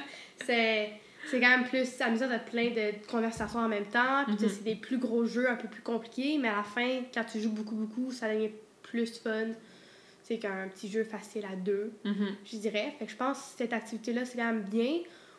c'est, 0.46 0.90
c'est 1.30 1.40
quand 1.40 1.48
même 1.50 1.64
plus 1.64 1.88
amusant 2.00 2.28
d'être 2.28 2.46
plein 2.46 2.70
de 2.70 3.06
conversations 3.10 3.60
en 3.60 3.68
même 3.68 3.86
temps. 3.86 4.24
Puis 4.26 4.34
Mhm. 4.34 4.48
c'est 4.48 4.64
des 4.64 4.74
plus 4.76 4.98
gros 4.98 5.24
jeux, 5.24 5.48
un 5.50 5.56
peu 5.56 5.68
plus 5.68 5.82
compliqués, 5.82 6.38
mais 6.38 6.48
à 6.48 6.56
la 6.56 6.62
fin, 6.62 7.00
quand 7.12 7.24
tu 7.24 7.40
joues 7.40 7.52
beaucoup, 7.52 7.74
beaucoup, 7.74 8.10
ça 8.12 8.32
devient 8.32 8.50
plus 8.82 9.18
fun. 9.20 9.48
C'est 10.22 10.38
qu'un 10.38 10.68
petit 10.68 10.88
jeu 10.90 11.02
facile 11.04 11.44
à 11.44 11.56
deux, 11.56 11.92
Mhm. 12.04 12.36
je 12.44 12.56
dirais. 12.56 12.94
Fait 12.98 13.04
que 13.06 13.10
je 13.10 13.16
pense 13.16 13.38
que 13.38 13.58
cette 13.58 13.72
activité-là, 13.72 14.24
c'est 14.24 14.38
quand 14.38 14.44
même 14.46 14.62
bien. 14.62 14.98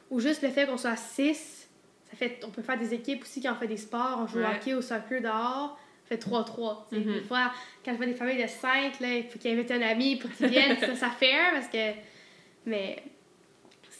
Ou 0.09 0.19
juste 0.19 0.41
le 0.41 0.49
fait 0.49 0.67
qu'on 0.67 0.75
soit 0.77 0.97
6, 0.97 1.69
ça 2.09 2.17
fait, 2.17 2.39
on 2.45 2.49
peut 2.49 2.61
faire 2.61 2.77
des 2.77 2.93
équipes 2.93 3.21
aussi 3.23 3.41
quand 3.41 3.53
on 3.53 3.55
fait 3.55 3.67
des 3.67 3.77
sports. 3.77 4.19
On 4.21 4.27
joue 4.27 4.39
au 4.39 4.43
hockey, 4.43 4.73
au 4.73 4.81
soccer 4.81 5.21
dehors. 5.21 5.79
On 6.11 6.17
fait 6.17 6.29
3-3. 6.29 6.87
tu 6.89 6.95
sais. 6.95 7.01
Mhm. 7.05 7.13
Des 7.13 7.21
fois, 7.21 7.51
quand 7.85 7.91
je 7.93 7.97
vois 7.97 8.05
des 8.05 8.13
familles 8.13 8.41
de 8.43 8.47
5, 8.47 8.99
là, 8.99 9.07
il 9.17 9.23
faut 9.23 9.39
qu'ils 9.39 9.51
invitent 9.53 9.71
un 9.71 9.81
ami 9.81 10.17
pour 10.17 10.29
qu'ils 10.31 10.47
viennent. 10.47 10.77
ça, 10.79 10.95
ça 10.95 11.09
fait 11.09 11.33
un 11.33 11.53
parce 11.53 11.67
que. 11.67 11.91
Mais 12.65 13.01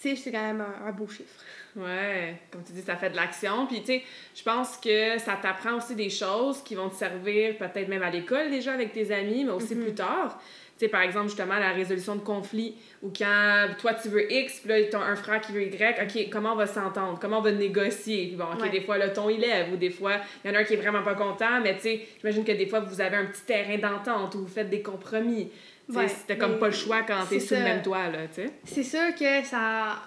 6, 0.02 0.18
c'est 0.18 0.32
quand 0.32 0.42
même 0.42 0.62
un, 0.62 0.88
un 0.88 0.92
beau 0.92 1.08
chiffre. 1.08 1.44
Ouais, 1.76 2.36
comme 2.52 2.64
tu 2.64 2.74
dis, 2.74 2.82
ça 2.82 2.98
fait 2.98 3.10
de 3.12 3.16
l'action. 3.16 3.66
Puis, 3.66 3.80
tu 3.80 3.86
sais, 3.86 4.04
je 4.36 4.44
pense 4.44 4.78
que 4.78 5.18
ça 5.20 5.38
t'apprend 5.42 5.78
aussi 5.78 5.96
des 5.96 6.10
choses 6.10 6.62
qui 6.64 6.76
vont 6.76 6.90
te 6.90 6.96
servir 6.96 7.58
peut-être 7.58 7.88
même 7.88 8.04
à 8.04 8.10
l'école 8.10 8.50
déjà 8.50 8.74
avec 8.74 8.92
tes 8.92 9.12
amis, 9.14 9.46
mais 9.46 9.52
aussi 9.52 9.76
Mhm. 9.76 9.84
plus 9.84 9.94
tard. 9.96 10.42
Tu 10.82 10.88
sais, 10.88 10.92
par 10.92 11.02
exemple, 11.04 11.28
justement, 11.28 11.60
la 11.60 11.74
résolution 11.74 12.16
de 12.16 12.22
conflits 12.22 12.74
ou 13.04 13.12
quand 13.16 13.68
toi 13.78 13.94
tu 13.94 14.10
veux 14.10 14.32
X, 14.34 14.62
puis 14.62 14.70
là, 14.70 14.78
t'as 14.90 14.98
un 15.00 15.16
frère 15.16 15.40
qui 15.40 15.52
veut 15.52 15.62
Y, 15.62 16.00
OK, 16.02 16.30
comment 16.32 16.54
on 16.54 16.56
va 16.56 16.66
s'entendre? 16.66 17.20
Comment 17.22 17.38
on 17.38 17.42
va 17.42 17.52
négocier? 17.52 18.30
Puis 18.30 18.36
bon, 18.36 18.46
OK, 18.46 18.62
Ouais. 18.64 18.70
des 18.72 18.82
fois, 18.82 18.98
le 18.98 19.14
ton 19.14 19.30
il 19.30 19.40
lève 19.42 19.72
ou 19.72 19.78
des 19.78 19.92
fois, 19.92 20.14
il 20.44 20.50
y 20.50 20.52
en 20.52 20.58
a 20.58 20.62
un 20.62 20.64
qui 20.64 20.74
est 20.74 20.78
vraiment 20.78 21.04
pas 21.04 21.14
content, 21.14 21.62
mais 21.62 21.76
tu 21.76 21.82
sais, 21.84 22.02
j'imagine 22.20 22.44
que 22.44 22.54
des 22.54 22.66
fois, 22.66 22.80
vous 22.80 23.00
avez 23.00 23.16
un 23.16 23.26
petit 23.26 23.44
terrain 23.44 23.78
d'entente 23.78 24.34
où 24.34 24.40
vous 24.40 24.48
faites 24.48 24.72
des 24.72 24.82
compromis. 24.82 25.52
Tu 25.88 25.94
sais, 25.94 26.00
Ouais, 26.30 26.38
comme 26.40 26.58
pas 26.58 26.66
le 26.70 26.74
choix 26.74 27.04
quand 27.04 27.26
t'es 27.30 27.40
c'est 27.40 27.46
sous 27.48 27.54
le 27.54 27.62
même 27.62 27.84
toit, 27.84 28.08
là, 28.08 28.26
tu 28.34 28.42
sais. 28.42 28.50
C'est 28.64 28.84
sûr 28.84 29.14
que 29.14 29.46
ça, 29.46 30.02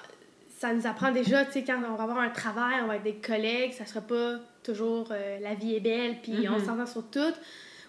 ça 0.59 0.73
nous 0.73 0.89
apprend 0.89 1.13
déjà, 1.13 1.45
tu 1.45 1.53
sais, 1.53 1.63
quand 1.63 1.79
on 1.89 1.95
va 1.95 2.03
avoir 2.03 2.19
un 2.19 2.31
travail, 2.31 2.81
on 2.83 2.89
va 2.89 2.97
être 2.97 3.05
des 3.05 3.15
collègues, 3.25 3.75
ça 3.75 3.87
sera 3.87 4.01
pas 4.01 4.41
toujours 4.65 5.07
euh, 5.13 5.39
la 5.41 5.55
vie 5.55 5.77
est 5.77 5.81
belle, 5.81 6.17
puis 6.21 6.49
on 6.49 6.59
Mhm. 6.59 6.65
s'entend 6.65 6.87
sur 6.87 7.09
tout. 7.11 7.33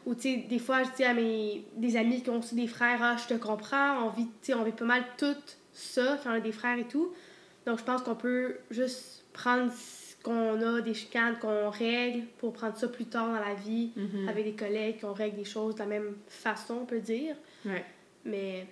Ou, 0.06 0.13
tu 0.15 0.22
sais, 0.22 0.36
des 0.48 0.60
fois, 0.60 0.84
je 0.84 0.89
dis 0.96 1.04
à 1.04 1.13
mes 1.13 1.65
des 1.76 1.98
amis 1.98 2.22
qui 2.22 2.30
ont 2.30 2.39
aussi 2.39 2.56
des 2.56 2.68
frères, 2.68 3.00
ah, 3.02 3.15
je 3.18 3.34
te 3.34 3.39
comprends, 3.39 4.06
on 4.06 4.10
vit, 4.10 4.28
on 4.54 4.63
vit 4.63 4.72
pas 4.72 4.86
mal 4.86 5.04
tout 5.18 5.36
ça 5.74 6.20
quand 6.24 6.30
on 6.32 6.34
a 6.36 6.39
des 6.39 6.52
frères 6.52 6.78
et 6.78 6.86
tout. 6.88 7.12
Donc, 7.65 7.80
je 7.80 7.84
pense 7.84 8.04
qu'on 8.04 8.15
peut 8.15 8.58
juste 8.70 9.26
prendre 9.34 9.72
ce 9.72 10.15
qu'on 10.24 10.62
a, 10.62 10.82
des 10.82 10.94
chicanes 10.94 11.38
qu'on 11.39 11.70
règle, 11.70 12.24
pour 12.38 12.54
prendre 12.54 12.78
ça 12.78 12.88
plus 12.88 13.06
tard 13.06 13.28
dans 13.28 13.39
la 13.39 13.56
vie, 13.56 13.91
Mhm. 13.96 14.30
avec 14.30 14.46
des 14.46 14.54
collègues, 14.56 15.02
qu'on 15.02 15.13
règle 15.13 15.38
des 15.38 15.44
choses 15.46 15.74
de 15.76 15.80
la 15.80 15.86
même 15.88 16.15
façon, 16.28 16.80
on 16.84 16.86
peut 16.86 17.00
dire. 17.00 17.36
Ouais. 17.65 17.84
Mais 18.26 18.68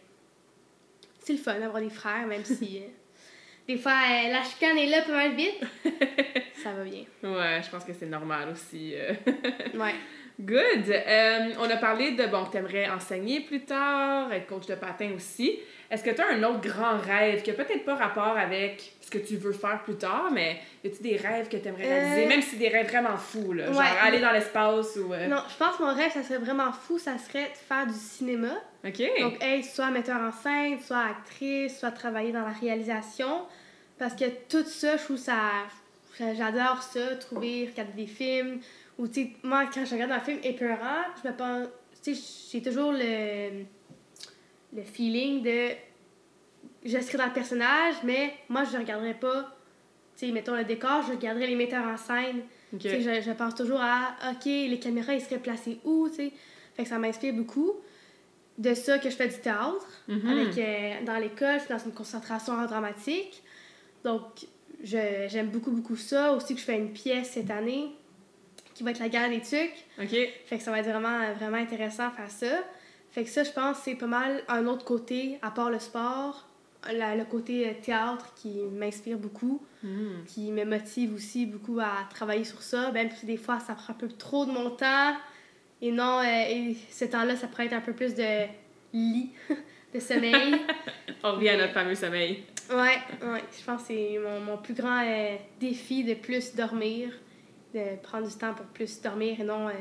c'est 1.19 1.33
le 1.33 1.39
fun 1.39 1.59
d'avoir 1.59 1.81
des 1.81 1.89
frères, 1.89 2.27
même 2.27 2.43
si 2.45 2.79
euh, 2.79 2.87
des 3.67 3.77
fois 3.77 3.91
euh, 3.93 4.31
la 4.31 4.43
chicane 4.43 4.77
est 4.77 4.87
là 4.87 5.01
pas 5.01 5.11
mal 5.13 5.35
vite. 5.35 5.61
ça 6.63 6.73
va 6.73 6.83
bien. 6.83 7.03
Ouais, 7.23 7.61
je 7.63 7.69
pense 7.69 7.83
que 7.83 7.93
c'est 7.93 8.05
normal 8.07 8.49
aussi. 8.49 8.93
euh. 8.95 9.13
Ouais. 9.75 9.93
Good. 10.39 10.89
Euh, 10.89 11.49
on 11.59 11.69
a 11.69 11.77
parlé 11.77 12.11
de, 12.11 12.25
bon, 12.25 12.45
que 12.45 12.51
t'aimerais 12.53 12.89
enseigner 12.89 13.41
plus 13.41 13.61
tard, 13.61 14.31
être 14.33 14.47
coach 14.47 14.65
de 14.65 14.75
patin 14.75 15.11
aussi. 15.15 15.59
Est-ce 15.91 16.03
que 16.03 16.09
tu 16.09 16.21
as 16.21 16.27
un 16.29 16.41
autre 16.43 16.61
grand 16.61 16.97
rêve 16.97 17.43
qui 17.43 17.51
a 17.51 17.53
peut-être 17.53 17.85
pas 17.85 17.93
rapport 17.93 18.35
avec 18.35 18.93
ce 18.99 19.11
que 19.11 19.19
tu 19.19 19.35
veux 19.35 19.51
faire 19.51 19.83
plus 19.83 19.95
tard, 19.95 20.31
mais 20.33 20.57
y 20.83 20.87
a-tu 20.87 21.03
des 21.03 21.17
rêves 21.17 21.49
que 21.49 21.57
tu 21.57 21.67
aimerais 21.67 21.83
réaliser, 21.87 22.25
Euh, 22.25 22.29
même 22.29 22.41
si 22.41 22.55
des 22.57 22.67
rêves 22.69 22.87
vraiment 22.89 23.15
fous, 23.17 23.53
là, 23.53 23.71
genre 23.71 23.79
aller 24.01 24.19
dans 24.19 24.31
l'espace 24.31 24.95
ou... 24.95 25.13
euh, 25.13 25.27
Non, 25.27 25.43
je 25.47 25.55
pense 25.55 25.77
que 25.77 25.83
mon 25.83 25.93
rêve, 25.93 26.11
ça 26.11 26.23
serait 26.23 26.39
vraiment 26.39 26.71
fou, 26.71 26.97
ça 26.97 27.19
serait 27.19 27.43
de 27.49 27.57
faire 27.67 27.85
du 27.85 27.93
cinéma. 27.93 28.53
OK. 28.83 29.03
Donc, 29.21 29.33
être 29.43 29.65
soit 29.65 29.91
metteur 29.91 30.19
en 30.19 30.31
scène, 30.31 30.79
soit 30.79 31.03
actrice, 31.11 31.77
soit 31.79 31.91
travailler 31.91 32.31
dans 32.31 32.41
la 32.45 32.53
réalisation. 32.59 33.43
Parce 33.99 34.15
que 34.15 34.25
tout 34.49 34.65
ça, 34.65 34.97
je 34.97 35.03
trouve 35.03 35.17
ça. 35.17 35.35
J'adore 36.19 36.81
ça, 36.83 37.15
trouver, 37.17 37.69
regarder 37.71 37.93
des 38.03 38.07
films. 38.07 38.59
Ou, 38.99 39.07
tu 39.07 39.13
sais, 39.23 39.31
moi, 39.43 39.65
quand 39.73 39.85
je 39.85 39.93
regarde 39.93 40.11
un 40.11 40.19
film 40.19 40.39
épeurant, 40.43 41.03
je 41.23 41.27
me 41.29 41.35
pense. 41.35 41.67
Tu 42.03 42.15
sais, 42.15 42.49
j'ai 42.51 42.61
toujours 42.61 42.91
le. 42.91 43.63
le 44.75 44.83
feeling 44.83 45.41
de. 45.41 45.69
Je 46.85 46.99
serais 46.99 47.17
dans 47.17 47.27
le 47.27 47.33
personnage, 47.33 47.95
mais 48.03 48.33
moi, 48.49 48.63
je 48.65 48.73
ne 48.75 48.81
regarderais 48.81 49.13
pas. 49.13 49.55
Tu 50.17 50.27
sais, 50.27 50.31
mettons 50.31 50.55
le 50.55 50.63
décor, 50.65 51.01
je 51.07 51.11
regarderais 51.13 51.47
les 51.47 51.55
metteurs 51.55 51.85
en 51.87 51.97
scène. 51.97 52.41
OK. 52.73 52.79
Tu 52.79 52.89
sais, 52.89 53.01
je, 53.01 53.21
je 53.21 53.31
pense 53.31 53.55
toujours 53.55 53.79
à, 53.81 54.15
OK, 54.31 54.45
les 54.45 54.79
caméras, 54.79 55.13
ils 55.13 55.21
seraient 55.21 55.39
placés 55.39 55.79
où, 55.85 56.07
tu 56.09 56.15
sais. 56.15 56.31
Fait 56.75 56.83
que 56.83 56.89
ça 56.89 56.97
m'inspire 56.99 57.33
beaucoup. 57.33 57.73
De 58.57 58.73
ça 58.75 58.99
que 58.99 59.09
je 59.09 59.15
fais 59.15 59.27
du 59.27 59.39
théâtre. 59.39 59.87
Mhm. 60.07 60.27
Avec, 60.29 60.57
euh, 60.59 61.05
dans 61.05 61.17
l'école, 61.17 61.55
je 61.59 61.65
suis 61.65 61.73
dans 61.73 61.83
une 61.83 61.93
concentration 61.93 62.53
en 62.53 62.65
dramatique. 62.65 63.41
Donc, 64.03 64.21
je- 64.83 65.25
j'aime 65.27 65.47
beaucoup, 65.49 65.71
beaucoup 65.71 65.95
ça. 65.95 66.33
Aussi 66.33 66.53
que 66.53 66.59
je 66.59 66.65
fais 66.65 66.77
une 66.77 66.91
pièce 66.91 67.31
cette 67.31 67.49
année 67.49 67.91
qui 68.73 68.83
va 68.83 68.91
être 68.91 68.99
La 68.99 69.09
guerre 69.09 69.29
des 69.29 69.41
tucs. 69.41 69.85
OK. 70.01 70.09
Fait 70.45 70.57
que 70.57 70.63
ça 70.63 70.71
va 70.71 70.79
être 70.79 70.89
vraiment, 70.89 71.33
vraiment 71.33 71.57
intéressant 71.57 72.09
de 72.09 72.13
faire 72.15 72.31
ça. 72.31 72.63
Fait 73.11 73.23
que 73.23 73.29
ça, 73.29 73.43
je 73.43 73.51
pense, 73.51 73.77
c'est 73.83 73.95
pas 73.95 74.07
mal 74.07 74.43
un 74.47 74.65
autre 74.65 74.83
côté, 74.85 75.37
à 75.41 75.51
part 75.51 75.69
le 75.69 75.79
sport, 75.79 76.47
la- 76.91 77.15
le 77.15 77.25
côté 77.25 77.67
euh, 77.69 77.73
théâtre 77.81 78.33
qui 78.35 78.49
m'inspire 78.71 79.17
beaucoup 79.17 79.63
Mhm. 79.83 80.23
qui 80.25 80.51
me 80.51 80.63
motive 80.65 81.13
aussi 81.13 81.45
beaucoup 81.45 81.77
à 81.79 82.07
travailler 82.09 82.45
sur 82.45 82.61
ça, 82.63 82.91
même 82.91 83.11
si 83.11 83.25
des 83.25 83.35
fois 83.37 83.59
ça 83.59 83.73
prend 83.75 83.91
un 83.93 83.97
peu 83.97 84.07
trop 84.07 84.45
de 84.45 84.51
mon 84.51 84.69
temps. 84.71 85.13
Et 85.81 85.91
non, 85.91 86.19
euh, 86.19 86.23
et 86.49 86.77
ce 86.89 87.03
temps-là, 87.05 87.35
ça 87.35 87.47
pourrait 87.47 87.65
être 87.65 87.73
un 87.73 87.81
peu 87.81 87.91
plus 87.93 88.15
de 88.15 88.45
lit, 88.93 89.31
de 89.93 89.99
sommeil. 89.99 90.55
On 91.23 91.33
revient 91.33 91.49
à 91.49 91.57
notre 91.57 91.73
fameux 91.73 91.95
sommeil. 91.95 92.43
ouais, 92.69 92.97
ouais, 93.27 93.43
je 93.57 93.63
pense 93.65 93.81
que 93.81 93.87
c'est 93.89 94.17
mon, 94.23 94.39
mon 94.39 94.57
plus 94.57 94.73
grand 94.73 95.03
euh, 95.05 95.35
défi 95.59 96.03
de 96.05 96.13
plus 96.13 96.55
dormir, 96.55 97.09
de 97.73 97.95
prendre 98.01 98.27
du 98.27 98.35
temps 98.35 98.53
pour 98.53 98.65
plus 98.67 99.01
dormir 99.01 99.39
et 99.39 99.43
non 99.43 99.67
euh, 99.67 99.71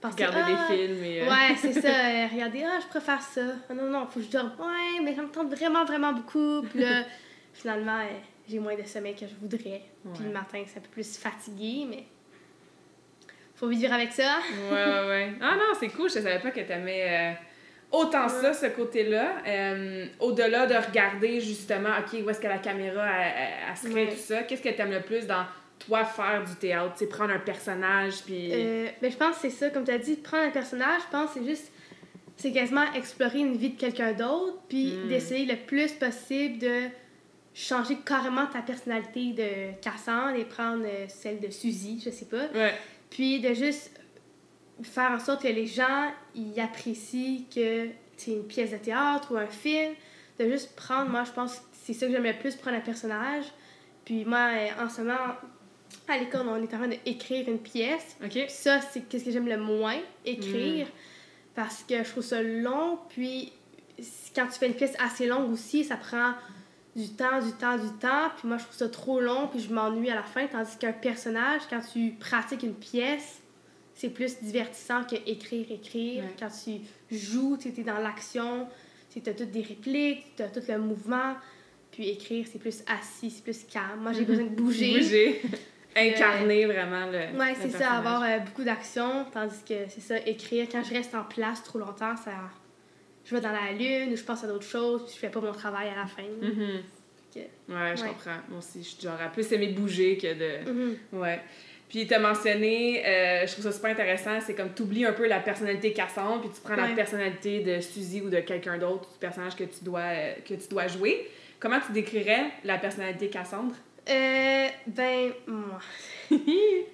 penser, 0.00 0.24
Regarder 0.24 0.54
Ah, 0.56 0.68
des 0.70 0.76
films 0.76 1.04
et... 1.04 1.20
euh, 1.22 1.28
Ouais, 1.30 1.54
c'est 1.56 1.72
ça. 1.74 1.88
euh, 1.88 2.26
regardez, 2.32 2.64
ah, 2.64 2.78
je 2.80 2.86
préfère 2.88 3.20
ça. 3.20 3.42
Ah, 3.68 3.74
non, 3.74 3.84
non, 3.90 4.06
faut 4.06 4.20
que 4.20 4.26
je 4.26 4.30
dorme. 4.30 4.52
Ouais, 4.58 5.00
mais 5.04 5.14
ça 5.14 5.22
me 5.22 5.28
tente 5.28 5.52
vraiment, 5.54 5.84
vraiment 5.84 6.12
beaucoup. 6.12 6.62
Puis 6.70 6.80
là, 6.80 7.02
finalement, 7.52 7.98
euh, 8.00 8.18
j'ai 8.48 8.58
moins 8.58 8.74
de 8.76 8.82
sommeil 8.84 9.14
que 9.14 9.26
je 9.26 9.34
voudrais. 9.40 9.82
Puis 10.14 10.24
le 10.24 10.30
matin, 10.30 10.62
c'est 10.66 10.78
un 10.78 10.82
peu 10.82 10.88
plus 10.88 11.16
fatigué, 11.18 11.86
mais 11.88 12.04
faut 13.54 13.68
vivre 13.68 13.92
avec 13.92 14.12
ça. 14.12 14.38
Ouais, 14.70 14.84
ouais, 14.84 15.08
ouais. 15.08 15.32
Ah 15.40 15.54
non, 15.56 15.74
c'est 15.78 15.88
cool. 15.88 16.08
Je 16.08 16.14
savais 16.14 16.40
pas 16.40 16.50
que 16.50 16.60
t'aimais 16.60 17.36
autant 17.92 18.28
ça, 18.28 18.52
ce 18.54 18.66
côté-là. 18.66 19.34
Au-delà 20.18 20.66
de 20.66 20.74
regarder, 20.74 21.40
justement, 21.40 21.90
OK, 22.00 22.18
où 22.24 22.30
est-ce 22.30 22.40
que 22.40 22.48
la 22.48 22.58
caméra, 22.58 23.06
elle, 23.06 23.32
elle- 23.70 23.76
serait, 23.76 23.92
Ouais. 24.06 24.08
tout 24.10 24.16
ça, 24.18 24.42
qu'est-ce 24.42 24.62
que 24.62 24.70
t'aimes 24.70 24.90
le 24.92 25.02
plus 25.02 25.26
dans 25.26 25.44
toi 25.86 26.04
faire 26.04 26.44
du 26.44 26.54
théâtre? 26.56 26.92
Tu 26.94 27.00
sais, 27.00 27.06
prendre 27.06 27.32
un 27.32 27.38
personnage, 27.38 28.22
puis... 28.24 28.50
Euh, 28.52 28.88
mais 29.00 29.10
je 29.10 29.16
pense 29.16 29.36
que 29.36 29.42
c'est 29.42 29.50
ça, 29.50 29.70
comme 29.70 29.84
tu 29.84 29.90
as 29.90 29.98
dit, 29.98 30.16
prendre 30.16 30.44
un 30.44 30.50
personnage, 30.50 31.02
je 31.06 31.10
pense 31.16 31.32
que 31.32 31.40
c'est 31.40 31.46
juste, 31.48 31.72
c'est 32.36 32.52
quasiment 32.52 32.90
explorer 32.94 33.40
une 33.40 33.56
vie 33.56 33.70
de 33.70 33.78
quelqu'un 33.78 34.12
d'autre, 34.12 34.58
puis 34.68 34.92
Mm. 34.92 35.08
d'essayer 35.08 35.44
le 35.46 35.56
plus 35.56 35.92
possible 35.92 36.58
de 36.58 36.88
changer 37.54 37.98
carrément 38.06 38.46
ta 38.46 38.62
personnalité 38.62 39.32
de 39.32 39.80
Cassandre 39.82 40.36
et 40.36 40.44
prendre 40.44 40.84
euh, 40.86 41.06
celle 41.08 41.38
de 41.40 41.50
Suzy, 41.50 42.00
je 42.04 42.10
sais 42.10 42.24
pas. 42.24 42.46
Ouais. 42.54 42.74
Puis 43.10 43.40
de 43.40 43.52
juste 43.52 43.90
faire 44.82 45.10
en 45.10 45.20
sorte 45.20 45.42
que 45.42 45.48
les 45.48 45.66
gens 45.66 46.10
ils 46.34 46.58
apprécient 46.58 47.42
que 47.54 47.88
c'est 48.16 48.30
une 48.32 48.44
pièce 48.46 48.70
de 48.70 48.78
théâtre 48.78 49.32
ou 49.32 49.36
un 49.36 49.46
film. 49.46 49.92
De 50.38 50.48
juste 50.50 50.74
prendre, 50.74 51.10
moi 51.10 51.24
je 51.24 51.32
pense 51.32 51.56
que 51.56 51.64
c'est 51.84 51.92
ça 51.92 52.06
que 52.06 52.12
j'aime 52.12 52.22
le 52.24 52.32
plus, 52.32 52.56
prendre 52.56 52.78
un 52.78 52.80
personnage. 52.80 53.44
Puis 54.06 54.24
moi, 54.24 54.48
euh, 54.54 54.84
en 54.84 54.88
ce 54.88 55.02
moment, 55.02 55.18
à 56.08 56.18
l'école, 56.18 56.46
on 56.48 56.56
est 56.56 56.74
en 56.74 56.78
train 56.78 56.88
d'écrire 56.88 57.48
une 57.48 57.58
pièce. 57.58 58.16
Ça, 58.48 58.80
c'est 58.80 59.08
qu'est-ce 59.08 59.24
que 59.24 59.30
j'aime 59.30 59.48
le 59.48 59.58
moins, 59.58 59.98
écrire. 60.24 60.86
Parce 61.54 61.84
que 61.84 62.02
je 62.02 62.08
trouve 62.08 62.24
ça 62.24 62.42
long. 62.42 62.98
Puis 63.08 63.52
quand 64.34 64.46
tu 64.46 64.58
fais 64.58 64.66
une 64.66 64.74
pièce 64.74 64.94
assez 64.98 65.26
longue 65.26 65.52
aussi, 65.52 65.84
ça 65.84 65.96
prend 65.96 66.32
du 66.96 67.08
temps, 67.10 67.40
du 67.40 67.52
temps, 67.52 67.76
du 67.76 67.90
temps. 67.98 68.30
Puis 68.36 68.48
moi, 68.48 68.58
je 68.58 68.64
trouve 68.64 68.76
ça 68.76 68.88
trop 68.88 69.20
long. 69.20 69.48
Puis 69.48 69.60
je 69.60 69.72
m'ennuie 69.72 70.10
à 70.10 70.14
la 70.14 70.22
fin. 70.22 70.46
Tandis 70.46 70.76
qu'un 70.78 70.92
personnage, 70.92 71.62
quand 71.68 71.80
tu 71.92 72.14
pratiques 72.18 72.62
une 72.62 72.74
pièce, 72.74 73.40
c'est 73.94 74.08
plus 74.08 74.38
divertissant 74.42 75.04
que 75.04 75.16
écrire, 75.26 75.66
écrire. 75.70 76.24
Ouais. 76.24 76.30
Quand 76.38 76.48
tu 76.48 76.80
joues, 77.14 77.58
tu 77.60 77.68
es 77.68 77.84
dans 77.84 77.98
l'action. 77.98 78.66
Tu 79.10 79.28
as 79.28 79.34
toutes 79.34 79.50
des 79.50 79.62
répliques, 79.62 80.36
tu 80.36 80.42
as 80.42 80.48
tout 80.48 80.62
le 80.66 80.78
mouvement. 80.78 81.34
Puis 81.90 82.08
écrire, 82.08 82.46
c'est 82.50 82.58
plus 82.58 82.82
assis, 82.86 83.30
c'est 83.30 83.44
plus 83.44 83.64
calme. 83.64 84.00
Moi, 84.00 84.12
j'ai 84.12 84.24
besoin 84.24 84.44
de 84.44 84.54
bouger. 84.54 84.98
Bouger. 84.98 85.42
Incarner 85.96 86.66
vraiment 86.66 87.06
le. 87.06 87.18
Le 87.36 87.54
c'est 87.60 87.70
ça, 87.70 87.92
avoir 87.92 88.22
euh, 88.22 88.38
beaucoup 88.38 88.64
d'action, 88.64 89.26
tandis 89.32 89.62
que 89.68 89.74
c'est 89.88 90.00
ça, 90.00 90.16
écrire. 90.26 90.66
Quand 90.70 90.82
je 90.82 90.94
reste 90.94 91.14
en 91.14 91.24
place 91.24 91.62
trop 91.62 91.78
longtemps, 91.78 92.16
ça. 92.16 92.32
Je 93.24 93.34
vais 93.34 93.40
dans 93.40 93.52
la 93.52 93.72
lune 93.72 94.12
ou 94.12 94.16
je 94.16 94.22
pense 94.24 94.42
à 94.42 94.48
d'autres 94.48 94.66
choses, 94.66 95.04
puis 95.04 95.12
je 95.14 95.18
fais 95.20 95.28
pas 95.28 95.40
mon 95.40 95.52
travail 95.52 95.88
à 95.88 95.94
la 95.96 96.06
fin. 96.06 96.22
Mhm. 96.22 96.82
Fait 97.32 97.50
Ouais, 97.68 97.96
je 97.96 98.02
Ouais. 98.02 98.08
comprends. 98.08 98.36
Moi 98.48 98.58
aussi, 98.58 98.82
je 98.82 98.88
suis 98.88 99.00
genre 99.02 99.20
à 99.20 99.28
plus 99.28 99.50
aimer 99.52 99.68
bouger 99.68 100.18
que 100.18 100.34
de. 100.34 100.70
Mhm. 100.70 100.96
Ouais. 101.12 101.40
Puis 101.88 102.06
tu 102.06 102.14
as 102.14 102.18
mentionné, 102.18 103.06
euh, 103.06 103.46
je 103.46 103.52
trouve 103.52 103.64
ça 103.64 103.72
super 103.72 103.90
intéressant, 103.90 104.40
c'est 104.40 104.54
comme 104.54 104.72
tu 104.74 104.82
oublies 104.82 105.04
un 105.04 105.12
peu 105.12 105.28
la 105.28 105.40
personnalité 105.40 105.92
Cassandre, 105.92 106.40
puis 106.40 106.50
tu 106.54 106.60
prends 106.62 106.74
la 106.74 106.88
personnalité 106.94 107.60
de 107.60 107.80
Suzy 107.80 108.22
ou 108.22 108.30
de 108.30 108.40
quelqu'un 108.40 108.78
d'autre, 108.78 109.10
du 109.12 109.18
personnage 109.18 109.54
que 109.56 109.64
tu 109.64 109.84
dois, 109.84 110.00
euh, 110.00 110.32
que 110.48 110.54
tu 110.54 110.68
dois 110.70 110.88
jouer. 110.88 111.28
Comment 111.60 111.78
tu 111.86 111.92
décrirais 111.92 112.44
la 112.64 112.78
personnalité 112.78 113.28
Cassandre? 113.28 113.74
Euh, 114.08 114.68
ben, 114.86 115.32
moi. 115.46 115.78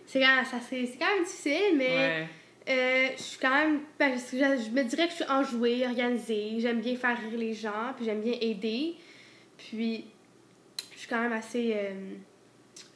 c'est 0.07 0.21
quand, 0.21 0.37
même- 0.37 0.45
ça, 0.45 0.59
c'est, 0.69 0.87
c'est 0.87 0.99
quand 0.99 1.15
même 1.15 1.25
difficile, 1.25 1.75
mais 1.77 1.87
Ouais. 1.89 2.27
euh, 2.69 3.09
je 3.17 3.23
suis 3.23 3.39
quand 3.39 3.51
même. 3.51 3.81
Ben, 3.99 4.13
je, 4.15 4.37
je 4.37 4.71
me 4.71 4.83
dirais 4.85 5.07
que 5.07 5.11
je 5.13 5.17
suis 5.23 5.31
enjouée, 5.31 5.87
organisée. 5.87 6.57
J'aime 6.59 6.81
bien 6.81 6.97
faire 6.97 7.17
rire 7.19 7.39
les 7.39 7.55
gens, 7.55 7.93
puis 7.97 8.05
j'aime 8.05 8.21
bien 8.21 8.35
aider. 8.41 8.95
Puis, 9.57 10.05
je 10.93 10.99
suis 10.99 11.09
quand 11.09 11.21
même 11.21 11.33
assez 11.33 11.73
euh, 11.75 11.95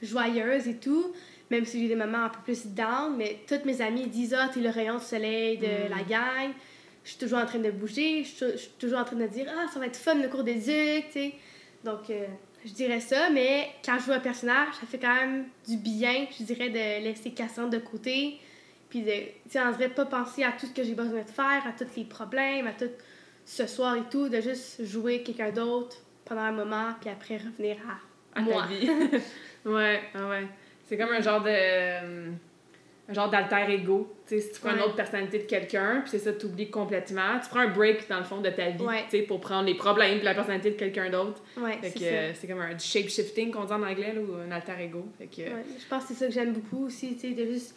joyeuse 0.03 0.69
et 0.69 0.77
tout, 0.77 1.13
même 1.51 1.65
si 1.65 1.81
j'ai 1.83 1.89
des 1.89 1.97
moments 1.97 2.25
un 2.25 2.29
peu 2.29 2.41
plus 2.45 2.67
down. 2.67 3.17
Mais 3.17 3.39
toutes 3.49 3.65
mes 3.65 3.81
amies 3.81 4.07
disent 4.09 4.35
Ah, 4.39 4.51
t'es 4.53 4.61
le 4.61 4.69
rayon 4.71 4.97
de 4.97 5.01
soleil 5.03 5.59
de 5.59 5.67
Mm. 5.67 5.89
la 5.91 6.03
gang. 6.05 6.53
Je 7.05 7.11
suis 7.11 7.19
toujours 7.19 7.39
en 7.39 7.47
train 7.47 7.59
de 7.59 7.71
bouger. 7.71 8.25
Je 8.25 8.57
suis, 8.57 8.69
toujours 8.79 8.99
en 9.01 9.05
train 9.05 9.17
de 9.17 9.27
dire 9.27 9.47
Ah, 9.57 9.67
ça 9.73 9.81
va 9.81 9.87
être 9.87 9.97
fun 9.97 10.15
le 10.15 10.29
cours 10.29 10.45
d'éduc, 10.45 11.07
tu 11.07 11.13
sais. 11.13 11.33
Donc, 11.83 12.11
euh, 12.11 12.27
je 12.65 12.73
dirais 12.73 13.01
ça, 13.01 13.31
mais 13.31 13.71
quand 13.85 13.99
je 13.99 14.07
joue 14.07 14.13
un 14.13 14.21
personnage, 14.21 14.75
ça 14.81 14.87
fait 14.87 14.99
quand 14.99 15.15
même 15.15 15.47
du 15.67 15.77
bien, 15.77 16.27
je 16.39 16.45
dirais, 16.45 16.69
de 16.69 17.05
laisser 17.05 17.31
Cassandre 17.31 17.71
de 17.71 17.79
côté. 17.79 18.39
Puis 18.89 19.03
de, 19.03 19.11
tu 19.11 19.51
sais, 19.51 19.61
en 19.61 19.73
vrai, 19.73 19.89
pas 19.89 20.05
penser 20.05 20.45
à 20.45 20.53
tout 20.53 20.67
ce 20.67 20.73
que 20.73 20.85
j'ai 20.85 20.95
besoin 20.95 21.23
de 21.23 21.31
faire, 21.31 21.67
à 21.67 21.73
tous 21.77 21.97
les 21.97 22.05
problèmes, 22.05 22.67
à 22.67 22.73
tout 22.73 22.91
ce 23.45 23.67
soir 23.67 23.97
et 23.97 24.09
tout, 24.11 24.29
de 24.29 24.41
juste 24.41 24.85
jouer 24.85 25.23
quelqu'un 25.23 25.51
d'autre 25.51 25.97
pendant 26.25 26.43
un 26.43 26.53
moment, 26.53 26.95
puis 27.01 27.11
après 27.11 27.39
revenir 27.39 27.77
à, 27.89 28.39
à 28.39 28.43
moi. 28.43 28.63
ta 28.63 28.69
vie. 28.69 28.89
ouais, 29.65 30.03
ouais. 30.15 30.47
C'est 30.89 30.97
comme 30.97 31.11
un 31.11 31.21
genre 31.21 31.43
de. 31.43 32.33
Euh, 33.13 33.15
genre 33.15 33.31
d'alter 33.31 33.73
ego. 33.73 34.13
Tu 34.27 34.35
sais, 34.35 34.41
si 34.41 34.53
tu 34.53 34.61
prends 34.61 34.75
une 34.75 34.83
autre 34.83 34.97
personnalité 34.97 35.39
de 35.39 35.45
quelqu'un, 35.45 36.01
puis 36.01 36.11
c'est 36.11 36.19
ça, 36.19 36.33
tu 36.33 36.47
oublies 36.47 36.71
complètement. 36.71 37.39
Tu 37.43 37.49
prends 37.49 37.61
un 37.61 37.69
break, 37.69 38.09
dans 38.09 38.19
le 38.19 38.25
fond, 38.25 38.41
de 38.41 38.51
ta 38.51 38.71
vie, 38.71 38.83
Ouais. 38.83 39.05
tu 39.05 39.19
sais, 39.19 39.23
pour 39.23 39.41
prendre 39.41 39.67
les 39.67 39.75
problèmes 39.75 40.17
puis 40.17 40.25
la 40.25 40.35
personnalité 40.35 40.71
de 40.71 40.77
quelqu'un 40.77 41.11
d'autre. 41.11 41.41
Ouais, 41.57 41.79
Fait 41.81 41.91
que 41.91 42.05
euh, 42.05 42.35
c'est 42.35 42.47
comme 42.47 42.61
un 42.61 42.77
shape-shifting 42.79 43.53
qu'on 43.53 43.65
dit 43.65 43.73
en 43.73 43.83
anglais, 43.83 44.13
là, 44.15 44.21
ou 44.21 44.35
un 44.35 44.51
alter 44.51 44.75
ego. 44.81 45.07
Fait 45.19 45.27
que. 45.27 45.43
Ouais, 45.43 45.65
je 45.79 45.87
pense 45.89 46.05
que 46.05 46.09
c'est 46.09 46.15
ça 46.15 46.27
que 46.27 46.33
j'aime 46.33 46.53
beaucoup 46.53 46.87
aussi, 46.87 47.15
tu 47.15 47.29
sais, 47.29 47.35
de 47.35 47.45
juste 47.47 47.75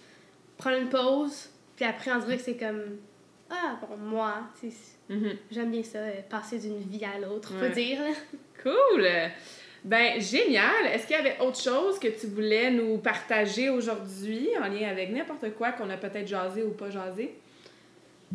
prendre 0.58 0.78
une 0.78 0.90
pause, 0.90 1.50
puis 1.76 1.86
après 1.86 2.12
on 2.12 2.20
dirait 2.20 2.38
que 2.38 2.44
c'est 2.44 2.58
comme 2.58 2.98
ah 3.50 3.80
bon 3.82 3.98
moi, 3.98 4.36
sais, 4.60 4.70
mhm. 5.10 5.38
j'aime 5.52 5.72
bien 5.72 5.84
ça, 5.84 6.00
euh, 6.00 6.22
passer 6.30 6.60
d'une 6.60 6.80
vie 6.80 7.06
à 7.06 7.20
l'autre, 7.20 7.54
faut 7.54 7.74
dire. 7.74 8.00
Cool! 8.64 9.08
Ben, 9.86 10.20
génial! 10.20 10.88
Est-ce 10.92 11.06
qu'il 11.06 11.16
y 11.16 11.20
avait 11.20 11.38
autre 11.40 11.62
chose 11.62 12.00
que 12.00 12.08
tu 12.08 12.26
voulais 12.26 12.72
nous 12.72 12.98
partager 12.98 13.70
aujourd'hui 13.70 14.50
en 14.60 14.68
lien 14.68 14.90
avec 14.90 15.12
n'importe 15.12 15.54
quoi 15.56 15.74
qu'on 15.74 15.90
a 15.92 15.98
peut-être 15.98 16.28
jasé 16.28 16.64
ou 16.64 16.72
pas 16.72 16.90
jasé? 16.90 17.36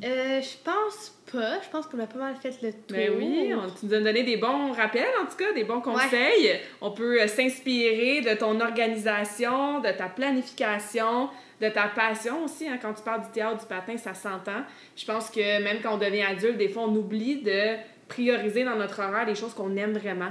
Euh, 0.05 0.41
je 0.41 0.57
pense 0.65 1.13
pas, 1.33 1.61
je 1.61 1.69
pense 1.69 1.87
qu'on 1.89 1.99
a 1.99 2.07
pas 2.07 2.21
mal 2.21 2.37
fait 2.41 2.55
le 2.63 2.71
tour. 2.73 2.97
Ben 2.97 3.11
oui, 3.19 3.53
on, 3.53 3.69
tu 3.69 3.87
nous 3.87 3.95
as 3.95 4.01
donné 4.01 4.23
des 4.23 4.37
bons 4.37 4.71
rappels, 4.71 5.11
en 5.21 5.27
tout 5.27 5.37
cas, 5.37 5.53
des 5.53 5.65
bons 5.65 5.81
conseils. 5.81 6.61
On 6.81 6.93
peut 6.93 7.21
euh, 7.21 7.27
s'inspirer 7.27 8.21
de 8.21 8.39
ton 8.39 8.61
organisation, 8.61 9.81
de 9.81 9.91
ta 9.91 10.07
planification, 10.07 11.29
de 11.61 11.69
ta 11.69 11.89
passion 11.89 12.45
aussi. 12.45 12.69
hein. 12.69 12.79
Quand 12.81 12.95
tu 12.95 13.03
parles 13.03 13.23
du 13.23 13.31
théâtre, 13.33 13.59
du 13.59 13.67
patin, 13.67 13.97
ça 13.97 14.15
s'entend. 14.15 14.63
Je 14.97 15.05
pense 15.05 15.29
que 15.29 15.63
même 15.65 15.79
quand 15.83 15.95
on 15.95 15.99
devient 15.99 16.23
adulte, 16.23 16.57
des 16.57 16.69
fois, 16.69 16.85
on 16.85 16.95
oublie 16.95 17.43
de 17.43 17.75
prioriser 18.09 18.63
dans 18.65 18.77
notre 18.77 19.01
horaire 19.01 19.27
les 19.27 19.35
choses 19.35 19.53
qu'on 19.53 19.77
aime 19.77 19.93
vraiment. 19.99 20.31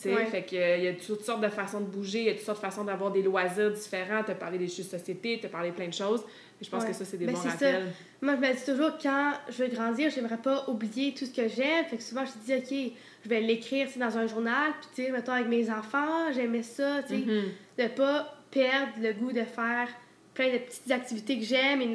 Sais, 0.00 0.14
Ouais. 0.14 0.24
Fait 0.26 0.42
que, 0.42 0.56
euh, 0.56 0.76
il 0.78 0.84
y 0.84 0.88
a 0.88 0.94
toutes 0.94 1.22
sortes 1.22 1.42
de 1.42 1.48
façons 1.48 1.80
de 1.80 1.84
bouger, 1.84 2.20
il 2.20 2.24
y 2.24 2.30
a 2.30 2.32
toutes 2.32 2.44
sortes 2.44 2.58
de 2.62 2.64
façons 2.66 2.84
d'avoir 2.84 3.10
des 3.10 3.22
loisirs 3.22 3.70
différents. 3.70 4.22
Tu 4.24 4.30
as 4.30 4.34
parlé 4.34 4.56
des 4.56 4.66
jeux 4.66 4.82
de 4.82 4.88
société, 4.88 5.36
tu 5.38 5.44
as 5.46 5.50
parlé 5.50 5.72
plein 5.72 5.88
de 5.88 5.92
choses. 5.92 6.22
Et 6.60 6.64
je 6.64 6.70
pense 6.70 6.82
Ouais. 6.84 6.88
que 6.90 6.94
ça, 6.96 7.04
c'est 7.04 7.18
des 7.18 7.26
Ben, 7.26 7.34
bons 7.34 7.42
ça. 7.42 7.50
rappels. 7.50 7.92
Moi, 8.22 8.34
je 8.36 8.40
me 8.40 8.54
dis 8.54 8.64
toujours, 8.64 8.92
quand 9.02 9.32
je 9.50 9.62
vais 9.62 9.68
grandir, 9.68 10.10
j'aimerais 10.10 10.38
pas 10.38 10.64
oublier 10.68 11.12
tout 11.12 11.26
ce 11.26 11.30
que 11.34 11.48
j'aime. 11.48 11.84
Fait 11.90 11.98
que 11.98 12.02
souvent, 12.02 12.24
je 12.24 12.30
dis, 12.46 12.54
OK, 12.54 12.92
je 13.24 13.28
vais 13.28 13.40
l'écrire 13.42 13.88
dans 13.96 14.16
un 14.16 14.26
journal. 14.26 14.72
Puis, 14.80 14.88
tu 14.94 15.04
sais, 15.04 15.10
mettons, 15.12 15.32
avec 15.32 15.48
mes 15.48 15.70
enfants, 15.70 16.32
j'aimais 16.34 16.62
ça, 16.62 17.02
tu 17.02 17.08
sais, 17.16 17.20
Mhm. 17.20 17.42
de 17.78 17.88
pas 17.94 18.34
perdre 18.50 18.92
le 19.02 19.12
goût 19.12 19.32
de 19.32 19.42
faire 19.44 19.88
plein 20.32 20.50
de 20.52 20.58
petites 20.58 20.90
activités 20.90 21.38
que 21.38 21.44
j'aime. 21.44 21.82
Et 21.82 21.86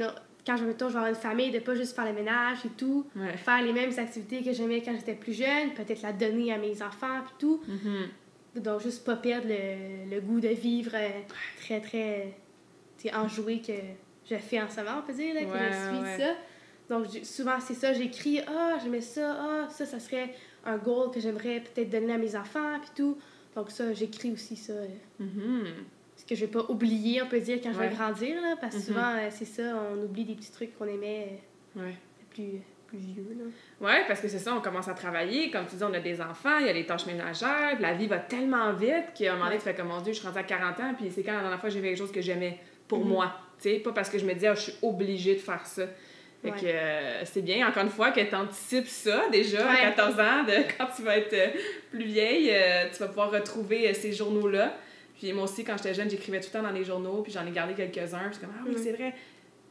quand 0.45 0.57
je, 0.57 0.63
mettons, 0.65 0.87
je 0.89 0.93
vais 0.93 0.99
avoir 0.99 1.09
une 1.09 1.19
famille, 1.19 1.51
de 1.51 1.59
pas 1.59 1.75
juste 1.75 1.95
faire 1.95 2.05
le 2.05 2.13
ménage 2.13 2.59
et 2.65 2.69
tout. 2.69 3.05
Ouais. 3.15 3.35
Faire 3.37 3.61
les 3.63 3.73
mêmes 3.73 3.91
activités 3.97 4.43
que 4.43 4.53
j'aimais 4.53 4.81
quand 4.81 4.93
j'étais 4.95 5.15
plus 5.15 5.33
jeune. 5.33 5.73
Peut-être 5.75 6.01
la 6.03 6.13
donner 6.13 6.53
à 6.53 6.57
mes 6.57 6.81
enfants, 6.81 7.21
puis 7.25 7.35
tout. 7.39 7.61
Mhm. 7.67 8.61
Donc, 8.61 8.81
juste 8.81 9.03
pas 9.05 9.15
perdre 9.15 9.47
le, 9.49 10.09
le 10.15 10.21
goût 10.21 10.39
de 10.39 10.47
vivre 10.49 10.91
euh, 10.93 11.09
très, 11.59 11.81
très 11.81 12.37
enjoué 13.13 13.59
que 13.59 13.73
je 14.29 14.35
fais 14.35 14.61
en 14.61 14.69
ce 14.69 14.77
moment, 14.77 14.99
on 14.99 15.01
peut 15.05 15.13
dire, 15.13 15.33
là, 15.35 15.41
que 15.41 15.51
Ouais, 15.51 15.71
je 15.71 15.95
suis 15.95 16.03
ouais. 16.03 16.17
ça. 16.17 16.33
Donc, 16.89 17.07
souvent, 17.23 17.59
c'est 17.59 17.73
ça, 17.73 17.93
j'écris 17.93 18.41
«Ah, 18.47 18.77
j'aimais 18.81 19.01
ça, 19.01 19.35
ah, 19.39 19.67
ça, 19.69 19.85
ça 19.85 19.99
serait 19.99 20.33
un 20.65 20.77
goal 20.77 21.11
que 21.11 21.19
j'aimerais 21.19 21.61
peut-être 21.61 21.89
donner 21.89 22.13
à 22.13 22.17
mes 22.17 22.35
enfants, 22.35 22.79
puis 22.79 22.91
tout.» 22.95 23.17
Donc, 23.55 23.71
ça, 23.71 23.93
j'écris 23.93 24.31
aussi 24.31 24.55
ça. 24.55 24.73
Que 26.27 26.35
je 26.35 26.41
vais 26.45 26.51
pas 26.51 26.65
oublier, 26.69 27.21
on 27.21 27.27
peut 27.27 27.39
dire, 27.39 27.59
quand 27.61 27.71
je 27.73 27.79
vais 27.79 27.89
grandir, 27.89 28.41
là, 28.41 28.55
parce 28.59 28.73
que 28.75 28.79
Mhm. 28.79 28.85
souvent, 28.85 29.15
euh, 29.15 29.27
c'est 29.29 29.45
ça, 29.45 29.61
on 29.93 30.03
oublie 30.03 30.25
des 30.25 30.33
petits 30.35 30.51
trucs 30.51 30.77
qu'on 30.77 30.87
aimait 30.87 31.39
euh, 31.77 31.83
Ouais. 31.83 31.93
plus, 32.31 32.61
plus 32.87 32.97
vieux, 32.97 33.35
là. 33.37 33.45
Ouais, 33.87 34.03
parce 34.07 34.21
que 34.21 34.27
c'est 34.27 34.39
ça, 34.39 34.55
on 34.55 34.61
commence 34.61 34.87
à 34.87 34.93
travailler. 34.93 35.51
Comme 35.51 35.65
tu 35.67 35.75
dis, 35.75 35.83
on 35.83 35.93
a 35.93 35.99
des 35.99 36.21
enfants, 36.21 36.57
il 36.59 36.65
y 36.65 36.69
a 36.69 36.73
les 36.73 36.85
tâches 36.85 37.05
ménagères, 37.05 37.77
la 37.79 37.93
vie 37.93 38.07
va 38.07 38.17
tellement 38.19 38.73
vite 38.73 39.13
qu'à 39.15 39.31
un 39.31 39.35
moment 39.35 39.45
donné, 39.45 39.57
tu 39.57 39.63
fais 39.63 39.75
comme 39.75 39.87
mon 39.89 40.01
Dieu, 40.01 40.13
je 40.13 40.17
suis 40.19 40.27
rendue 40.27 40.39
à 40.39 40.43
40 40.43 40.79
ans, 40.79 40.93
puis 40.97 41.11
c'est 41.13 41.23
quand 41.23 41.33
la 41.33 41.41
dernière 41.41 41.59
fois 41.59 41.69
j'ai 41.69 41.79
fait 41.81 41.89
quelque 41.89 41.97
chose 41.97 42.11
que 42.11 42.21
j'aimais 42.21 42.59
pour 42.87 42.99
Mhm. 42.99 43.07
moi. 43.09 43.33
Tu 43.61 43.69
sais, 43.69 43.79
pas 43.79 43.91
parce 43.91 44.09
que 44.09 44.17
je 44.17 44.25
me 44.25 44.33
disais, 44.33 44.47
Ah, 44.47 44.55
je 44.55 44.61
suis 44.61 44.73
obligée 44.81 45.35
de 45.35 45.39
faire 45.39 45.65
ça. 45.65 45.83
Fait 46.41 46.51
Ouais. 46.51 46.59
que 46.59 46.65
euh, 46.65 47.25
c'est 47.25 47.41
bien, 47.41 47.67
encore 47.67 47.83
une 47.83 47.89
fois, 47.89 48.11
que 48.11 48.19
tu 48.19 48.35
anticipes 48.35 48.87
ça 48.87 49.29
déjà 49.31 49.67
à 49.67 49.73
Ouais. 49.73 49.81
14 49.81 50.19
ans, 50.19 50.43
de 50.43 50.53
quand 50.77 50.87
tu 50.95 51.01
vas 51.03 51.17
être 51.17 51.33
euh, 51.33 51.47
plus 51.91 52.03
vieille, 52.03 52.49
euh, 52.51 52.85
tu 52.91 52.99
vas 52.99 53.07
pouvoir 53.07 53.31
retrouver 53.31 53.91
ces 53.93 54.11
journaux-là. 54.11 54.73
Puis 55.17 55.31
moi 55.33 55.43
aussi, 55.45 55.63
quand 55.63 55.77
j'étais 55.77 55.93
jeune, 55.93 56.09
j'écrivais 56.09 56.39
tout 56.39 56.47
le 56.53 56.59
temps 56.59 56.63
dans 56.63 56.73
les 56.73 56.83
journaux, 56.83 57.21
puis 57.21 57.31
j'en 57.31 57.45
ai 57.45 57.51
gardé 57.51 57.73
quelques-uns. 57.73 58.29
Puis 58.29 58.39
comme, 58.39 58.51
ah 58.57 58.63
oui, 58.65 58.71
Mhm. 58.75 58.77
c'est 58.83 58.91
vrai. 58.91 59.13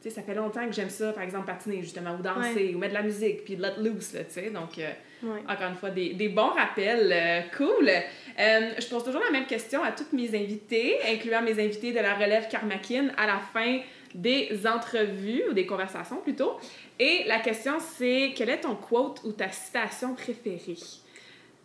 Tu 0.02 0.10
sais, 0.10 0.16
ça 0.16 0.22
fait 0.22 0.34
longtemps 0.34 0.66
que 0.66 0.72
j'aime 0.74 0.90
ça, 0.90 1.12
par 1.12 1.22
exemple, 1.22 1.46
patiner, 1.46 1.80
justement, 1.80 2.14
ou 2.18 2.22
danser, 2.22 2.74
ou 2.74 2.78
mettre 2.78 2.92
de 2.92 2.98
la 2.98 3.02
musique, 3.04 3.44
puis 3.44 3.56
let 3.56 3.72
loose, 3.78 4.12
là, 4.12 4.24
tu 4.24 4.32
sais. 4.32 4.50
Donc, 4.50 4.78
euh, 4.78 4.90
Ouais. 5.22 5.40
encore 5.48 5.68
une 5.70 5.76
fois, 5.76 5.88
des, 5.90 6.12
des 6.12 6.28
bons 6.28 6.50
rappels. 6.50 7.10
euh, 7.10 7.40
cool. 7.56 7.88
Euh, 7.88 8.70
je 8.78 8.86
pose 8.88 9.02
toujours 9.04 9.22
la 9.24 9.30
même 9.30 9.46
question 9.46 9.82
à 9.82 9.92
toutes 9.92 10.12
mes 10.12 10.28
invités, 10.38 10.96
incluant 11.10 11.40
mes 11.40 11.52
invités 11.52 11.92
de 11.92 12.00
la 12.00 12.14
relève 12.14 12.48
Karmakin 12.50 13.08
à 13.16 13.26
la 13.26 13.38
fin 13.38 13.80
des 14.14 14.66
entrevues 14.66 15.42
ou 15.48 15.52
des 15.54 15.64
conversations 15.66 16.16
plutôt. 16.20 16.58
Et 16.98 17.24
la 17.26 17.38
question, 17.40 17.74
c'est 17.80 18.32
quel 18.36 18.50
est 18.50 18.60
ton 18.60 18.76
quote 18.76 19.22
ou 19.24 19.32
ta 19.32 19.50
citation 19.50 20.14
préférée? 20.14 20.76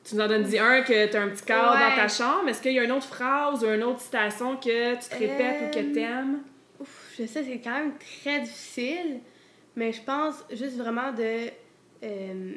Tu 0.10 0.16
nous 0.16 0.22
en 0.22 0.28
donnes 0.28 0.44
dit 0.44 0.58
un 0.58 0.82
que 0.82 1.08
tu 1.08 1.16
as 1.18 1.22
un 1.22 1.30
petit 1.30 1.46
cadre 1.46 1.74
Ouais. 1.74 1.90
dans 1.90 1.96
ta 1.96 2.08
chambre. 2.08 2.48
Est-ce 2.50 2.62
qu'il 2.62 2.74
y 2.74 2.80
a 2.80 2.84
une 2.84 2.92
autre 2.92 3.06
phrase 3.06 3.64
ou 3.64 3.68
une 3.68 3.84
autre 3.84 4.02
citation 4.02 4.58
que 4.58 4.96
tu 4.96 5.08
te 5.10 5.16
répètes 5.16 5.62
ou 5.68 5.74
que 5.74 5.80
Euh, 5.86 5.94
t'aimes? 5.94 6.40
Ouf, 6.80 7.14
je 7.20 7.26
sais, 7.26 7.44
c'est 7.44 7.60
quand 7.60 7.74
même 7.78 7.94
très 8.24 8.40
difficile, 8.40 9.20
mais 9.76 9.92
je 9.92 10.02
pense 10.02 10.44
juste 10.52 10.78
vraiment 10.78 11.12
de, 11.12 11.50
euh, 12.04 12.54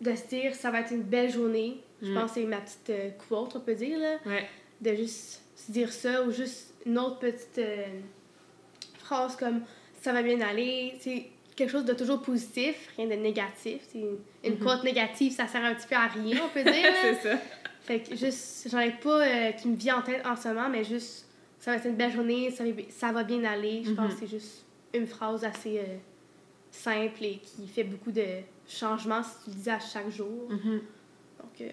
de 0.00 0.14
se 0.14 0.26
dire 0.28 0.54
ça 0.54 0.70
va 0.70 0.80
être 0.80 0.92
une 0.92 1.02
belle 1.02 1.30
journée. 1.30 1.82
Je 2.02 2.10
Mm. 2.10 2.14
pense 2.14 2.32
que 2.32 2.40
c'est 2.40 2.46
ma 2.46 2.58
petite 2.58 2.90
euh, 2.90 3.10
quote, 3.28 3.56
on 3.56 3.60
peut 3.60 3.74
dire, 3.74 3.98
là. 3.98 4.16
Ouais. 4.24 4.46
De 4.80 4.94
juste 4.94 5.42
se 5.54 5.72
dire 5.72 5.92
ça 5.92 6.22
ou 6.22 6.30
juste 6.30 6.72
une 6.86 6.98
autre 6.98 7.18
petite 7.18 7.58
euh, 7.58 7.84
phrase 9.00 9.36
comme 9.36 9.62
ça 10.00 10.12
va 10.12 10.22
bien 10.22 10.40
aller. 10.40 10.94
C'est 11.00 11.26
quelque 11.56 11.70
chose 11.70 11.84
de 11.84 11.94
toujours 11.94 12.20
positif, 12.22 12.76
rien 12.96 13.06
de 13.06 13.14
négatif. 13.14 13.80
Une, 13.94 14.18
une 14.44 14.52
Mhm. 14.54 14.58
quote 14.58 14.84
négative, 14.84 15.32
ça 15.32 15.46
sert 15.48 15.64
un 15.64 15.74
petit 15.74 15.86
peu 15.88 15.96
à 15.96 16.06
rien, 16.06 16.36
on 16.44 16.48
peut 16.50 16.62
dire. 16.62 16.72
c'est 17.02 17.14
ça. 17.14 17.38
Fait 17.82 18.00
que 18.00 18.14
juste, 18.16 18.68
j'en 18.70 18.80
ai 18.80 18.90
pas 18.92 19.26
euh, 19.26 19.52
qui 19.52 19.68
me 19.68 19.76
vient 19.76 19.98
en 19.98 20.02
tête 20.02 20.24
en 20.26 20.36
ce 20.36 20.48
moment, 20.48 20.68
mais 20.68 20.84
juste, 20.84 21.26
ça 21.58 21.70
va 21.72 21.76
être 21.78 21.86
une 21.86 21.96
belle 21.96 22.12
journée, 22.12 22.50
ça 22.50 22.64
va, 22.64 22.70
ça 22.90 23.12
va 23.12 23.24
bien 23.24 23.42
aller. 23.44 23.82
Je 23.84 23.92
pense 23.92 24.04
Mhm. 24.06 24.14
que 24.14 24.20
c'est 24.20 24.30
juste 24.30 24.64
une 24.92 25.06
phrase 25.06 25.44
assez 25.44 25.78
euh, 25.78 25.96
simple 26.70 27.24
et 27.24 27.38
qui 27.38 27.66
fait 27.68 27.84
beaucoup 27.84 28.12
de 28.12 28.24
changements 28.68 29.22
si 29.22 29.44
tu 29.44 29.50
le 29.56 29.62
dis 29.62 29.70
à 29.70 29.78
chaque 29.80 30.10
jour. 30.10 30.48
Mhm. 30.50 30.80
Donc, 31.40 31.60
euh, 31.60 31.70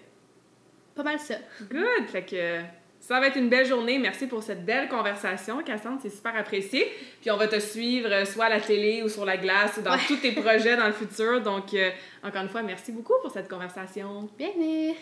pas 0.94 1.02
mal 1.02 1.18
ça. 1.18 1.34
Good! 1.70 2.06
Fait 2.08 2.24
que 2.24 2.60
ça 3.06 3.20
va 3.20 3.26
être 3.26 3.36
une 3.36 3.50
belle 3.50 3.66
journée. 3.66 3.98
Merci 3.98 4.26
pour 4.26 4.42
cette 4.42 4.64
belle 4.64 4.88
conversation, 4.88 5.58
Cassandre. 5.62 5.98
C'est 6.02 6.08
super 6.14 6.34
apprécié. 6.36 6.90
Puis 7.20 7.30
on 7.30 7.36
va 7.36 7.46
te 7.48 7.60
suivre 7.60 8.08
euh, 8.10 8.24
soit 8.24 8.46
à 8.46 8.48
la 8.48 8.60
télé 8.60 9.02
ou 9.04 9.08
sur 9.10 9.24
la 9.26 9.36
glace 9.36 9.76
ou 9.78 9.82
dans 9.82 9.92
Ouais. 9.92 9.98
tous 10.06 10.16
tes 10.16 10.32
projets 10.32 10.76
dans 10.76 10.86
le 10.86 10.92
futur. 10.92 11.42
Donc, 11.42 11.74
euh, 11.74 11.90
encore 12.22 12.42
une 12.42 12.48
fois, 12.48 12.62
merci 12.62 12.92
beaucoup 12.92 13.12
pour 13.22 13.30
cette 13.30 13.48
conversation. 13.48 14.28
Bienvenue! 14.38 14.94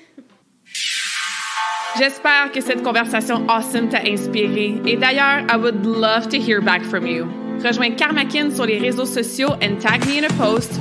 J'espère 1.98 2.50
que 2.50 2.61
cette 2.61 2.82
conversation 2.82 3.46
awesome 3.48 3.88
t'a 3.88 4.00
inspiré. 4.07 4.74
Et 4.86 4.96
d'ailleurs, 4.96 5.44
I 5.53 5.57
would 5.57 5.84
love 5.84 6.28
to 6.30 6.36
hear 6.38 6.61
back 6.61 6.82
from 6.82 7.07
you. 7.07 7.26
Rejoins 7.62 7.94
Karmakin 7.94 8.50
sur 8.50 8.66
les 8.66 8.78
réseaux 8.78 9.05
sociaux 9.07 9.50
and 9.62 9.76
tag 9.78 10.05
me 10.07 10.18
in 10.18 10.24
a 10.24 10.32
post 10.36 10.80